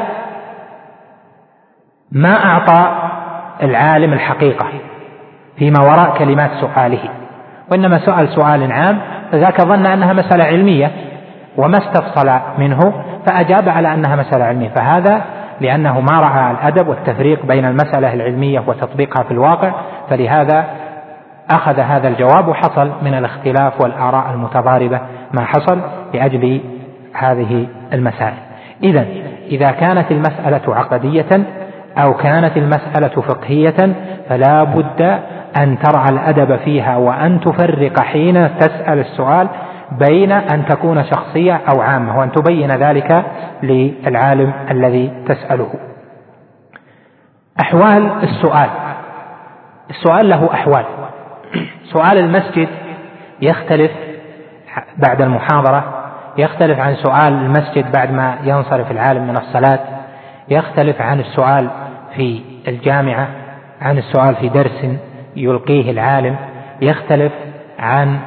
ما 2.12 2.46
أعطى 2.46 2.92
العالم 3.64 4.14
الحقيقة. 4.14 4.66
فيما 5.60 5.82
وراء 5.82 6.18
كلمات 6.18 6.52
سؤاله. 6.62 7.10
وإنما 7.72 8.00
سأل 8.06 8.30
سؤال 8.30 8.72
عام 8.72 9.00
فذاك 9.32 9.62
ظن 9.62 9.86
أنها 9.88 10.14
مسألة 10.14 10.44
علمية 10.44 10.92
وما 11.58 11.78
استفصل 11.78 12.32
منه 12.58 12.80
فأجاب 13.26 13.70
على 13.70 13.94
أنها 13.94 14.16
مسألة 14.16 14.46
علمية. 14.46 14.70
فهذا 14.70 15.22
لأنه 15.62 16.00
ما 16.00 16.20
رأى 16.20 16.52
الأدب 16.52 16.88
والتفريق 16.88 17.46
بين 17.46 17.66
المسألة 17.66 18.14
العلمية 18.14 18.64
وتطبيقها 18.68 19.24
في 19.24 19.32
الواقع 19.32 19.72
فلهذا 20.10 20.66
أخذ 21.52 21.80
هذا 21.80 22.08
الجواب 22.08 22.48
وحصل 22.48 22.92
من 23.02 23.14
الاختلاف 23.14 23.82
والآراء 23.82 24.32
المتضاربة 24.34 25.00
ما 25.34 25.46
حصل 25.46 25.82
لأجل 26.14 26.62
هذه 27.14 27.68
المسائل. 27.94 28.38
إذا 28.84 29.06
إذا 29.52 29.72
كانت 29.72 30.12
المسألة 30.12 30.76
عقدية 30.76 31.46
أو 31.98 32.14
كانت 32.14 32.58
المسألة 32.58 33.22
فقهية 33.22 33.96
فلا 34.30 34.64
بد 34.64 35.20
أن 35.58 35.80
ترعى 35.80 36.10
الأدب 36.10 36.56
فيها 36.56 36.98
وأن 36.98 37.40
تفرق 37.42 38.00
حين 38.00 38.58
تسأل 38.58 39.00
السؤال 39.00 39.48
بين 39.92 40.32
أن 40.32 40.66
تكون 40.66 41.04
شخصية 41.04 41.62
أو 41.74 41.82
عامة 41.82 42.20
وأن 42.20 42.32
تبين 42.32 42.72
ذلك 42.72 43.26
للعالم 43.64 44.54
الذي 44.72 45.24
تسأله. 45.28 45.70
أحوال 47.62 48.12
السؤال. 48.24 48.70
السؤال 49.90 50.30
له 50.30 50.54
أحوال. 50.54 50.86
سؤال 51.84 52.18
المسجد 52.18 52.68
يختلف 53.42 53.92
بعد 54.98 55.22
المحاضرة 55.22 55.84
يختلف 56.38 56.80
عن 56.80 56.96
سؤال 56.96 57.34
المسجد 57.34 57.92
بعد 57.92 58.12
ما 58.12 58.38
ينصرف 58.44 58.92
العالم 58.92 59.28
من 59.28 59.38
الصلاة 59.38 59.80
يختلف 60.50 61.02
عن 61.02 61.20
السؤال 61.20 61.70
في 62.16 62.42
الجامعة 62.68 63.28
عن 63.82 63.98
السؤال 63.98 64.36
في 64.36 64.50
درس 64.50 64.86
يلقيه 65.40 65.92
العالم 65.92 66.36
يختلف 66.82 67.32
عن 67.80 68.20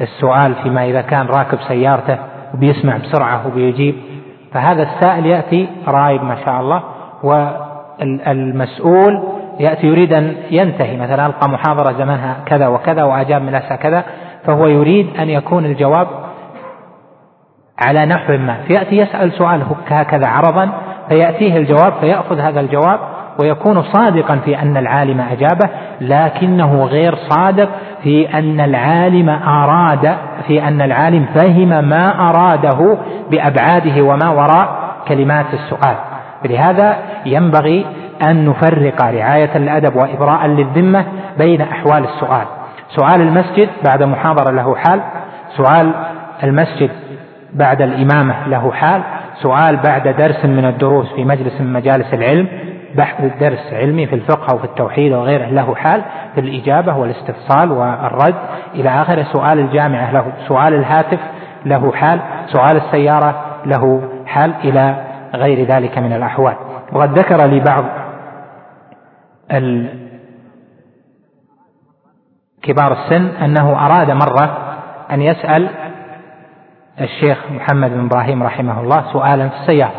السؤال 0.00 0.54
فيما 0.54 0.84
إذا 0.84 1.00
كان 1.00 1.26
راكب 1.26 1.58
سيارته 1.68 2.18
وبيسمع 2.54 2.96
بسرعة 2.96 3.46
وبيجيب. 3.46 3.94
فهذا 4.52 4.82
السائل 4.82 5.26
يأتي 5.26 5.68
رايب 5.88 6.24
ما 6.24 6.36
شاء 6.46 6.60
الله 6.60 6.82
والمسؤول 8.00 9.22
يأتي 9.60 9.86
يريد 9.86 10.12
أن 10.12 10.36
ينتهي. 10.50 10.96
مثلا 10.96 11.26
ألقى 11.26 11.48
محاضرة 11.48 11.92
زمنها 11.92 12.36
كذا 12.46 12.68
وكذا 12.68 13.02
وأجاب 13.02 13.42
من 13.42 13.48
الأسئلة 13.48 13.76
كذا 13.76 14.04
فهو 14.44 14.66
يريد 14.66 15.16
أن 15.20 15.28
يكون 15.30 15.64
الجواب 15.64 16.06
على 17.78 18.06
نحو 18.06 18.36
ما. 18.36 18.56
فيأتي 18.66 18.96
يسأل 18.96 19.32
سؤال 19.32 19.62
هكذا 19.88 20.26
عرضا 20.26 20.70
فيأتيه 21.08 21.56
الجواب 21.56 21.92
فيأخذ 22.00 22.38
هذا 22.40 22.60
الجواب 22.60 23.00
ويكون 23.38 23.82
صادقا 23.82 24.36
في 24.36 24.62
أن 24.62 24.76
العالم 24.76 25.20
أجابه 25.20 25.68
لكنه 26.00 26.84
غير 26.84 27.14
صادق 27.14 27.68
في 28.02 28.38
أن 28.38 28.60
العالم 28.60 29.28
أراد 29.28 30.16
في 30.46 30.68
أن 30.68 30.82
العالم 30.82 31.26
فهم 31.34 31.88
ما 31.88 32.28
أراده 32.28 32.98
بأبعاده 33.30 34.02
وما 34.02 34.28
وراء 34.28 34.68
كلمات 35.08 35.46
السؤال. 35.52 35.96
لهذا 36.44 36.96
ينبغي 37.26 37.86
أن 38.22 38.48
نفرق 38.48 39.02
رعاية 39.02 39.56
الأدب 39.56 39.96
وإبراء 39.96 40.46
للذمة 40.46 41.04
بين 41.38 41.60
أحوال 41.60 42.04
السؤال. 42.04 42.46
سؤال 42.96 43.20
المسجد 43.20 43.68
بعد 43.84 44.02
محاضرة 44.02 44.52
له 44.52 44.76
حال. 44.76 45.00
سؤال 45.56 45.92
المسجد 46.42 46.90
بعد 47.54 47.82
الإمامة 47.82 48.48
له 48.48 48.72
حال. 48.72 49.02
سؤال 49.42 49.76
بعد 49.76 50.08
درس 50.08 50.44
من 50.44 50.64
الدروس 50.64 51.12
في 51.12 51.24
مجلس 51.24 51.60
من 51.60 51.72
مجالس 51.72 52.14
العلم. 52.14 52.48
بحث 52.94 53.24
درس 53.40 53.72
علمي 53.72 54.06
في 54.06 54.14
الفقه 54.14 54.46
أو 54.52 54.58
في 54.58 54.64
التوحيد 54.64 55.12
وغيره 55.12 55.46
له 55.46 55.74
حال 55.74 56.02
في 56.34 56.40
الإجابة 56.40 56.96
والاستفصال 56.96 57.72
والرد 57.72 58.34
إلى 58.74 58.88
آخره 58.88 59.22
سؤال 59.22 59.58
الجامعة 59.58 60.12
له 60.12 60.32
سؤال 60.48 60.74
الهاتف 60.74 61.20
له 61.66 61.92
حال 61.92 62.20
سؤال 62.46 62.76
السيارة 62.76 63.44
له 63.66 64.10
حال 64.26 64.54
إلى 64.64 65.04
غير 65.34 65.66
ذلك 65.66 65.98
من 65.98 66.12
الأحوال. 66.12 66.56
وقد 66.92 67.18
ذكر 67.18 67.46
لي 67.46 67.60
بعض 67.60 67.84
كبار 72.62 72.92
السن 72.92 73.26
أنه 73.44 73.86
أراد 73.86 74.10
مرة 74.10 74.58
أن 75.10 75.22
يسأل 75.22 75.68
الشيخ 77.00 77.38
محمد 77.50 77.90
بن 77.90 78.04
إبراهيم 78.04 78.42
رحمه 78.42 78.80
الله 78.80 79.12
سؤالا 79.12 79.48
في 79.48 79.56
السيارة. 79.60 79.92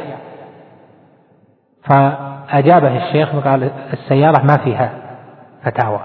فأجابه 2.52 2.97
الشيخ 2.97 3.36
وقال 3.36 3.70
السيارة 3.93 4.41
ما 4.41 4.58
فيها 4.64 4.91
فتاوى. 5.64 6.00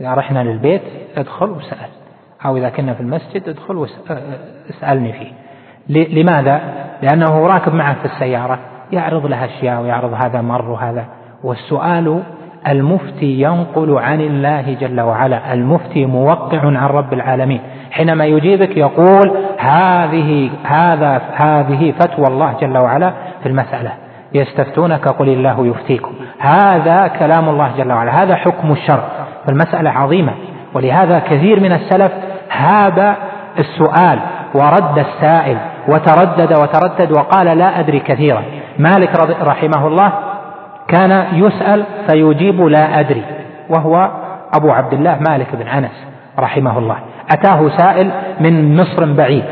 إذا 0.00 0.14
رحنا 0.14 0.38
للبيت 0.44 0.82
ادخل 1.16 1.50
وسأل 1.50 1.88
أو 2.46 2.56
إذا 2.56 2.68
كنا 2.68 2.94
في 2.94 3.00
المسجد 3.00 3.48
ادخل 3.48 3.76
واسألني 3.76 5.12
فيه. 5.12 5.32
لماذا؟ 5.88 6.60
لأنه 7.02 7.46
راكب 7.46 7.74
معه 7.74 7.94
في 7.94 8.04
السيارة 8.04 8.58
يعرض 8.92 9.26
له 9.26 9.44
أشياء 9.44 9.82
ويعرض 9.82 10.14
هذا 10.24 10.40
مر 10.40 10.70
وهذا. 10.70 11.04
والسؤال 11.44 12.22
المفتي 12.68 13.42
ينقل 13.42 13.98
عن 13.98 14.20
الله 14.20 14.74
جل 14.80 15.00
وعلا. 15.00 15.52
المفتي 15.54 16.06
موقع 16.06 16.60
عن 16.64 16.86
رب 16.86 17.12
العالمين. 17.12 17.60
حينما 17.90 18.24
يجيبك 18.24 18.76
يقول 18.76 19.32
هذه 19.58 20.50
هذا 20.64 21.22
هذه 21.44 21.92
فتوى 21.92 22.26
الله 22.26 22.56
جل 22.60 22.78
وعلا 22.78 23.12
في 23.42 23.48
المسألة. 23.48 23.92
يستفتونك 24.34 25.08
قل 25.08 25.28
الله 25.28 25.66
يفتيكم. 25.66 26.12
هذا 26.38 27.06
كلام 27.06 27.48
الله 27.48 27.70
جل 27.78 27.92
وعلا. 27.92 28.22
هذا 28.22 28.34
حكم 28.34 28.72
الشرع. 28.72 29.04
فالمسألة 29.46 29.90
عظيمة. 29.90 30.32
ولهذا 30.74 31.18
كثير 31.18 31.60
من 31.60 31.72
السلف 31.72 32.12
هاب 32.52 33.16
السؤال 33.58 34.18
ورد 34.54 34.98
السائل 34.98 35.56
وتردد 35.88 36.52
وتردد 36.52 37.12
وقال 37.12 37.58
لا 37.58 37.80
أدري 37.80 38.00
كثيرا. 38.00 38.42
مالك 38.78 39.10
رحمه 39.42 39.86
الله 39.86 40.12
كان 40.88 41.26
يسأل 41.32 41.84
فيجيب 42.10 42.60
لا 42.60 43.00
أدري. 43.00 43.24
وهو 43.70 44.10
أبو 44.56 44.70
عبد 44.70 44.92
الله 44.92 45.18
مالك 45.28 45.56
بن 45.56 45.68
أنس 45.68 46.06
رحمه 46.38 46.78
الله. 46.78 46.96
أتاه 47.32 47.68
سائل 47.68 48.10
من 48.40 48.76
مصر 48.76 49.12
بعيد. 49.12 49.44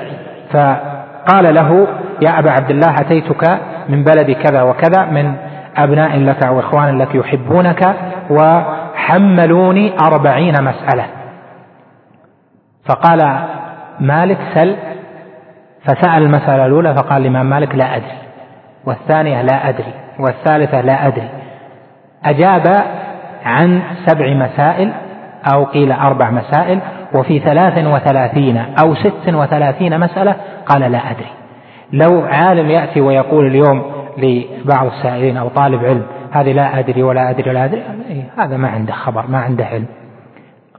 فقال 0.53 1.55
له 1.55 1.87
يا 2.23 2.39
أبا 2.39 2.51
عبد 2.51 2.71
الله 2.71 2.95
أتيتك 3.01 3.61
من 3.89 4.05
بلد 4.05 4.31
كذا 4.31 4.63
وكذا 4.63 5.05
من 5.05 5.35
أبناء 5.77 6.19
لك 6.19 6.47
أو 6.47 6.61
إخوان 6.61 6.99
لك 6.99 7.15
يحبونك 7.15 7.97
وحملوني 8.31 9.93
أربعين 10.07 10.55
مسألة. 10.61 11.07
فقال 12.89 13.39
مالك 14.01 14.39
سل. 14.55 14.77
فسأل 15.85 16.23
المسألة 16.23 16.67
الأولى 16.67 16.95
فقال 16.95 17.23
الإمام 17.23 17.51
مالك 17.51 17.75
لا 17.75 17.97
أدري. 17.97 18.19
والثانية 18.87 19.43
لا 19.43 19.69
أدري. 19.69 19.95
والثالثة 20.19 20.81
لا 20.81 21.07
أدري. 21.07 21.29
أجاب 22.25 22.63
عن 23.45 23.83
سبع 24.07 24.35
مسائل 24.35 24.93
أو 25.55 25.65
قيل 25.65 25.93
أربع 25.93 26.31
مسائل 26.31 26.81
وفي 27.15 27.39
ثلاث 27.39 27.87
وثلاثين 27.87 28.65
أو 28.85 28.95
ست 28.95 29.35
وثلاثين 29.35 30.01
مسألة 30.01 30.37
قال 30.67 30.93
لا 30.93 31.11
أدري. 31.11 31.40
لو 31.93 32.21
عالم 32.21 32.71
يأتي 32.71 33.01
ويقول 33.01 33.47
اليوم 33.47 33.83
لبعض 34.19 34.87
السائلين 34.87 35.37
أو 35.37 35.49
طالب 35.49 35.85
علم 35.85 36.03
هذه 36.33 36.53
لا 36.53 36.79
أدري 36.79 37.03
ولا 37.03 37.31
أدري 37.31 37.51
ولا 37.51 37.65
أدري 37.65 37.83
إيه، 38.11 38.23
هذا 38.39 38.57
ما 38.57 38.69
عنده 38.69 38.93
خبر 38.93 39.25
ما 39.29 39.39
عنده 39.39 39.65
علم. 39.65 39.87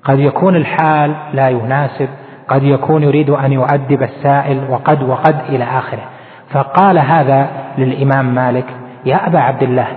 قد 0.04 0.20
يكون 0.20 0.56
الحال 0.56 1.16
لا 1.34 1.50
يناسب 1.50 2.10
قد 2.48 2.64
يكون 2.64 3.04
يريد 3.04 3.30
أن 3.30 3.52
يؤدب 3.52 4.04
السائل 4.04 4.62
وقد 4.70 5.04
وقد 5.04 5.36
إلى 5.50 5.64
آخره. 5.64 6.04
فقال 6.54 7.00
هذا 7.00 7.48
للإمام 7.78 8.36
مالك 8.36 8.66
يا 9.06 9.28
أبا 9.28 9.40
عبد 9.40 9.64
الله 9.64 9.88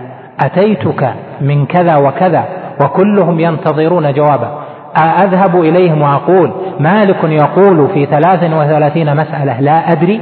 أتيتك 0.45 1.15
من 1.41 1.67
كذا 1.67 1.97
وكذا 1.97 2.45
وكلهم 2.85 3.41
ينتظرون 3.41 4.12
جوابا 4.12 4.65
أذهب 4.99 5.61
إليهم 5.61 6.03
وأقول 6.03 6.53
مالك 6.81 7.25
يقول 7.25 7.89
في 7.89 8.07
ثلاث 8.07 8.53
وثلاثين 8.53 9.17
مسألة 9.17 9.61
لا 9.61 9.93
أدري 9.93 10.21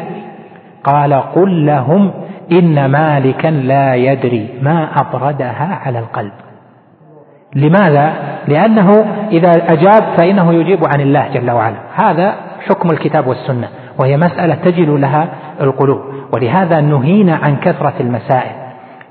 قال 0.84 1.14
قل 1.14 1.66
لهم 1.66 2.10
إن 2.52 2.86
مالكا 2.86 3.48
لا 3.48 3.94
يدري 3.94 4.48
ما 4.62 4.88
أبردها 5.00 5.78
على 5.84 5.98
القلب. 5.98 6.32
لماذا؟ 7.54 8.12
لأنه 8.48 8.90
إذا 9.30 9.50
أجاب 9.50 10.02
فإنه 10.18 10.52
يجيب 10.52 10.80
عن 10.94 11.00
الله 11.00 11.28
جل 11.34 11.50
وعلا. 11.50 11.76
هذا 11.94 12.34
حكم 12.68 12.90
الكتاب 12.90 13.26
والسنة 13.26 13.68
وهي 13.98 14.16
مسألة 14.16 14.54
تجل 14.54 15.00
لها 15.00 15.28
القلوب. 15.60 16.00
ولهذا 16.34 16.80
نهينا 16.80 17.36
عن 17.42 17.56
كثرة 17.56 17.94
المسائل. 18.00 18.52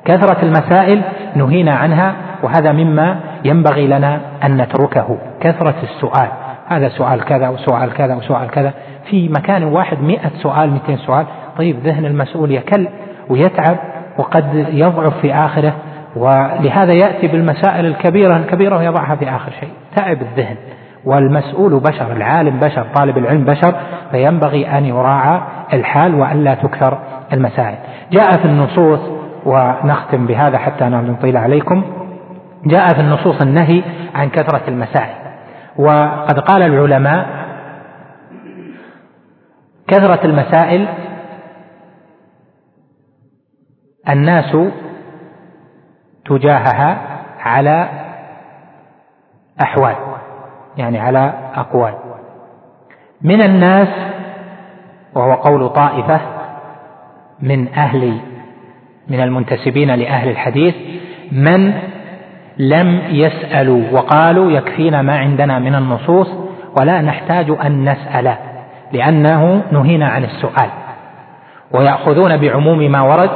كثرة 0.06 0.38
المسائل 0.44 1.02
نهينا 1.36 1.74
عنها 1.74 2.14
وهذا 2.44 2.72
مما 2.72 3.20
ينبغي 3.46 3.88
لنا 3.88 4.20
أن 4.44 4.58
نتركه. 4.58 5.18
كثرة 5.40 5.76
السؤال. 5.84 6.28
هذا 6.68 6.90
سؤال 6.90 7.26
كذا 7.26 7.50
وسؤال 7.50 7.94
كذا 7.94 8.16
وسؤال 8.16 8.50
كذا. 8.50 8.74
في 9.10 9.30
مكان 9.30 9.64
واحد 9.64 9.98
مئة 10.04 10.30
سؤال 10.42 10.70
مئتين 10.70 10.98
سؤال. 10.98 11.26
طيب 11.62 11.80
ذهن 11.84 12.06
المسؤول 12.06 12.52
يكل 12.52 12.88
ويتعب 13.30 13.78
وقد 14.18 14.66
يضعف 14.70 15.18
في 15.18 15.34
آخره. 15.34 15.74
ولهذا 16.16 16.94
يأتي 16.94 17.28
بالمسائل 17.28 17.86
الكبيرة 17.86 18.38
الكبيرة 18.38 18.78
ويضعها 18.78 19.16
في 19.16 19.30
آخر 19.30 19.52
شيء. 19.60 19.70
تعب 19.96 20.22
الذهن. 20.22 20.56
والمسؤول 21.06 21.80
بشر 21.80 22.12
العالم 22.12 22.60
بشر 22.60 22.86
طالب 22.96 23.18
العلم 23.18 23.46
بشر 23.46 23.76
فينبغي 24.12 24.78
أن 24.78 24.86
يراعى 24.86 25.42
الحال 25.74 26.16
وألا 26.16 26.54
تكثر 26.54 26.98
المسائل. 27.34 27.78
جاء 28.12 28.32
في 28.32 28.46
النصوص 28.46 29.00
ونختم 29.46 30.28
بهذا 30.28 30.58
حتى 30.58 30.86
نطيل 30.86 31.38
عليكم. 31.38 31.84
جاء 32.66 32.88
في 32.88 33.02
النصوص 33.02 33.42
النهي 33.42 33.84
عن 34.16 34.30
كثرة 34.30 34.62
المسائل. 34.68 35.16
وقد 35.78 36.40
قال 36.40 36.62
العلماء 36.62 37.26
كثرة 39.88 40.26
المسائل 40.26 40.88
الناس 44.10 44.58
تجاهها 46.26 46.98
على 47.40 47.90
أحوال 49.62 49.96
يعني 50.78 51.00
على 51.00 51.34
أقوال. 51.56 51.94
من 53.22 53.42
الناس 53.42 53.88
وهو 55.16 55.34
قول 55.34 55.70
طائفة 55.70 56.20
من 57.42 57.74
أهل 57.74 58.18
من 59.08 59.20
المنتسبين 59.20 59.96
لأهل 59.96 60.30
الحديث 60.30 60.76
من 61.32 61.74
لم 62.58 63.02
يسألوا 63.10 63.84
وقالوا 63.92 64.52
يكفينا 64.52 65.02
ما 65.02 65.18
عندنا 65.18 65.60
من 65.60 65.76
النصوص 65.76 66.28
ولا 66.80 67.02
نحتاج 67.02 67.56
أن 67.66 67.90
نسأل 67.90 68.36
لأنه 68.92 69.64
نهينا 69.72 70.10
عن 70.10 70.24
السؤال. 70.24 70.70
ويأخذون 71.72 72.38
بعموم 72.38 72.92
ما 72.92 73.02
ورد 73.02 73.32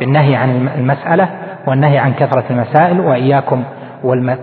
بالنهي 0.00 0.36
عن 0.36 0.68
المسألة 0.78 1.28
والنهي 1.66 1.98
عن 1.98 2.12
كثرة 2.12 2.44
المسائل 2.50 3.00
وإياكم 3.00 3.64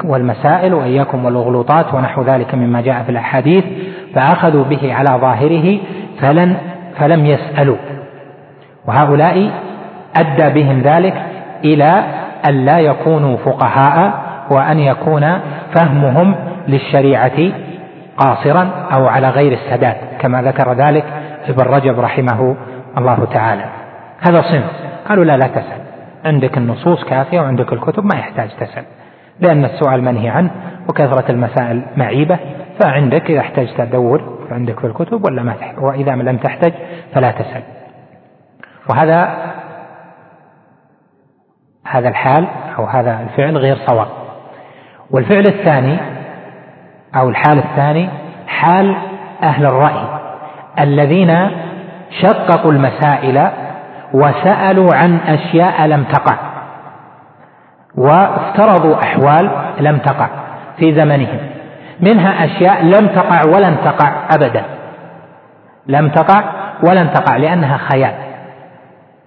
والمسائل 0.04 0.74
وإياكم 0.74 1.26
والغلوطات 1.26 1.94
ونحو 1.94 2.24
ذلك 2.24 2.56
مما 2.56 2.82
جاء 2.82 3.04
في 3.04 3.10
الأحاديث 3.10 3.64
فأخذوا 4.16 4.64
به 4.64 4.94
على 4.94 5.10
ظاهره 5.22 5.78
فلن 6.22 6.56
فلم 7.00 7.26
يسألوا. 7.26 7.78
وهؤلاء 8.88 9.52
أدى 10.18 10.64
بهم 10.64 10.82
ذلك 10.82 11.14
إلى 11.66 12.04
أن 12.50 12.66
لا 12.66 12.80
يكونوا 12.80 13.38
فقهاء 13.38 14.14
وأن 14.52 14.80
يكون 14.80 15.40
فهمهم 15.76 16.36
للشريعة 16.68 17.52
قاصرا 18.18 18.70
أو 18.94 19.08
على 19.08 19.30
غير 19.30 19.54
السداد 19.54 19.96
كما 20.20 20.42
ذكر 20.42 20.74
ذلك 20.74 21.04
ابن 21.48 21.64
رجب 21.64 22.00
رحمه 22.00 22.56
الله 22.98 23.28
تعالى. 23.34 23.66
هذا 24.28 24.42
صنف. 24.42 24.87
قالوا 25.10 25.26
لا 25.26 25.38
لا 25.38 25.48
تسأل. 25.48 25.82
عندك 26.26 26.58
النصوص 26.58 27.04
كافية 27.04 27.40
وعندك 27.40 27.74
الكتب 27.74 28.06
ما 28.06 28.20
يحتاج 28.20 28.50
تسأل. 28.50 28.84
لأن 29.40 29.66
السؤال 29.66 30.04
منهي 30.04 30.30
عنه 30.30 30.50
وكثرة 30.90 31.32
المسائل 31.32 31.86
معيبة 31.98 32.40
فعندك 32.84 33.32
إذا 33.32 33.40
احتجت 33.40 33.82
تدور 33.82 34.38
عندك 34.52 34.80
في 34.80 34.88
الكتب 34.88 35.26
ولا 35.26 35.44
ما 35.44 35.54
تحتاج 35.54 35.84
وإذا 35.84 36.12
لم 36.12 36.38
تحتج 36.38 36.74
فلا 37.14 37.32
تسأل. 37.32 37.64
وهذا 38.90 39.38
هذا 41.86 42.10
الحال 42.10 42.48
أو 42.78 42.86
هذا 42.86 43.22
الفعل 43.22 43.58
غير 43.58 43.78
صواب. 43.88 44.08
والفعل 45.12 45.44
الثاني 45.48 45.98
أو 47.16 47.30
الحال 47.30 47.58
الثاني 47.58 48.10
حال 48.48 48.96
أهل 49.44 49.66
الرأي 49.66 50.20
الذين 50.80 51.50
شققوا 52.22 52.72
المسائل 52.72 53.67
وسألوا 54.14 54.96
عن 54.96 55.18
أشياء 55.28 55.88
لم 55.88 56.04
تقع. 56.04 56.38
وافترضوا 57.98 58.96
أحوال 59.04 59.52
لم 59.80 59.98
تقع 59.98 60.28
في 60.78 60.96
زمنهم. 60.96 61.40
منها 62.00 62.46
أشياء 62.46 62.84
لم 62.84 63.08
تقع 63.08 63.42
ولن 63.56 63.78
تقع 63.86 64.12
أبدا. 64.36 64.64
لم 65.88 66.10
تقع 66.10 66.44
ولن 66.90 67.14
تقع 67.14 67.38
لأنها 67.38 67.78
خيال. 67.78 68.14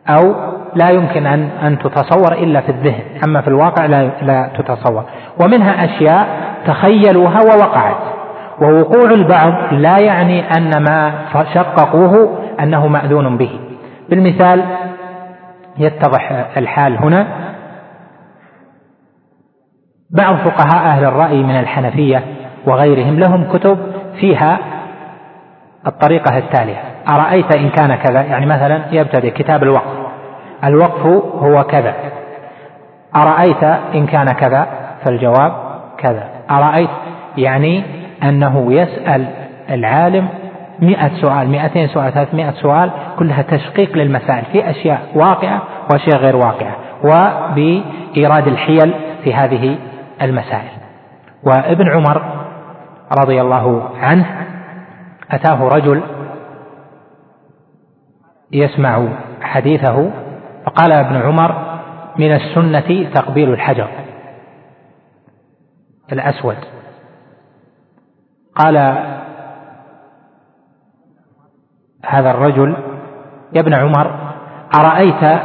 أو 0.09 0.35
لا 0.74 0.91
يمكن 0.91 1.26
أن 1.26 1.49
أن 1.62 1.78
تتصور 1.78 2.33
إلا 2.33 2.61
في 2.61 2.68
الذهن. 2.68 3.03
أما 3.24 3.41
في 3.41 3.49
الواقع 3.49 3.87
لا, 3.87 4.11
لا 4.22 4.51
تتصور. 4.59 5.05
ومنها 5.45 5.85
أشياء 5.85 6.26
تخيلوها 6.66 7.41
ووقعت. 7.41 7.97
ووقوع 8.62 9.11
البعض 9.11 9.55
لا 9.72 9.97
يعني 9.99 10.45
أن 10.57 10.83
ما 10.83 11.12
شققوه 11.55 12.39
أنه 12.61 12.87
مأذون 12.87 13.37
به. 13.37 13.69
بالمثال 14.11 14.64
يتضح 15.78 16.30
الحال 16.56 16.98
هنا. 16.98 17.26
بعض 20.11 20.36
فقهاء 20.36 20.86
أهل 20.86 21.04
الرأي 21.04 21.42
من 21.42 21.61
الحنفية 21.61 22.22
وغيرهم 22.66 23.18
لهم 23.18 23.52
كتب 23.52 23.78
فيها 24.20 24.58
الطريقة 25.86 26.38
التالية. 26.38 26.82
أرأيت 27.08 27.56
إن 27.56 27.68
كان 27.68 27.94
كذا؟ 27.94 28.22
يعني 28.22 28.46
مثلا 28.46 28.82
يبتدئ 28.92 29.30
كتاب 29.30 29.62
الوقف. 29.62 30.11
الوقف 30.64 31.06
هو 31.42 31.64
كذا. 31.64 31.94
أرأيت 33.16 33.64
إن 33.94 34.06
كان 34.06 34.26
كذا؟ 34.26 34.66
فالجواب 35.04 35.52
كذا. 35.98 36.28
أرأيت 36.50 36.90
يعني 37.36 37.84
أنه 38.22 38.72
يسأل 38.72 39.26
العالم 39.70 40.28
مئة 40.81 41.20
سؤال 41.20 41.49
مئتين 41.49 41.89
سؤال 41.89 42.12
ثلاثمائة 42.12 42.51
سؤال 42.51 42.91
كلها 43.18 43.43
تشقيق 43.43 43.97
للمسائل 43.97 44.45
في 44.53 44.70
أشياء 44.70 45.03
واقعة 45.14 45.62
وأشياء 45.93 46.16
غير 46.16 46.37
واقعة 46.37 46.76
وبإيراد 47.05 48.47
الحيل 48.47 48.95
في 49.24 49.35
هذه 49.35 49.78
المسائل. 50.22 50.70
وابن 51.43 51.89
عمر 51.89 52.22
رضي 53.20 53.41
الله 53.41 53.91
عنه 54.03 54.47
أتاه 55.31 55.68
رجل 55.68 56.03
يسمع 58.53 59.09
حديثه 59.43 60.11
فقال 60.66 60.93
ابن 60.93 61.16
عمر 61.16 61.81
من 62.18 62.33
السنة 62.33 63.11
تقبيل 63.14 63.53
الحجر 63.53 63.89
الأسود 66.12 66.57
قال 68.55 68.76
هذا 72.06 72.31
الرجل 72.31 72.77
يا 73.52 73.60
ابن 73.60 73.74
عمر 73.74 74.10
أرأيت 74.81 75.40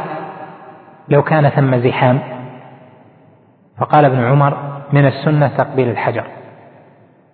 لو 1.08 1.22
كان 1.22 1.48
ثم 1.48 1.76
زحام؟ 1.76 2.18
فقال 3.78 4.04
ابن 4.04 4.24
عمر 4.24 4.56
من 4.92 5.06
السنة 5.06 5.48
تقبيل 5.48 5.88
الحجر. 5.88 6.24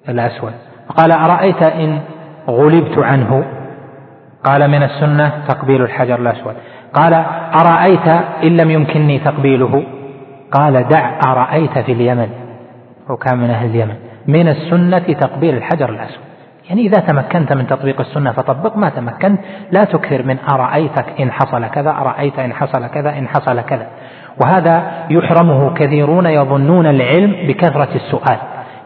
الأسود 0.08 0.52
فقال 0.88 1.12
أرأيت 1.12 1.62
إن 1.62 2.00
غلبت 2.48 2.98
عنه؟ 2.98 3.44
قال 4.44 4.70
من 4.70 4.82
السنة 4.82 5.32
تقبيل 5.48 5.82
الحجر 5.82 6.18
الأسود 6.18 6.54
قال 6.94 7.14
أرأيت 7.54 8.08
إن 8.42 8.56
لم 8.56 8.70
يمكنني 8.70 9.18
تقبيله؟ 9.18 9.84
قال 10.52 10.88
دع 10.88 11.18
أرأيت 11.26 11.78
في 11.78 11.92
اليمن 11.92 12.28
وكان 13.10 13.38
من 13.38 13.50
أهل 13.50 13.70
اليمن. 13.70 13.96
من 14.26 14.48
السنة 14.48 14.98
تقبيل 14.98 15.56
الحجر 15.56 15.90
الأسود 15.90 16.31
يعني 16.68 16.82
إذا 16.86 17.00
تمكنت 17.00 17.52
من 17.52 17.66
تطبيق 17.66 18.00
السنة 18.00 18.32
فطبق 18.32 18.76
ما 18.76 18.88
تمكنت 18.88 19.40
لا 19.70 19.84
تكثر 19.84 20.22
من 20.22 20.36
أرأيتك 20.52 21.04
إن 21.20 21.32
حصل 21.32 21.66
كذا 21.66 21.90
أرأيت 21.90 22.38
إن 22.38 22.52
حصل 22.52 22.86
كذا 22.86 23.18
إن 23.18 23.28
حصل 23.28 23.60
كذا. 23.60 23.86
وهذا 24.44 24.82
يحرمه 25.10 25.74
كثيرون 25.74 26.26
يظنون 26.26 26.86
العلم 26.86 27.36
بكثرة 27.48 27.88
السؤال. 27.94 28.38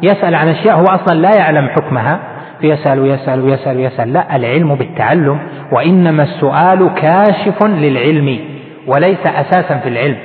يسأل 0.03 0.35
عن 0.35 0.49
أشياء 0.49 0.77
هو 0.77 0.85
أصلا 0.85 1.19
لا 1.19 1.37
يعلم 1.39 1.69
حكمها 1.69 2.19
فيسأل 2.61 3.01
ويسأل 3.01 3.41
ويسأل 3.41 3.77
ويسأل. 3.77 4.13
لا 4.13 4.37
العلم 4.37 4.75
بالتعلم 4.75 5.39
وإنما 5.73 6.23
السؤال 6.23 6.91
كاشف 6.95 7.67
للعلم 7.67 8.39
وليس 8.87 9.21
أساسا 9.27 9.79
في 9.79 9.89
العلم. 9.89 10.17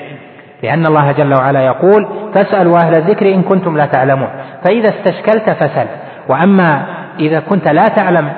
لأن 0.63 0.85
الله 0.85 1.11
جل 1.11 1.33
وعلا 1.33 1.65
يقول 1.65 2.07
فاسألوا 2.33 2.77
أهل 2.83 2.95
الذكر 2.95 3.33
إن 3.33 3.41
كنتم 3.41 3.77
لا 3.77 3.85
تعلمون. 3.85 4.29
فإذا 4.65 4.89
استشكلت 4.89 5.49
فسل 5.49 5.87
وأما 6.29 7.00
إذا 7.19 7.39
كنت 7.39 7.71
لا 7.71 7.87
تعلم 7.87 8.29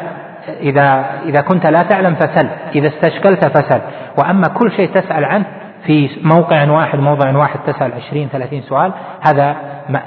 إذا 0.60 1.06
إذا 1.26 1.42
كنت 1.42 1.68
لا 1.68 1.84
تعلم 1.84 2.16
فسل 2.16 2.48
إذا 2.76 2.88
استشكلت 2.88 3.58
فسل. 3.58 3.82
وأما 4.20 4.48
كل 4.48 4.72
شيء 4.72 4.90
تسأل 4.90 5.26
عنه 5.26 5.46
في 5.86 6.10
موقع 6.24 6.72
واحد 6.72 7.00
موضع 7.00 7.38
واحد 7.38 7.60
تسأل 7.68 7.92
عشرين 7.94 8.30
ثلاثين 8.32 8.62
سؤال 8.62 8.92
هذا 9.22 9.56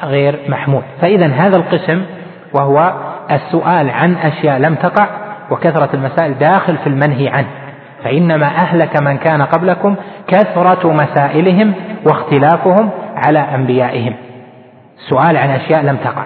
غير 0.04 0.40
محمود. 0.48 0.82
فإذا 1.00 1.26
هذا 1.26 1.56
القسم 1.56 2.02
وهو 2.54 2.92
السؤال 3.30 3.90
عن 3.90 4.14
أشياء 4.14 4.58
لم 4.58 4.74
تقع 4.74 5.08
وكثرة 5.50 5.88
المسائل 5.94 6.38
داخل 6.38 6.76
في 6.76 6.86
المنهي 6.86 7.28
عنه. 7.28 7.48
فإنما 8.04 8.46
أهلك 8.46 9.02
من 9.02 9.16
كان 9.16 9.42
قبلكم 9.42 9.96
كثرة 10.28 10.92
مسائلهم 10.92 11.72
واختلافهم 12.06 12.90
على 13.26 13.38
أنبيائهم. 13.38 14.14
السؤال 14.98 15.36
عن 15.36 15.50
أشياء 15.50 15.82
لم 15.82 15.96
تقع. 15.96 16.22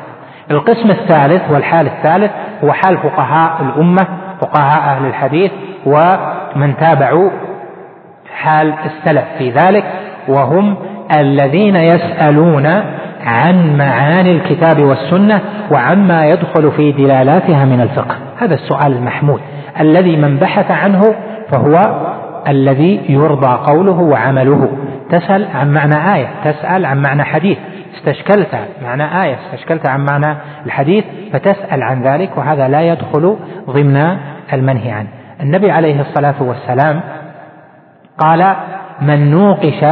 القسم 0.50 0.90
الثالث 0.90 1.50
والحال 1.50 1.86
الثالث 1.86 2.30
هو 2.64 2.72
حال 2.72 2.98
فقهاء 2.98 3.62
الأمة 3.62 4.06
فقهاء 4.40 4.96
أهل 4.96 5.06
الحديث 5.06 5.50
ومن 5.86 6.76
تابعوا 6.76 7.30
حال 8.34 8.74
السلف 8.84 9.24
في 9.38 9.50
ذلك 9.50 9.84
وهم 10.28 10.76
الذين 11.18 11.76
يسألون 11.76 12.66
عن 13.26 13.76
معاني 13.76 14.32
الكتاب 14.32 14.82
والسنة 14.82 15.40
وعما 15.70 16.26
يدخل 16.26 16.72
في 16.72 16.92
دلالاتها 16.92 17.64
من 17.64 17.80
الفقه. 17.80 18.16
هذا 18.38 18.54
السؤال 18.54 18.92
المحمود. 18.92 19.40
الذي 19.80 20.16
من 20.16 20.36
بحث 20.36 20.70
عنه 20.70 21.00
فهو 21.52 22.00
الذي 22.48 23.00
يرضى 23.08 23.72
قوله 23.72 24.00
وعمله. 24.00 24.68
تسأل 25.10 25.46
عن 25.54 25.72
معنى 25.72 26.14
آية 26.14 26.28
تسأل 26.44 26.84
عن 26.86 27.02
معنى 27.02 27.24
حديث. 27.24 27.58
استشكلت 27.96 28.68
معنى 28.82 29.22
آية 29.24 29.38
استشكلت 29.46 29.88
عن 29.88 30.04
معنى 30.04 30.36
الحديث 30.66 31.04
فتسأل 31.32 31.82
عن 31.82 32.02
ذلك 32.02 32.36
وهذا 32.36 32.68
لا 32.68 32.82
يدخل 32.82 33.36
ضمن 33.70 34.16
المنهي 34.52 34.90
عنه. 34.90 35.08
النبي 35.40 35.70
عليه 35.70 36.00
الصلاة 36.00 36.42
والسلام 36.42 37.00
قال 38.18 38.56
من 39.00 39.30
نوقش 39.30 39.84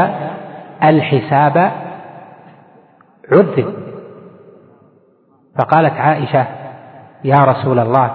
الحساب 0.85 1.73
عذب. 3.33 3.75
فقالت 5.59 5.95
عائشة 5.95 6.47
يا 7.25 7.39
رسول 7.45 7.79
الله 7.79 8.11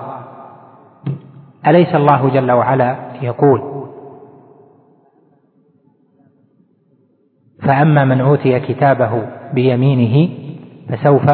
أليس 1.68 1.96
الله 1.96 2.30
جل 2.30 2.52
وعلا 2.52 2.96
يقول 3.22 3.73
فأما 7.66 8.06
من 8.06 8.22
أوتي 8.22 8.60
كتابه 8.60 9.22
بيمينه 9.54 10.30
فسوف 10.90 11.26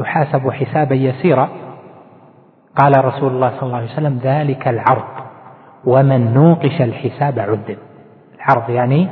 يحاسب 0.00 0.50
حسابا 0.50 0.94
يسيرا. 0.94 1.48
قال 2.76 3.04
رسول 3.04 3.32
الله 3.32 3.50
صلى 3.50 3.62
الله 3.62 3.76
عليه 3.76 3.92
وسلم 3.92 4.20
ذلك 4.22 4.68
العرض 4.68 5.04
ومن 5.84 6.34
نوقش 6.34 6.80
الحساب 6.80 7.38
عذب 7.38 7.76
العرض 8.36 8.70
يعني 8.70 9.08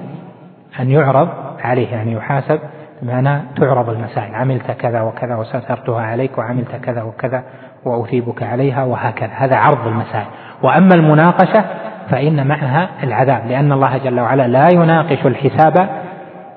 أن 0.81 0.91
يعرض 0.91 1.29
عليه 1.65 1.89
يعني 1.89 2.13
يحاسب 2.13 2.61
بمعنى 3.03 3.43
تعرض 3.57 3.89
المسائل 3.89 4.35
عملت 4.35 4.71
كذا 4.71 5.01
وكذا 5.01 5.37
وسترتها 5.37 6.01
عليك 6.01 6.39
وعملت 6.39 6.77
كذا 6.77 7.03
وكذا 7.03 7.43
وأثيبك 7.85 8.43
عليها 8.43 8.85
وهكذا. 8.85 9.31
هذا 9.33 9.57
عرض 9.57 9.87
المسائل. 9.87 10.27
وأما 10.63 10.95
المناقشة 10.95 11.65
فإن 12.11 12.47
معها 12.47 12.89
العذاب 13.03 13.47
لأن 13.47 13.73
الله 13.73 13.99
جل 13.99 14.21
وعلا 14.21 14.49
لا 14.49 14.69
يناقش 14.75 15.27
الحساب 15.27 16.00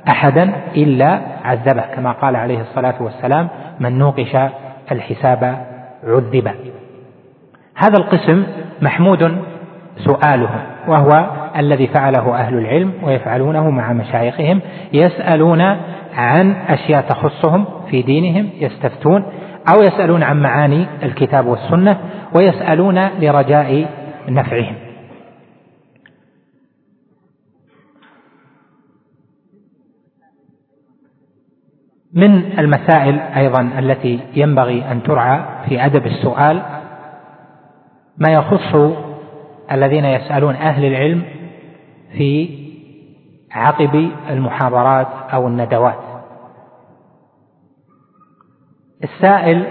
أحدا 0.10 0.54
إلا 0.76 1.20
عذبه 1.44 1.82
كما 1.96 2.12
قال 2.12 2.36
عليه 2.36 2.62
الصلاة 2.62 2.96
والسلام 3.04 3.48
من 3.80 3.98
نوقش 3.98 4.38
الحساب 4.92 5.58
عذب. 6.04 6.52
هذا 7.76 7.98
القسم 7.98 8.44
محمود 8.82 9.38
سؤالهم 9.98 10.62
وهو 10.88 11.26
الذي 11.58 11.88
فعله 11.88 12.36
أهل 12.36 12.58
العلم 12.58 12.94
ويفعلونه 13.04 13.70
مع 13.70 13.94
مشايخهم 13.94 14.62
يسألون 14.94 15.62
عن 16.16 16.56
أشياء 16.70 17.02
تخصهم 17.02 17.66
في 17.90 18.02
دينهم 18.02 18.50
يستفتون 18.60 19.26
أو 19.76 19.82
يسألون 19.82 20.24
عن 20.24 20.42
معاني 20.42 20.86
الكتاب 21.04 21.46
والسنة 21.46 21.98
ويسألون 22.36 23.08
لرجاء 23.20 23.86
نفعهم. 24.30 24.76
من 32.14 32.60
المسائل 32.60 33.20
أيضا 33.20 33.62
التي 33.62 34.20
ينبغي 34.36 34.92
أن 34.92 35.04
ترعى 35.04 35.42
في 35.70 35.86
أدب 35.86 36.06
السؤال 36.06 36.62
ما 38.18 38.34
يخص 38.34 38.76
الذين 39.72 40.06
يسألون 40.06 40.56
أهل 40.56 40.86
العلم 40.86 41.24
في 42.18 42.64
عقب 43.52 44.12
المحاضرات 44.30 45.08
أو 45.34 45.48
الندوات. 45.48 46.00
السائل 49.04 49.66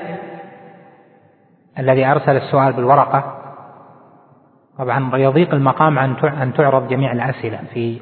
الذي 1.78 2.06
أرسل 2.06 2.36
السؤال 2.36 2.72
بالورقة 2.72 3.38
طبعا 4.78 5.16
يضيق 5.16 5.54
المقام 5.54 5.98
أن 6.24 6.52
تعرض 6.52 6.88
جميع 6.88 7.12
الأسئلة 7.12 7.58
في 7.74 8.00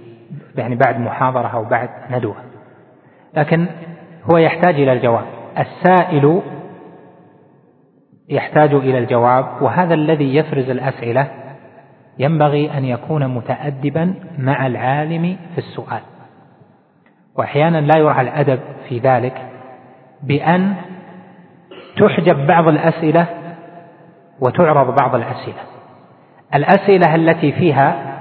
يعني 0.56 0.74
بعد 0.74 1.00
محاضرة 1.00 1.48
أو 1.48 1.64
بعد 1.64 1.88
ندوة. 2.10 2.36
لكن 3.34 3.66
هو 4.24 4.36
يحتاج 4.36 4.74
إلى 4.74 4.92
الجواب. 4.92 5.24
السائل 5.58 6.42
يحتاج 8.28 8.74
إلى 8.74 8.98
الجواب 8.98 9.62
وهذا 9.62 9.94
الذي 9.94 10.36
يفرز 10.36 10.70
الأسئلة 10.70 11.28
ينبغي 12.18 12.78
أن 12.78 12.84
يكون 12.84 13.26
متأدبا 13.26 14.14
مع 14.38 14.66
العالم 14.66 15.36
في 15.54 15.58
السؤال. 15.58 16.00
وأحيانا 17.38 17.80
لا 17.80 17.98
يرعى 17.98 18.20
الأدب 18.20 18.60
في 18.88 18.98
ذلك 18.98 19.46
بأن 20.22 20.74
تحجب 21.96 22.46
بعض 22.46 22.68
الأسئلة 22.68 23.26
وتعرض 24.40 24.96
بعض 25.02 25.14
الأسئلة. 25.14 25.62
الأسئلة 26.54 27.14
التي 27.14 27.52
فيها 27.52 28.16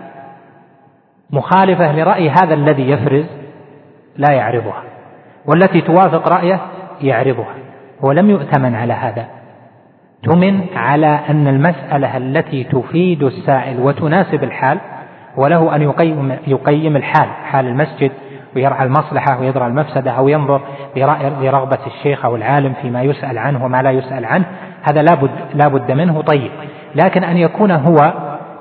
مخالفة 1.32 1.92
لرأي 1.92 2.30
هذا 2.30 2.54
الذي 2.54 2.90
يفرز 2.90 3.26
لا 4.18 4.34
يعرضها. 4.34 4.84
والتي 5.46 5.82
توافق 5.82 6.28
رأيه 6.28 6.60
يعرضها 7.02 7.54
هو 8.06 8.12
لم 8.12 8.30
يؤتمن 8.30 8.76
على 8.76 8.94
هذا. 8.94 9.26
تمن 10.24 10.62
على 10.76 11.20
أن 11.30 11.48
المسألة 11.48 12.18
التي 12.18 12.64
تفيد 12.64 13.24
السائل 13.24 13.80
وتناسب 13.80 14.44
الحال 14.44 14.80
وله 15.38 15.76
أن 15.76 15.82
يقيم, 15.82 16.38
يقيم 16.48 16.96
الحال 16.96 17.30
حال 17.44 17.68
المسجد 17.68 18.12
ويرعى 18.56 18.86
المصلحة 18.86 19.40
ويدرى 19.40 19.68
المفسدة 19.68 20.12
أو 20.12 20.28
ينظر 20.28 20.62
لرغبة 21.42 21.80
الشيخ 21.88 22.26
أو 22.26 22.36
العالم 22.36 22.74
فيما 22.82 23.02
يسأل 23.02 23.38
عنه 23.38 23.66
وما 23.66 23.82
لا 23.82 23.92
يسأل 23.92 24.26
عنه. 24.26 24.46
هذا 24.92 25.02
لابد, 25.02 25.30
لابد 25.54 25.92
منه 25.92 26.22
طيب. 26.22 26.52
لكن 26.96 27.24
أن 27.24 27.38
يكون 27.38 27.72
هو 27.72 28.14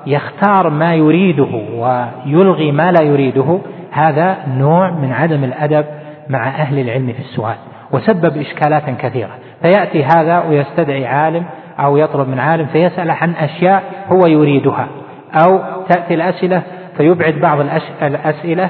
يختار 0.07 0.69
ما 0.69 0.95
يريده 0.95 1.49
ويلغي 1.73 2.71
ما 2.71 2.91
لا 2.91 3.03
يريده 3.03 3.59
هذا 3.91 4.37
نوع 4.47 4.89
من 4.89 5.13
عدم 5.13 5.43
الأدب 5.43 5.85
مع 6.29 6.47
أهل 6.47 6.79
العلم 6.79 7.13
في 7.13 7.19
السؤال 7.19 7.55
وسبب 7.91 8.37
إشكالات 8.37 8.89
كثيرة. 8.89 9.31
فيأتي 9.61 10.03
هذا 10.03 10.43
ويستدعي 10.49 11.05
عالم 11.05 11.45
أو 11.79 11.97
يطلب 11.97 12.27
من 12.27 12.39
عالم 12.39 12.65
فيسأل 12.65 13.11
عن 13.11 13.33
أشياء 13.33 13.83
هو 14.11 14.27
يريدها 14.27 14.87
أو 15.33 15.59
تأتي 15.89 16.13
الأسئلة 16.13 16.61
فيبعد 16.97 17.33
بعض 17.33 17.59
الأسئلة 18.01 18.69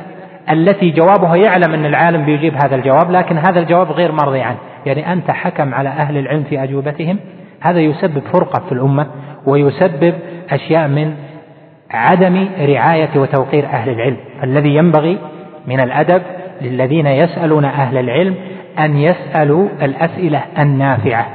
التي 0.51 0.91
جوابها 0.91 1.35
يعلم 1.35 1.73
أن 1.73 1.85
العالم 1.85 2.25
بيجيب 2.25 2.53
هذا 2.53 2.75
الجواب 2.75 3.11
لكن 3.11 3.37
هذا 3.37 3.59
الجواب 3.59 3.91
غير 3.91 4.11
مرضي 4.11 4.41
عنه. 4.41 4.57
يعني 4.85 5.13
أنت 5.13 5.31
حكم 5.31 5.73
على 5.73 5.89
أهل 5.89 6.17
العلم 6.17 6.43
في 6.43 6.63
أجوبتهم 6.63 7.19
هذا 7.61 7.79
يسبب 7.79 8.21
فرقة 8.33 8.65
في 8.65 8.71
الأمة 8.71 9.07
ويسبب 9.45 10.13
أشياء 10.49 10.87
من 10.87 11.13
عدم 11.91 12.49
رعاية 12.59 13.09
وتوقير 13.15 13.65
أهل 13.65 13.89
العلم. 13.89 14.17
فالذي 14.41 14.75
ينبغي 14.75 15.17
من 15.67 15.79
الأدب 15.79 16.21
للذين 16.61 17.07
يسألون 17.07 17.65
أهل 17.65 17.97
العلم 17.97 18.35
أن 18.79 18.97
يسألوا 18.97 19.67
الأسئلة 19.81 20.41
النافعة 20.59 21.25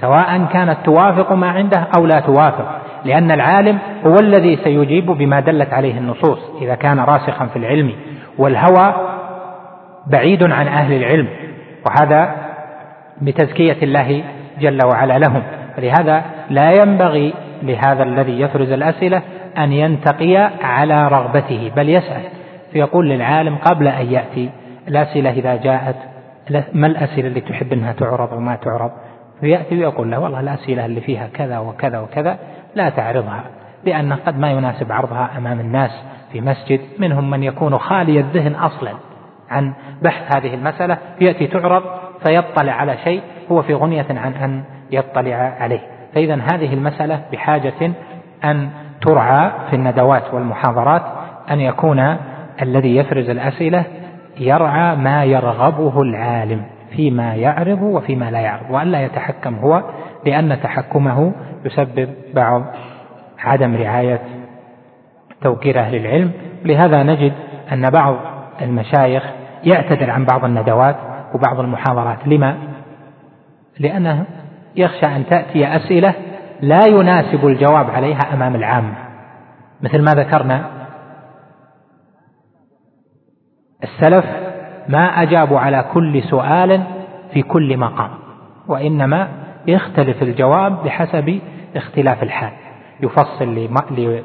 سواء 0.00 0.46
كانت 0.52 0.76
توافق 0.84 1.32
ما 1.32 1.50
عنده 1.50 1.86
أو 1.98 2.06
لا 2.06 2.20
توافق 2.20 2.80
لأن 3.04 3.30
العالم 3.30 3.78
هو 4.06 4.14
الذي 4.14 4.56
سيجيب 4.64 5.06
بما 5.06 5.40
دلت 5.40 5.72
عليه 5.72 5.98
النصوص 5.98 6.38
إذا 6.62 6.74
كان 6.74 7.00
راسخا 7.00 7.46
في 7.46 7.56
العلم 7.56 7.92
والهوى 8.38 8.94
بعيد 10.06 10.42
عن 10.42 10.66
أهل 10.66 10.92
العلم 10.92 11.28
وهذا 11.86 12.34
بتزكية 13.22 13.76
الله 13.82 14.24
جل 14.60 14.78
وعلا 14.86 15.18
لهم. 15.18 15.42
فلهذا 15.76 16.22
لا 16.50 16.72
ينبغي 16.72 17.34
لهذا 17.62 18.02
الذي 18.02 18.40
يفرز 18.40 18.72
الأسئلة 18.72 19.22
أن 19.58 19.72
ينتقي 19.72 20.36
على 20.62 21.08
رغبته 21.08 21.72
بل 21.76 21.88
يسأل. 21.88 22.22
فيقول 22.72 23.08
للعالم 23.08 23.56
قبل 23.56 23.88
أن 23.88 24.06
يأتي 24.06 24.50
الأسئلة 24.88 25.30
إذا 25.30 25.56
جاءت 25.56 25.96
ما 26.72 26.86
الأسئلة 26.86 27.28
اللي 27.28 27.40
تحب 27.40 27.72
أنها 27.72 27.92
تعرض 27.92 28.32
وما 28.32 28.56
تعرض؟ 28.56 28.90
فيأتي 29.40 29.78
ويقول 29.78 30.10
له 30.10 30.18
والله 30.18 30.40
الأسئلة 30.40 30.86
اللي 30.86 31.00
فيها 31.00 31.28
كذا 31.34 31.58
وكذا 31.58 31.98
وكذا 31.98 32.38
لا 32.74 32.88
تعرضها 32.88 33.44
لأن 33.84 34.12
قد 34.12 34.38
ما 34.38 34.50
يناسب 34.50 34.92
عرضها 34.92 35.30
أمام 35.38 35.60
الناس 35.60 35.90
في 36.32 36.40
مسجد 36.40 36.80
منهم 36.98 37.30
من 37.30 37.42
يكون 37.42 37.78
خالي 37.78 38.20
الذهن 38.20 38.54
أصلا 38.54 38.92
عن 39.50 39.72
بحث 40.02 40.36
هذه 40.36 40.54
المسألة 40.54 40.98
يأتي 41.20 41.46
تعرض 41.46 41.82
فيطلع 42.26 42.72
على 42.72 42.96
شيء 43.04 43.22
هو 43.52 43.62
في 43.62 43.74
غنية 43.74 44.06
عن 44.10 44.32
أن 44.34 44.64
يطلع 44.90 45.56
عليه. 45.60 45.80
فإذا 46.14 46.34
هذه 46.34 46.74
المسألة 46.74 47.20
بحاجة 47.32 47.92
أن 48.44 48.70
ترعى 49.00 49.50
في 49.70 49.76
الندوات 49.76 50.34
والمحاضرات 50.34 51.02
أن 51.50 51.60
يكون 51.60 52.16
الذي 52.62 52.96
يفرز 52.96 53.30
الأسئلة 53.30 53.84
يرعى 54.38 54.96
ما 54.96 55.24
يرغبه 55.24 56.02
العالم 56.02 56.62
فيما 56.96 57.34
يعرض 57.34 57.82
وفيما 57.82 58.30
لا 58.30 58.40
يعرض 58.40 58.70
وألا 58.70 59.04
يتحكم 59.04 59.54
هو 59.54 59.82
لأن 60.26 60.60
تحكمه 60.62 61.32
يسبب 61.64 62.08
بعض 62.34 62.62
عدم 63.38 63.76
رعاية 63.76 64.20
توقير 65.42 65.80
أهل 65.80 65.94
العلم. 65.94 66.32
لهذا 66.64 67.02
نجد 67.02 67.32
أن 67.72 67.90
بعض 67.90 68.16
المشايخ 68.62 69.22
يعتذر 69.64 70.10
عن 70.10 70.24
بعض 70.24 70.44
الندوات 70.44 70.96
وبعض 71.34 71.60
المحاضرات. 71.60 72.18
لما؟ 72.26 72.56
لأنه 73.78 74.24
يخشى 74.76 75.06
أن 75.16 75.26
تأتي 75.26 75.76
أسئلة 75.76 76.14
لا 76.60 76.80
يناسب 76.88 77.46
الجواب 77.46 77.90
عليها 77.90 78.34
أمام 78.34 78.54
العامة. 78.54 78.94
مثل 79.82 80.02
ما 80.02 80.12
ذكرنا 80.14 80.64
السلف 83.82 84.24
ما 84.88 85.22
أجابوا 85.22 85.58
على 85.58 85.84
كل 85.94 86.22
سؤال 86.22 86.82
في 87.32 87.42
كل 87.42 87.76
مقام 87.76 88.10
وإنما 88.68 89.28
يختلف 89.66 90.22
الجواب 90.22 90.84
بحسب 90.84 91.40
اختلاف 91.76 92.22
الحال. 92.22 92.52
يفصل 93.00 93.68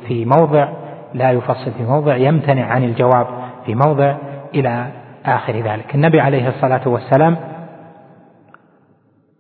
في 0.08 0.26
موضع 0.26 0.70
لا 1.14 1.32
يفصل 1.32 1.72
في 1.72 1.84
موضع 1.84 2.16
يمتنع 2.16 2.66
عن 2.66 2.84
الجواب 2.84 3.28
في 3.66 3.76
موضع 3.76 4.16
إلى 4.56 4.88
آخر 5.26 5.54
ذلك. 5.54 5.96
النبي 5.96 6.22
عليه 6.22 6.50
الصلاة 6.50 6.88
والسلام 6.88 7.38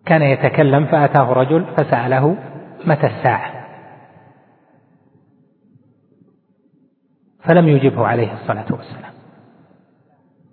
كان 0.05 0.21
يتكلم 0.21 0.85
فأتاه 0.85 1.33
رجل 1.33 1.65
فسأله 1.77 2.35
متى 2.85 3.07
الساعة؟ 3.07 3.51
فلم 7.43 7.67
يجبه 7.67 8.07
عليه 8.07 8.33
الصلاة 8.33 8.65
والسلام. 8.69 9.11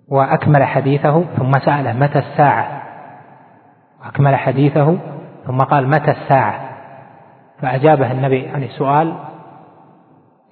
وأكمل 0.09 0.63
حديثه 0.63 1.23
ثم 1.37 1.51
سأله 1.51 1.93
متى 1.93 2.19
الساعة؟ 2.19 2.81
وأكمل 4.01 4.35
حديثه 4.35 4.97
ثم 5.45 5.57
قال 5.57 5.87
متى 5.87 6.11
الساعة؟ 6.11 6.69
فأجابه 7.61 8.11
النبي 8.11 8.47
عن 8.47 8.63
السؤال 8.63 9.13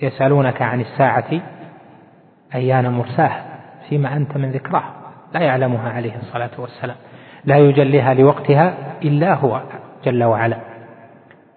يسألونك 0.01 0.61
عن 0.61 0.81
الساعة 0.81 1.41
أيان 2.55 2.91
مرساها 2.91 3.43
فيما 3.89 4.15
أنت 4.15 4.38
من 4.38 4.51
ذكراه. 4.51 4.84
لا 5.34 5.39
يعلمها 5.39 5.89
عليه 5.89 6.15
الصلاة 6.15 6.49
والسلام. 6.57 6.95
لا 7.45 7.57
يجليها 7.57 8.13
لوقتها 8.13 8.73
إلا 9.03 9.34
هو 9.34 9.61
جل 10.05 10.23
وعلا. 10.23 10.57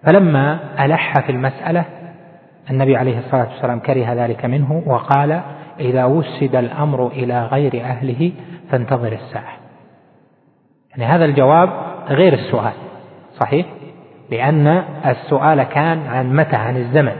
فلما 0.05 0.59
ألح 0.85 1.19
في 1.19 1.31
المسألة 1.31 1.85
النبي 2.69 2.97
عليه 2.97 3.19
الصلاة 3.19 3.47
والسلام 3.49 3.79
كره 3.79 4.13
ذلك 4.13 4.45
منه 4.45 4.83
وقال 4.85 5.41
إذا 5.79 6.05
وسد 6.05 6.55
الأمر 6.55 7.07
إلى 7.07 7.45
غير 7.45 7.81
أهله 7.83 8.31
فانتظر 8.71 9.11
الساعة. 9.11 9.53
يعني 10.91 11.05
هذا 11.05 11.25
الجواب 11.25 11.69
غير 12.07 12.33
السؤال 12.33 12.73
صحيح؟ 13.39 13.65
لأن 14.31 14.83
السؤال 15.05 15.63
كان 15.63 16.07
عن 16.07 16.35
متى؟ 16.35 16.55
عن 16.55 16.77
الزمن. 16.77 17.13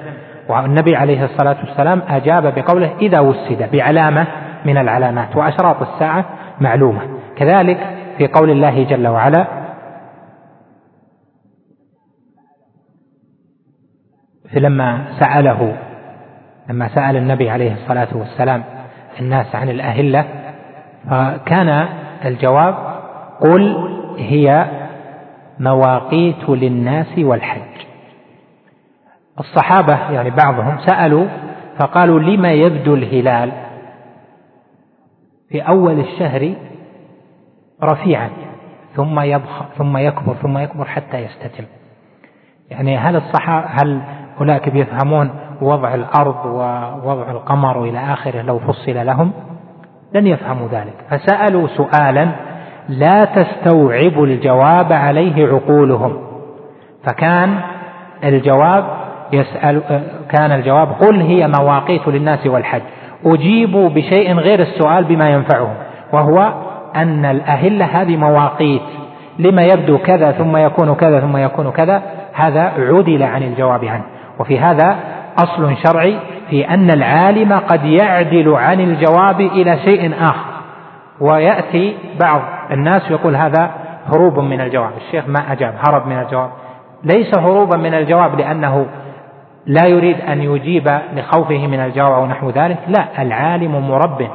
والنبي 0.49 0.95
عليه 0.95 1.25
الصلاة 1.25 1.57
والسلام 1.65 2.01
أجاب 2.07 2.55
بقوله 2.55 2.91
إذا 3.01 3.19
وسد 3.19 3.71
بعلامة 3.71 4.27
من 4.65 4.77
العلامات 4.77 5.35
وأشراط 5.35 5.81
الساعة 5.81 6.25
معلومة. 6.61 7.01
كذلك 7.35 7.77
في 8.17 8.27
قول 8.27 8.49
الله 8.49 8.83
جل 8.83 9.07
وعلا 9.07 9.61
لما 14.53 15.05
سأله 15.19 15.77
لما 16.69 16.87
سأل 16.95 17.17
النبي 17.17 17.49
عليه 17.49 17.73
الصلاة 17.73 18.07
والسلام 18.13 18.63
الناس 19.19 19.55
عن 19.55 19.69
الأهلة 19.69 20.25
فكان 21.09 21.87
الجواب 22.25 22.75
قل 23.41 23.89
هي 24.17 24.65
مواقيت 25.59 26.49
للناس 26.49 27.19
والحج. 27.19 27.85
الصحابة 29.39 30.11
يعني 30.11 30.29
بعضهم 30.29 30.77
سألوا 30.77 31.25
فقالوا 31.79 32.19
لما 32.19 32.51
يبدو 32.51 32.95
الهلال؟ 32.95 33.51
في 35.49 35.61
أول 35.61 35.99
الشهر 35.99 36.53
رفيعا 37.83 38.29
ثم 38.95 39.19
يضخ 39.19 39.63
ثم 39.77 39.97
يكبر 39.97 40.33
ثم 40.33 40.57
يكبر 40.57 40.85
حتى 40.85 41.17
يستتم 41.17 41.63
يعني 42.69 42.97
هل 42.97 43.15
الصحابة 43.15 43.67
هل 43.67 44.01
هناك 44.39 44.69
بيفهمون 44.69 45.31
وضع 45.61 45.93
الأرض 45.93 46.45
ووضع 46.45 47.31
القمر 47.31 47.77
وإلى 47.77 47.99
آخره 47.99 48.41
لو 48.41 48.59
فصل 48.59 49.05
لهم 49.05 49.31
لن 50.13 50.27
يفهموا 50.27 50.67
ذلك. 50.67 50.93
فسألوا 51.09 51.67
سؤالا 51.67 52.27
لا 52.89 53.25
تستوعب 53.25 54.23
الجواب 54.23 54.93
عليه 54.93 55.47
عقولهم. 55.47 56.17
فكان 57.03 57.59
الجواب 58.23 58.85
يسأل 59.33 59.81
كان 60.29 60.51
الجواب 60.51 60.87
قل 60.91 61.21
هي 61.21 61.47
مواقيت 61.59 62.07
للناس 62.07 62.47
والحج. 62.47 62.81
أجيبوا 63.25 63.89
بشيء 63.89 64.33
غير 64.33 64.59
السؤال 64.59 65.03
بما 65.03 65.29
ينفعهم 65.29 65.73
وهو 66.13 66.53
أن 66.95 67.25
الأهلة 67.25 67.85
هذه 67.85 68.17
مواقيت. 68.17 68.81
لما 69.39 69.63
يبدو 69.63 69.97
كذا 69.97 70.31
ثم 70.31 70.57
يكون 70.57 70.95
كذا 70.95 71.19
ثم 71.19 71.37
يكون 71.37 71.71
كذا 71.71 72.01
هذا 72.33 72.61
عدل 72.61 73.23
عن 73.23 73.43
الجواب 73.43 73.85
عنه. 73.85 74.03
وفي 74.39 74.59
هذا 74.59 74.95
أصل 75.37 75.75
شرعي 75.83 76.19
في 76.49 76.69
أن 76.69 76.91
العالم 76.91 77.53
قد 77.53 77.85
يعدل 77.85 78.53
عن 78.53 78.79
الجواب 78.79 79.41
إلى 79.41 79.77
شيء 79.77 80.13
آخر. 80.21 80.51
ويأتي 81.21 81.97
بعض 82.21 82.41
الناس 82.71 83.11
يقول 83.11 83.35
هذا 83.35 83.71
هروب 84.13 84.39
من 84.39 84.61
الجواب. 84.61 84.91
الشيخ 84.97 85.27
ما 85.27 85.51
أجاب 85.51 85.73
هرب 85.87 86.07
من 86.07 86.19
الجواب. 86.19 86.49
ليس 87.03 87.37
هروبا 87.37 87.77
من 87.77 87.93
الجواب 87.93 88.39
لأنه 88.39 88.85
لا 89.65 89.87
يريد 89.87 90.21
أن 90.21 90.41
يجيب 90.41 90.87
لخوفه 91.15 91.67
من 91.67 91.79
الجواب 91.79 92.11
أو 92.11 92.25
نحو 92.25 92.49
ذلك. 92.49 92.77
لا 92.87 93.21
العالم 93.21 93.89
مرب 93.89 94.27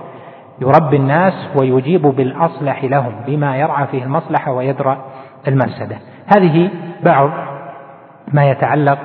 يربي 0.60 0.97
الناس 0.97 1.48
ويجيب 1.56 2.02
بالأصلح 2.02 2.85
لهم 2.85 3.12
بما 3.27 3.56
يرعى 3.56 3.86
فيه 3.86 4.02
المصلحة 4.02 4.52
ويدرى 4.52 4.97
المفسدة. 5.48 5.97
هذه 6.36 6.70
بعض 7.05 7.31
ما 8.32 8.51
يتعلق 8.51 8.98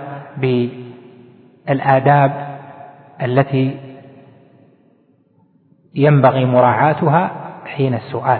بالآداب 1.72 2.31
التي 3.22 3.77
ينبغي 5.95 6.45
مراعاتها 6.45 7.31
حين 7.65 7.93
السؤال. 7.93 8.39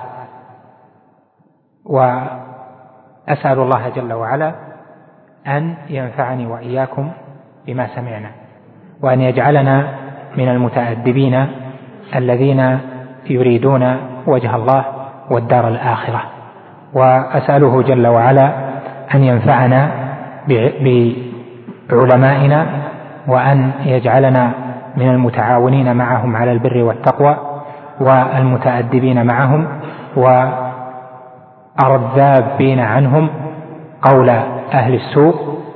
وأسأل 1.86 3.60
الله 3.60 3.90
جل 3.90 4.14
وعلا 4.14 4.56
أن 5.48 5.76
ينفعني 5.90 6.46
وإياكم 6.46 7.12
بما 7.68 7.88
سمعنا 7.96 8.32
وأن 9.02 9.22
يجعلنا 9.22 9.88
من 10.38 10.48
المتأدبين 10.48 11.48
الذين 12.16 12.80
يريدون 13.30 13.98
وجه 14.28 14.56
الله 14.56 14.86
والدار 15.32 15.68
الآخرة. 15.68 16.22
وأسأله 16.94 17.82
جل 17.82 18.08
وعلا 18.08 18.54
أن 19.16 19.24
ينفعنا 19.24 19.92
بعلمائنا 21.90 22.81
وأن 23.28 23.72
يجعلنا 23.86 24.52
من 24.98 25.10
المتعاونين 25.10 25.96
معهم 25.96 26.36
على 26.36 26.52
البر 26.52 26.84
والتقوى 26.84 27.38
والمتأدبين 28.00 29.26
معهم 29.26 29.68
والذابين 31.84 32.80
عنهم 32.80 33.30
قول 34.02 34.30
أهل 34.74 34.94
السوء 34.94 35.36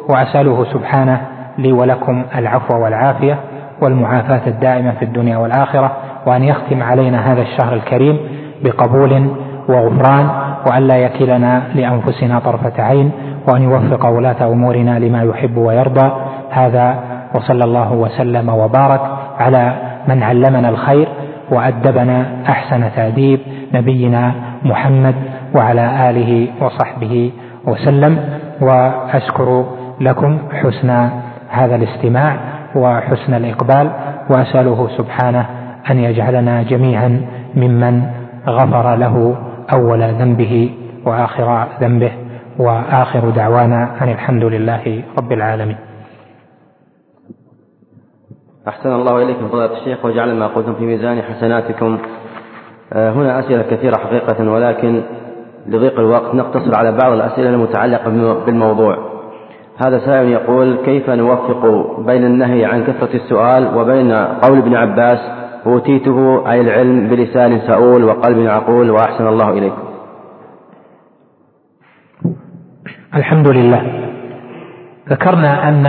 وأسأله 0.09 0.65
سبحانه 0.73 1.21
لي 1.57 1.71
ولكم 1.71 2.23
العفو 2.35 2.83
والعافية 2.83 3.39
والمعافاة 3.81 4.41
الدائمة 4.47 4.91
في 4.91 5.05
الدنيا 5.05 5.37
والآخرة 5.37 5.91
وأن 6.25 6.43
يختم 6.43 6.83
علينا 6.83 7.33
هذا 7.33 7.41
الشهر 7.41 7.73
الكريم 7.73 8.19
بقبول 8.63 9.29
وغفران 9.69 10.29
وأن 10.67 10.87
لا 10.87 10.97
يكلنا 10.97 11.63
لأنفسنا 11.75 12.39
طرفة 12.39 12.83
عين 12.83 13.11
وأن 13.47 13.61
يوفق 13.61 14.05
ولاة 14.05 14.51
أمورنا 14.51 14.99
لما 14.99 15.23
يحب 15.23 15.57
ويرضى. 15.57 16.11
هذا 16.49 17.14
وصلى 17.35 17.63
الله 17.63 17.93
وسلم 17.93 18.49
وبارك 18.49 19.01
على 19.39 19.73
من 20.07 20.23
علمنا 20.23 20.69
الخير 20.69 21.07
وأدبنا 21.51 22.25
أحسن 22.49 22.91
تأديب 22.95 23.39
نبينا 23.73 24.31
محمد 24.63 25.15
وعلى 25.55 26.09
آله 26.09 26.47
وصحبه 26.61 27.31
وسلم 27.67 28.19
وأشكر 28.61 29.65
لكم 30.01 30.39
حسن 30.61 31.09
هذا 31.49 31.75
الاستماع 31.75 32.37
وحسن 32.75 33.33
الإقبال 33.33 33.91
وأسأله 34.29 34.87
سبحانه 34.97 35.45
أن 35.91 35.97
يجعلنا 35.99 36.63
جميعا 36.63 37.21
ممن 37.55 38.03
غفر 38.47 38.95
له 38.95 39.35
أول 39.73 40.01
ذنبه 40.03 40.69
وآخر 41.05 41.67
ذنبه 41.81 42.11
وآخر 42.59 43.29
دعوانا 43.29 43.89
أن 44.01 44.09
الحمد 44.09 44.43
لله 44.43 45.03
رب 45.17 45.31
العالمين. 45.31 45.77
أحسن 48.67 48.91
الله 48.93 49.23
إليكم 49.23 49.47
فضيلة 49.47 49.77
الشيخ 49.77 50.05
وجعل 50.05 50.35
ما 50.35 50.47
قلتم 50.47 50.73
في 50.73 50.85
ميزان 50.85 51.21
حسناتكم. 51.21 51.97
آه، 52.93 53.11
هنا 53.11 53.39
أسئلة 53.39 53.63
كثيرة 53.63 53.97
حقيقة 53.97 54.51
ولكن 54.51 55.01
لضيق 55.67 55.99
الوقت 55.99 56.35
نقتصر 56.35 56.75
على 56.75 56.91
بعض 56.91 57.11
الأسئلة 57.11 57.49
المتعلقة 57.49 58.09
بالموضوع. 58.45 58.97
هذا 59.85 59.99
سائل 59.99 60.29
يقول 60.29 60.77
كيف 60.85 61.09
نوفق 61.09 61.65
بين 61.99 62.25
النهي 62.25 62.65
عن 62.65 62.83
كثرة 62.83 63.15
السؤال 63.15 63.77
وبين 63.77 64.11
قول 64.13 64.57
ابن 64.57 64.75
عباس 64.75 65.19
أوتيته 65.65 66.51
أي 66.51 66.61
العلم 66.61 67.07
بلسان 67.07 67.59
سؤول 67.59 68.03
وقلب 68.03 68.47
عقول 68.47 68.89
وأحسن 68.89 69.27
الله 69.27 69.49
إليكم. 69.49 69.83
الحمد 73.15 73.47
لله. 73.47 74.11
ذكرنا 75.09 75.69
أن 75.69 75.85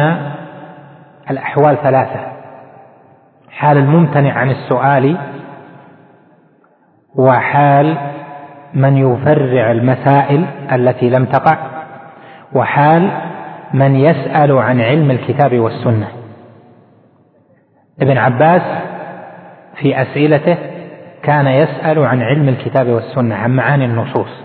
الأحوال 1.31 1.77
ثلاثة. 1.77 2.36
حال 3.57 3.77
الممتنع 3.77 4.33
عن 4.33 4.51
السؤال 4.51 5.17
وحال 7.15 7.99
من 8.75 8.97
يفرع 8.97 9.71
المسائل 9.71 10.47
التي 10.73 11.11
لم 11.11 11.25
تقع 11.25 11.59
وحال 12.53 13.11
من 13.75 13.97
يسأل 13.97 14.59
عن 14.59 14.81
علم 14.81 15.11
الكتاب 15.11 15.59
والسنة. 15.59 16.09
ابن 18.03 18.19
عباس 18.19 18.63
في 19.81 20.03
أسئلته 20.03 20.57
كان 21.23 21.47
يسأل 21.47 22.07
عن 22.07 22.23
علم 22.23 22.49
الكتاب 22.49 22.89
والسنة 22.89 23.35
عن 23.35 23.57
معاني 23.57 23.85
النصوص. 23.85 24.45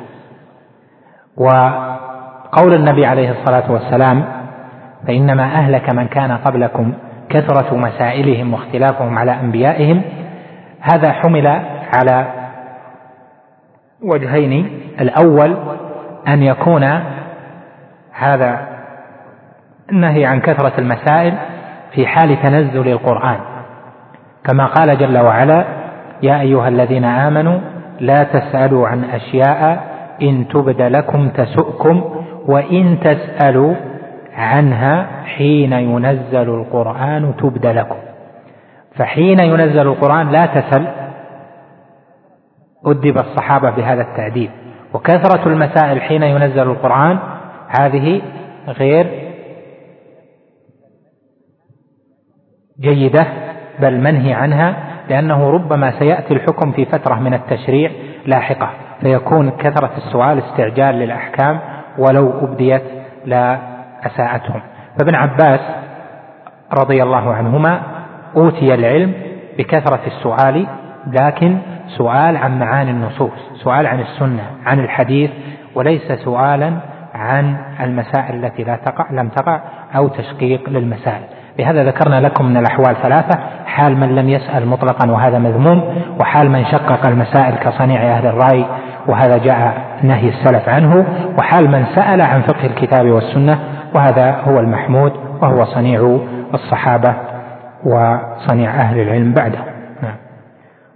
وقول 1.38 2.74
النبي 2.74 3.06
عليه 3.06 3.32
الصلاة 3.32 3.72
والسلام 3.72 4.26
فإنما 5.08 5.44
أهلك 5.44 5.90
من 5.90 6.08
كان 6.08 6.32
قبلكم 6.32 6.94
كثرة 7.32 7.76
مسائلهم 7.76 8.54
واختلافهم 8.54 9.18
على 9.18 9.32
أنبيائهم 9.32 10.02
هذا 10.82 11.12
حمل 11.12 11.48
على 11.96 12.28
وجهين. 14.04 14.80
الأول 15.02 15.58
أن 16.28 16.44
يكون 16.44 16.84
هذا 18.14 18.68
النهي 19.92 20.26
عن 20.26 20.40
كثرة 20.40 20.74
المسائل 20.80 21.34
في 21.96 22.08
حال 22.08 22.42
تنزل 22.42 22.88
القرآن. 22.88 23.40
كما 24.44 24.66
قال 24.66 24.98
جل 24.98 25.18
وعلا 25.18 25.66
يا 26.24 26.42
أيها 26.42 26.68
الذين 26.68 27.06
آمنوا 27.06 27.60
لا 28.00 28.24
تسألوا 28.24 28.88
عن 28.88 29.04
أشياء 29.04 29.84
إن 30.22 30.48
تبد 30.48 30.82
لكم 30.82 31.30
تسؤكم 31.30 32.04
وإن 32.48 32.98
تسألوا 33.00 33.76
عنها 34.36 35.08
حين 35.26 35.74
ينزل 35.74 36.50
القرآن 36.50 37.34
تبد 37.38 37.66
لكم. 37.66 37.96
فحين 38.96 39.40
ينزل 39.40 39.88
القرآن 39.88 40.32
لا 40.32 40.46
تسل. 40.46 40.88
أدب 42.86 43.18
الصحابة 43.18 43.70
بهذا 43.70 44.02
التأديب. 44.02 44.52
وكثرة 44.94 45.48
المسائل 45.48 46.02
حين 46.02 46.24
ينزل 46.24 46.62
القرآن 46.72 47.20
هذه 47.80 48.22
غير 48.68 49.08
جيدة 52.80 53.28
بل 53.80 54.00
منهي 54.00 54.34
عنها 54.34 54.76
لأنه 55.10 55.50
ربما 55.50 56.00
سيأتي 56.00 56.34
الحكم 56.34 56.72
في 56.72 56.86
فترة 56.86 57.16
من 57.16 57.34
التشريع 57.34 57.92
لاحقة. 58.26 58.70
فيكون 59.02 59.50
كثرة 59.50 59.92
السؤال 59.98 60.40
استعجال 60.40 60.96
للأحكام 60.96 61.60
ولو 61.98 62.40
أبديت 62.40 62.84
لا 63.26 63.71
أساءتهم. 64.06 64.62
فابن 65.00 65.16
عباس 65.16 65.60
رضي 66.82 67.04
الله 67.04 67.34
عنهما 67.34 67.82
أوتي 68.36 68.74
العلم 68.74 69.14
بكثرة 69.58 70.00
السؤال 70.08 70.68
لكن 71.08 71.58
سؤال 71.98 72.38
عن 72.38 72.60
معاني 72.60 72.92
النصوص 72.92 73.40
سؤال 73.64 73.88
عن 73.88 74.00
السنة 74.00 74.44
عن 74.66 74.80
الحديث 74.80 75.32
وليس 75.76 76.12
سؤالا 76.12 76.74
عن 77.14 77.58
المسائل 77.80 78.46
التي 78.46 78.64
لا 78.64 78.76
تقع 78.76 79.12
لم 79.12 79.30
تقع 79.30 79.60
أو 79.96 80.08
تشقيق 80.08 80.70
للمسائل. 80.70 81.24
لهذا 81.60 81.84
ذكرنا 81.84 82.22
لكم 82.22 82.46
من 82.46 82.58
الأحوال 82.58 82.96
ثلاثة 83.04 83.40
حال 83.66 83.98
من 83.98 84.16
لم 84.16 84.30
يسأل 84.30 84.68
مطلقا 84.68 85.12
وهذا 85.12 85.40
مذموم 85.40 85.84
وحال 86.20 86.52
من 86.52 86.66
شقق 86.66 87.08
المسائل 87.08 87.56
كصنيع 87.56 88.02
أهل 88.02 88.28
الرأي 88.28 88.66
وهذا 89.08 89.38
جاء 89.38 89.82
نهي 90.04 90.30
السلف 90.30 90.70
عنه 90.70 91.06
وحال 91.40 91.72
من 91.72 91.86
سأل 91.96 92.22
عن 92.22 92.42
فقه 92.42 92.66
الكتاب 92.66 93.06
والسنة 93.06 93.60
وهذا 93.96 94.32
هو 94.32 94.60
المحمود 94.60 95.12
وهو 95.42 95.66
صنيع 95.66 96.20
الصحابة 96.54 97.14
وصنيع 97.86 98.72
أهل 98.72 99.00
العلم 99.00 99.34
بعده. 99.34 99.60
نعم. 100.04 100.16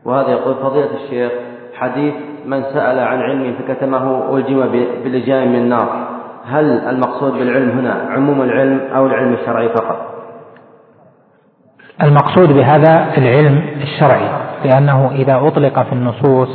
وهذا 0.05 0.30
يقول 0.30 0.55
فضيلة 0.55 0.89
الشيخ 1.03 1.31
حديث 1.76 2.13
من 2.45 2.63
سأل 2.63 2.99
عن 2.99 3.19
علم 3.19 3.55
فكتمه 3.59 4.35
ألجم 4.38 4.65
بلجام 5.03 5.49
من 5.49 5.55
النار 5.55 6.07
هل 6.45 6.65
المقصود 6.65 7.34
بالعلم 7.34 7.69
هنا 7.69 8.07
عموم 8.09 8.41
العلم 8.41 8.80
أو 8.95 9.05
العلم 9.05 9.34
الشرعي 9.34 9.69
فقط؟ 9.69 10.15
المقصود 12.03 12.53
بهذا 12.53 13.07
العلم 13.17 13.61
الشرعي 13.81 14.30
لأنه 14.65 15.11
إذا 15.11 15.35
أطلق 15.47 15.84
في 15.84 15.93
النصوص 15.93 16.49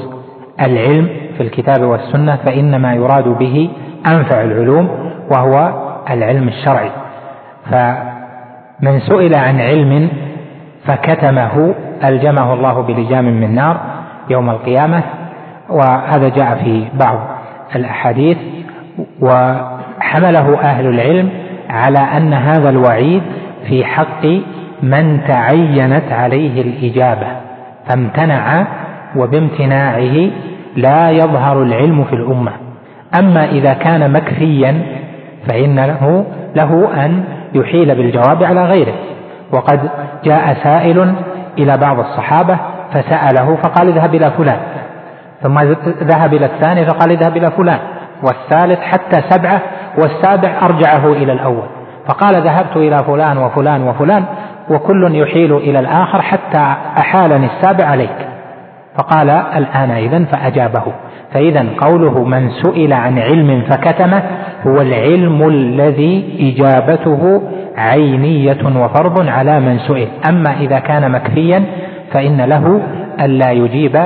العلم 0.61 1.09
في 1.37 1.43
الكتاب 1.43 1.83
والسنة 1.83 2.37
فإنما 2.37 2.95
يراد 2.95 3.29
به 3.29 3.71
أنفع 4.07 4.43
العلوم 4.43 4.89
وهو 5.31 5.73
العلم 6.11 6.49
الشرعي. 6.49 6.91
فمن 7.71 9.01
سئل 9.01 9.35
عن 9.35 9.61
علم 9.61 10.09
فكتمه 10.87 11.75
ألجمه 12.05 12.55
الله 12.55 12.83
بلجام 12.83 13.25
من 13.25 13.55
نار 13.55 13.81
يوم 14.31 14.51
القيامة 14.51 15.03
وهذا 15.71 16.29
جاء 16.29 16.55
في 16.65 16.85
بعض 16.95 17.19
الأحاديث 17.77 18.39
وحمله 19.21 20.59
أهل 20.61 20.87
العلم 20.87 21.29
على 21.71 21.99
أن 21.99 22.33
هذا 22.33 22.71
الوعيد 22.71 23.23
في 23.69 23.85
حق 23.85 24.27
من 24.83 25.21
تعينت 25.29 26.13
عليه 26.13 26.63
الإجابة 26.63 27.27
فامتنع 27.89 28.67
وبامتناعه 29.17 30.31
لا 30.77 31.11
يظهر 31.11 31.63
العلم 31.63 32.05
في 32.05 32.13
الأمة. 32.13 32.53
أما 33.19 33.45
إذا 33.45 33.73
كان 33.73 34.13
مكفيا 34.13 34.83
فإن 35.49 35.81
له, 35.81 36.25
له 36.57 37.05
أن 37.05 37.25
يحيل 37.55 37.95
بالجواب 37.95 38.43
على 38.43 38.65
غيره. 38.65 38.95
وقد 39.53 39.91
جاء 40.25 40.55
سائل 40.63 41.15
إلى 41.59 41.77
بعض 41.77 41.99
الصحابة 41.99 42.59
فسأله 42.93 43.57
فقال 43.57 43.89
اذهب 43.89 44.15
إلى 44.15 44.31
فلان. 44.31 44.59
ثم 45.43 45.59
ذهب 46.03 46.35
إلى 46.35 46.47
الثاني 46.47 46.87
فقال 46.87 47.11
اذهب 47.11 47.37
إلى 47.37 47.51
فلان. 47.51 47.79
والثالث 48.23 48.81
حتى 48.81 49.23
سبعة 49.31 49.61
والسابع 49.99 50.51
أرجعه 50.63 51.13
إلى 51.13 51.33
الأول. 51.33 51.67
فقال 52.09 52.43
ذهبت 52.43 52.77
إلى 52.77 52.99
فلان 52.99 53.39
وفلان 53.39 53.89
وفلان 53.89 54.25
وكل 54.71 55.15
يحيل 55.15 55.57
إلى 55.57 55.79
الآخر 55.79 56.23
حتى 56.23 56.75
أحالني 56.99 57.47
السابع 57.47 57.87
عليك. 57.87 58.17
فقال 58.99 59.31
الآن 59.31 59.91
إذن 59.91 60.25
فأجابه. 60.25 60.83
فإذا 61.33 61.67
قوله 61.79 62.25
من 62.25 62.51
سئل 62.51 62.93
عن 62.93 63.19
علم 63.19 63.63
فكتمه 63.71 64.23
هو 64.67 64.81
العلم 64.81 65.49
الذي 65.49 66.39
إجابته 66.41 67.43
عينية 67.77 68.83
وفرض 68.83 69.29
على 69.29 69.61
من 69.61 69.79
سئل. 69.79 70.09
أما 70.29 70.61
إذا 70.61 70.79
كان 70.79 71.13
مكفيا 71.13 71.65
فإن 72.13 72.41
له 72.41 72.83
ألا 73.21 73.51
يجيب 73.51 73.97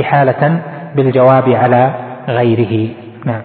إحالة 0.00 0.60
بالجواب 0.96 1.48
على 1.48 1.94
غيره. 2.28 2.88
نعم. 3.24 3.42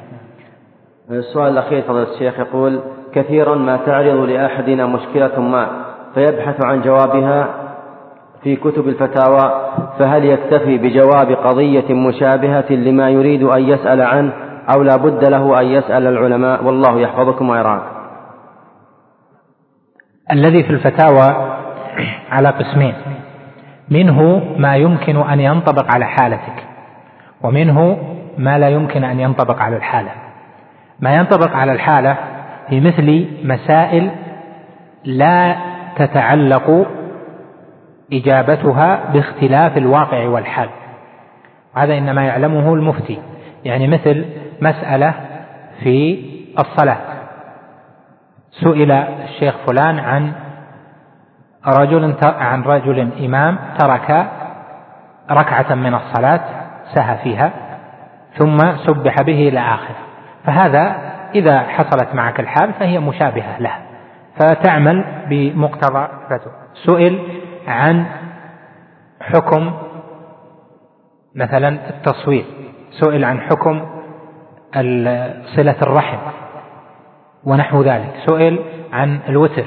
السؤال 1.11 1.53
الأخير 1.53 1.81
فضل 1.81 2.01
الشيخ 2.01 2.39
يقول 2.39 2.79
كثيرا 3.13 3.55
ما 3.55 3.77
تعرض 3.85 4.29
لأحدنا 4.29 4.85
مشكلة 4.85 5.39
ما 5.39 5.67
فيبحث 6.15 6.65
عن 6.65 6.81
جوابها 6.81 7.64
في 8.45 8.55
كتب 8.55 8.87
الفتاوى 8.87 9.71
فهل 9.99 10.25
يكتفي 10.25 10.77
بجواب 10.77 11.31
قضية 11.31 11.93
مشابهة 11.93 12.71
لما 12.71 13.09
يريد 13.09 13.43
أن 13.43 13.63
يسأل 13.69 14.01
عنه 14.01 14.33
أو 14.75 14.83
لا 14.83 14.95
بد 14.95 15.29
له 15.29 15.61
أن 15.61 15.65
يسأل 15.65 16.07
العلماء؟ 16.07 16.63
والله 16.63 16.99
يحفظكم 16.99 17.49
ويرعاكم 17.49 17.95
الذي 20.31 20.63
في 20.63 20.69
الفتاوى 20.69 21.55
على 22.31 22.49
قسمين. 22.49 22.93
منه 23.89 24.41
ما 24.57 24.75
يمكن 24.75 25.17
أن 25.17 25.39
ينطبق 25.39 25.93
على 25.93 26.05
حالتك 26.05 26.63
ومنه 27.43 27.97
ما 28.37 28.59
لا 28.59 28.69
يمكن 28.69 29.03
أن 29.03 29.19
ينطبق 29.19 29.61
على 29.61 29.75
الحالة. 29.75 30.11
ما 30.99 31.15
ينطبق 31.15 31.55
على 31.55 31.71
الحالة 31.71 32.17
في 32.69 32.79
مثل 32.79 33.27
مسائل 33.43 34.09
لا 35.05 35.55
تتعلق 35.97 36.87
إجابتها 38.13 39.11
باختلاف 39.13 39.77
الواقع 39.77 40.27
والحال. 40.27 40.69
هذا 41.75 41.97
إنما 41.97 42.25
يعلمه 42.25 42.73
المفتي. 42.73 43.19
يعني 43.65 43.87
مثل 43.87 44.25
مسألة 44.61 45.13
في 45.83 46.25
الصلاة. 46.59 46.97
سئل 48.51 48.91
الشيخ 48.91 49.55
فلان 49.67 49.99
عن 49.99 50.33
رجل 51.67 52.15
عن 52.23 52.61
رجل 52.61 53.09
إمام 53.25 53.57
ترك 53.79 54.27
ركعة 55.31 55.75
من 55.75 55.93
الصلاة 55.93 56.41
سهى 56.93 57.17
فيها 57.23 57.51
ثم 58.37 58.57
سبح 58.57 59.21
به 59.21 59.47
إلى 59.49 59.59
آخره. 59.59 59.95
فهذا 60.45 60.95
إذا 61.35 61.59
حصلت 61.59 62.15
معك 62.15 62.39
الحال 62.39 62.73
فهي 62.73 62.99
مشابهة 62.99 63.59
له 63.59 63.71
فتعمل 64.39 65.05
بمقتضى 65.29 66.07
سئل 66.85 67.19
عن 67.67 68.05
حكم 69.21 69.71
مثلا 71.35 71.69
التصوير 71.89 72.45
سئل 72.91 73.25
عن 73.25 73.41
حكم 73.41 73.81
صلة 75.55 75.75
الرحم 75.81 76.17
ونحو 77.43 77.81
ذلك 77.81 78.13
سئل 78.25 78.59
عن 78.93 79.19
الوتر 79.29 79.65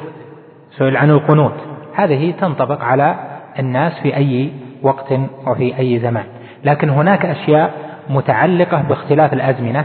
سئل 0.70 0.96
عن 0.96 1.10
القنوت 1.10 1.54
هذه 1.94 2.34
تنطبق 2.40 2.82
على 2.82 3.14
الناس 3.58 3.92
في 4.02 4.16
أي 4.16 4.52
وقت 4.82 5.12
وفي 5.46 5.78
أي 5.78 5.98
زمان 5.98 6.24
لكن 6.64 6.90
هناك 6.90 7.26
أشياء 7.26 7.72
متعلقة 8.10 8.82
باختلاف 8.82 9.32
الأزمنة 9.32 9.84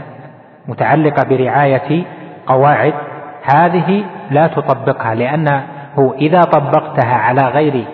متعلقة 0.68 1.28
برعاية 1.28 2.04
قواعد 2.46 2.94
هذه 3.54 4.04
لا 4.30 4.46
تطبقها 4.46 5.14
لأنه 5.14 5.66
إذا 6.18 6.40
طبقتها 6.40 7.14
على 7.14 7.42
غير 7.42 7.84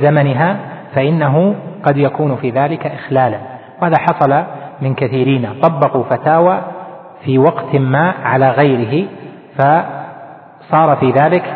زمنها 0.00 0.56
فإنه 0.94 1.54
قد 1.84 1.96
يكون 1.96 2.36
في 2.36 2.50
ذلك 2.50 2.86
إخلالا. 2.86 3.38
وهذا 3.82 3.96
حصل 3.98 4.44
من 4.80 4.94
كثيرين. 4.94 5.60
طبقوا 5.62 6.04
فتاوى 6.04 6.60
في 7.24 7.38
وقت 7.38 7.76
ما 7.76 8.14
على 8.24 8.50
غيره 8.50 9.06
فصار 9.58 10.96
في 10.96 11.10
ذلك 11.10 11.54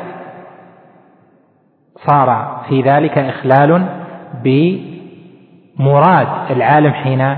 صار 2.06 2.60
في 2.68 2.82
ذلك 2.82 3.18
إخلال 3.18 3.86
بمراد 4.44 6.28
العالم 6.50 6.92
حين 6.92 7.36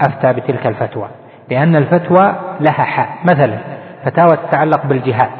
أفتى 0.00 0.32
بتلك 0.32 0.66
الفتوى. 0.66 1.08
لأن 1.50 1.76
الفتوى 1.76 2.34
لها 2.60 2.84
حال. 2.84 3.06
مثلا 3.24 3.58
فتاوى 4.04 4.36
تتعلق 4.36 4.86
بالجهاد 4.86 5.30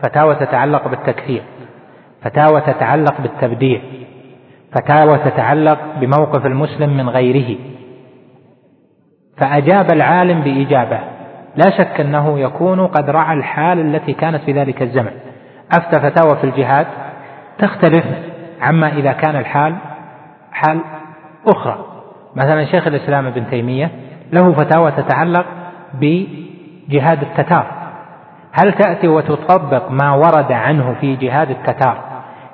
فتاوى 0.00 0.34
تتعلق 0.34 0.88
بالتكفير. 0.88 1.42
فتاوى 2.24 2.60
تتعلق 2.60 3.20
بالتبديع 3.20 3.80
فتاوى 4.72 5.18
تتعلق 5.18 5.78
بموقف 6.00 6.46
المسلم 6.46 6.96
من 6.96 7.08
غيره. 7.08 7.58
فأجاب 9.36 9.86
العالم 9.92 10.40
بإجابة 10.40 10.98
لا 11.56 11.70
شك 11.70 12.00
أنه 12.00 12.38
يكون 12.38 12.86
قد 12.86 13.10
رعى 13.10 13.36
الحال 13.36 13.78
التي 13.80 14.12
كانت 14.12 14.42
في 14.42 14.52
ذلك 14.52 14.82
الزمن. 14.82 15.12
أفتى 15.72 16.00
فتاوى 16.00 16.36
في 16.36 16.44
الجهاد 16.44 16.86
تختلف 17.58 18.04
عما 18.60 18.88
إذا 18.88 19.12
كان 19.12 19.36
الحال 19.36 19.76
حال 20.52 20.80
أخرى. 21.48 21.84
مثلا 22.36 22.64
شيخ 22.64 22.86
الإسلام 22.86 23.26
ابن 23.26 23.50
تيمية 23.50 23.90
له 24.32 24.52
فتاوى 24.52 24.90
تتعلق 24.90 25.46
بجهاد 25.94 27.22
التتار. 27.22 27.66
هل 28.52 28.72
تأتي 28.72 29.08
وتطبق 29.08 29.90
ما 29.90 30.14
ورد 30.14 30.52
عنه 30.52 30.96
في 31.00 31.16
جهاد 31.16 31.50
التتار؟ 31.50 32.11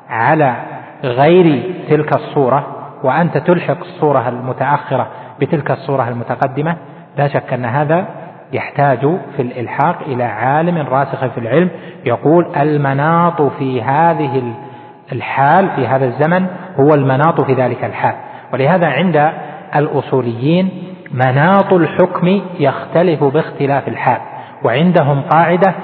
على 0.09 0.57
غير 1.05 1.63
تلك 1.89 2.17
الصورة 2.17 2.67
وأنت 3.05 3.39
تلحق 3.39 3.79
الصورة 3.81 4.29
المتأخرة 4.29 5.07
بتلك 5.41 5.71
الصورة 5.71 6.09
المتقدمة 6.09 6.77
لا 7.19 7.29
شك 7.29 7.53
أن 7.53 7.65
هذا 7.65 8.07
يحتاج 8.53 8.99
في 9.37 9.43
الإلحاق 9.43 9.97
إلى 10.07 10.25
عالم 10.25 10.79
راسخ 10.79 11.27
في 11.27 11.39
العلم 11.39 11.71
يقول 12.07 12.47
المناط 12.57 13.43
في 13.43 13.83
هذه 13.83 14.55
الحال 15.13 15.69
في 15.77 15.87
هذا 15.87 16.05
الزمن 16.05 16.47
هو 16.81 16.95
المناط 16.95 17.41
في 17.41 17.55
ذلك 17.55 17.85
الحال. 17.85 18.15
ولهذا 18.53 18.87
عند 18.87 19.33
الأصوليين 19.77 20.71
مناط 21.13 21.73
الحكم 21.73 22.41
يختلف 22.61 23.25
باختلاف 23.25 23.89
الحال 23.89 24.21
وعندهم 24.65 25.21
قاعدة 25.21 25.75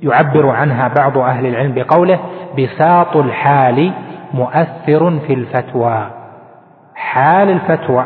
يعبر 0.00 0.48
عنها 0.50 0.88
بعض 0.88 1.18
أهل 1.18 1.46
العلم 1.46 1.74
بقوله 1.74 2.18
بساط 2.58 3.16
الحال 3.16 3.92
مؤثر 4.34 5.18
في 5.26 5.32
الفتوى. 5.34 6.06
حال 6.94 7.50
الفتوى 7.50 8.04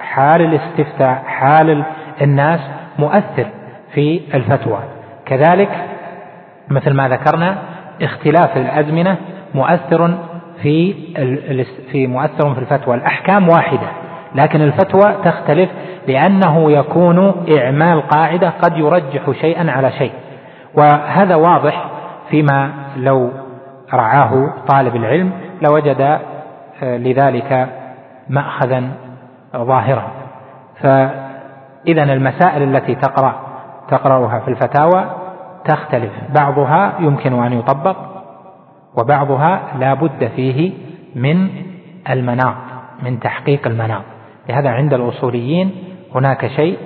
حال 0.00 0.42
الاستفتاء 0.42 1.22
حال 1.26 1.82
الناس 2.22 2.60
مؤثر 2.98 3.46
في 3.94 4.20
الفتوى. 4.34 4.78
كذلك 5.26 5.68
مثل 6.68 6.94
ما 6.94 7.08
ذكرنا 7.08 7.58
اختلاف 8.02 8.56
الأزمنة 8.56 9.16
مؤثر 9.54 10.18
في 10.62 10.94
في 11.92 12.06
مؤثر 12.06 12.54
في 12.54 12.60
الفتوى. 12.60 12.94
الأحكام 12.94 13.48
واحدة 13.48 13.86
لكن 14.34 14.62
الفتوى 14.62 15.14
تختلف 15.24 15.70
لأنه 16.08 16.72
يكون 16.72 17.46
إعمال 17.58 18.08
قاعدة 18.08 18.50
قد 18.62 18.78
يرجح 18.78 19.30
شيئا 19.40 19.70
على 19.70 19.92
شيء. 19.92 20.12
وهذا 20.74 21.34
واضح 21.34 21.90
فيما 22.30 22.72
لو 22.96 23.30
رعاه 23.94 24.54
طالب 24.68 24.96
العلم 24.96 25.32
لوجد 25.62 26.00
آه، 26.82 26.96
لذلك 26.96 27.68
مأخذا 28.28 28.90
ظاهرا. 29.56 30.10
فإذا 30.80 32.02
المسائل 32.02 32.76
التي 32.76 32.94
تقرأ 32.94 33.34
تقرأها 33.88 34.40
في 34.40 34.48
الفتاوى 34.48 35.10
تختلف. 35.64 36.12
بعضها 36.38 36.92
يمكن 37.00 37.42
أن 37.42 37.52
يطبق 37.52 37.96
وبعضها 38.98 39.60
لا 39.78 39.94
بد 39.94 40.30
فيه 40.36 40.72
من 41.14 41.48
المناط 42.10 42.56
من 43.02 43.20
تحقيق 43.20 43.66
المناط. 43.66 44.02
لهذا 44.48 44.70
عند 44.70 44.94
الأصوليين 44.94 45.74
هناك 46.14 46.46
شيء 46.46 46.78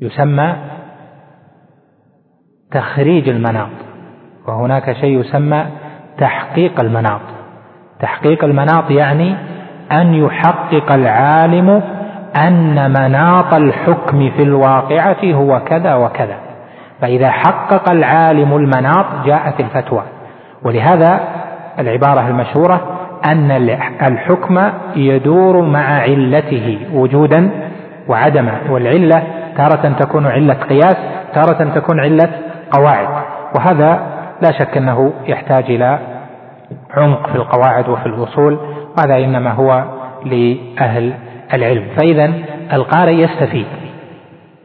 يسمى 0.00 0.56
تخريج 2.74 3.28
المناط 3.28 3.68
وهناك 4.48 4.92
شيء 4.92 5.20
يسمى 5.20 5.64
تحقيق 6.18 6.80
المناط. 6.80 7.20
تحقيق 8.00 8.44
المناط 8.44 8.90
يعني 8.90 9.36
أن 9.92 10.14
يحقق 10.14 10.92
العالم 10.92 11.82
أن 12.36 12.90
مناط 12.90 13.54
الحكم 13.54 14.30
في 14.36 14.42
الواقعة 14.42 15.24
هو 15.24 15.60
كذا 15.60 15.94
وكذا. 15.94 16.36
فإذا 17.00 17.30
حقق 17.30 17.90
العالم 17.90 18.56
المناط 18.56 19.06
جاءت 19.26 19.60
الفتوى. 19.60 20.02
ولهذا 20.62 21.20
العبارة 21.78 22.28
المشهورة 22.28 22.80
أن 23.30 23.50
الحكم 24.02 24.60
يدور 24.96 25.60
مع 25.60 26.00
علته 26.00 26.78
وجودا 26.92 27.50
وعدما. 28.08 28.52
والعلة 28.70 29.22
تارة 29.56 29.94
تكون 29.98 30.26
علة 30.26 30.54
قياس 30.54 30.96
تارة 31.34 31.74
تكون 31.74 32.00
علة 32.00 32.28
قواعد 32.76 33.08
وهذا 33.56 34.14
لا 34.42 34.52
شك 34.52 34.76
أنه 34.76 35.12
يحتاج 35.26 35.64
إلى 35.64 35.98
عمق 36.96 37.28
في 37.28 37.34
القواعد 37.34 37.88
وفي 37.88 38.06
الأصول 38.06 38.58
وهذا 38.98 39.24
إنما 39.24 39.50
هو 39.50 39.84
لأهل 40.24 41.14
العلم. 41.54 41.84
فإذا 41.96 42.32
القارئ 42.72 43.12
يستفيد 43.12 43.66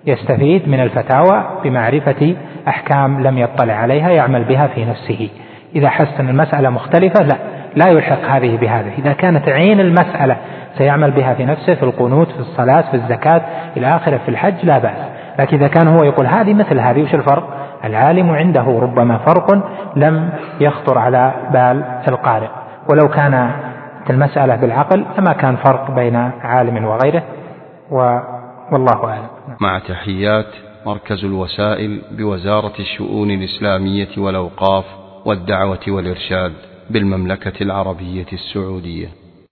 يستفيد 0.06 0.70
من 0.70 0.80
الفتاوى 0.80 1.46
بمعرفة 1.64 2.36
أحكام 2.68 3.24
لم 3.24 3.38
يطلع 3.38 3.74
عليها 3.74 4.10
يعمل 4.10 4.44
بها 4.44 4.68
في 4.68 4.86
نفسه. 4.86 5.30
إذا 5.76 5.90
حس 5.90 6.20
أن 6.20 6.30
المسألة 6.30 6.70
مختلفة 6.70 7.24
لا 7.24 7.36
لا 7.76 7.88
يلحق 7.88 8.22
هذه 8.26 8.58
بهذه. 8.58 8.92
إذا 8.98 9.14
كانت 9.14 9.50
عين 9.50 9.80
المسألة 9.80 10.38
سيعمل 10.78 11.12
بها 11.12 11.34
في 11.34 11.46
نفسه 11.46 11.76
في 11.76 11.84
القنوت 11.84 12.32
في 12.32 12.40
الصلاة 12.40 12.82
في 12.82 12.94
الزكاة 12.94 13.42
إلى 13.78 13.96
آخره 13.96 14.18
في 14.18 14.30
الحج 14.30 14.54
لا 14.64 14.78
بأس. 14.78 15.10
لكن 15.40 15.58
إذا 15.58 15.68
كان 15.68 15.88
هو 15.88 16.04
يقول 16.04 16.28
هذه 16.28 16.54
مثل 16.54 16.80
هذه 16.80 17.04
وش 17.04 17.14
الفرق؟ 17.14 17.59
العالم 17.84 18.30
عنده 18.30 18.80
ربما 18.82 19.18
فرق 19.18 19.52
لم 19.96 20.30
يخطر 20.62 20.98
على 20.98 21.34
بال 21.54 21.84
القارئ. 22.08 22.50
ولو 22.90 23.08
كان 23.08 23.52
المسألة 24.10 24.56
بالعقل 24.56 25.06
لما 25.18 25.34
كان 25.34 25.56
فرق 25.56 25.92
بين 25.92 26.16
عالم 26.42 26.86
وغيره 26.86 27.24
والله 28.72 29.06
أعلم. 29.06 29.28
مع 29.60 29.80
تحيات 29.80 30.46
مركز 30.86 31.26
الوسائل 31.26 32.02
بوزارة 32.12 32.74
الشؤون 32.80 33.32
الإسلامية 33.32 34.18
والأوقاف 34.18 34.86
والدعوة 35.26 35.80
والإرشاد 35.88 36.54
بالمملكة 36.90 37.64
العربية 37.64 38.26
السعودية. 38.34 39.08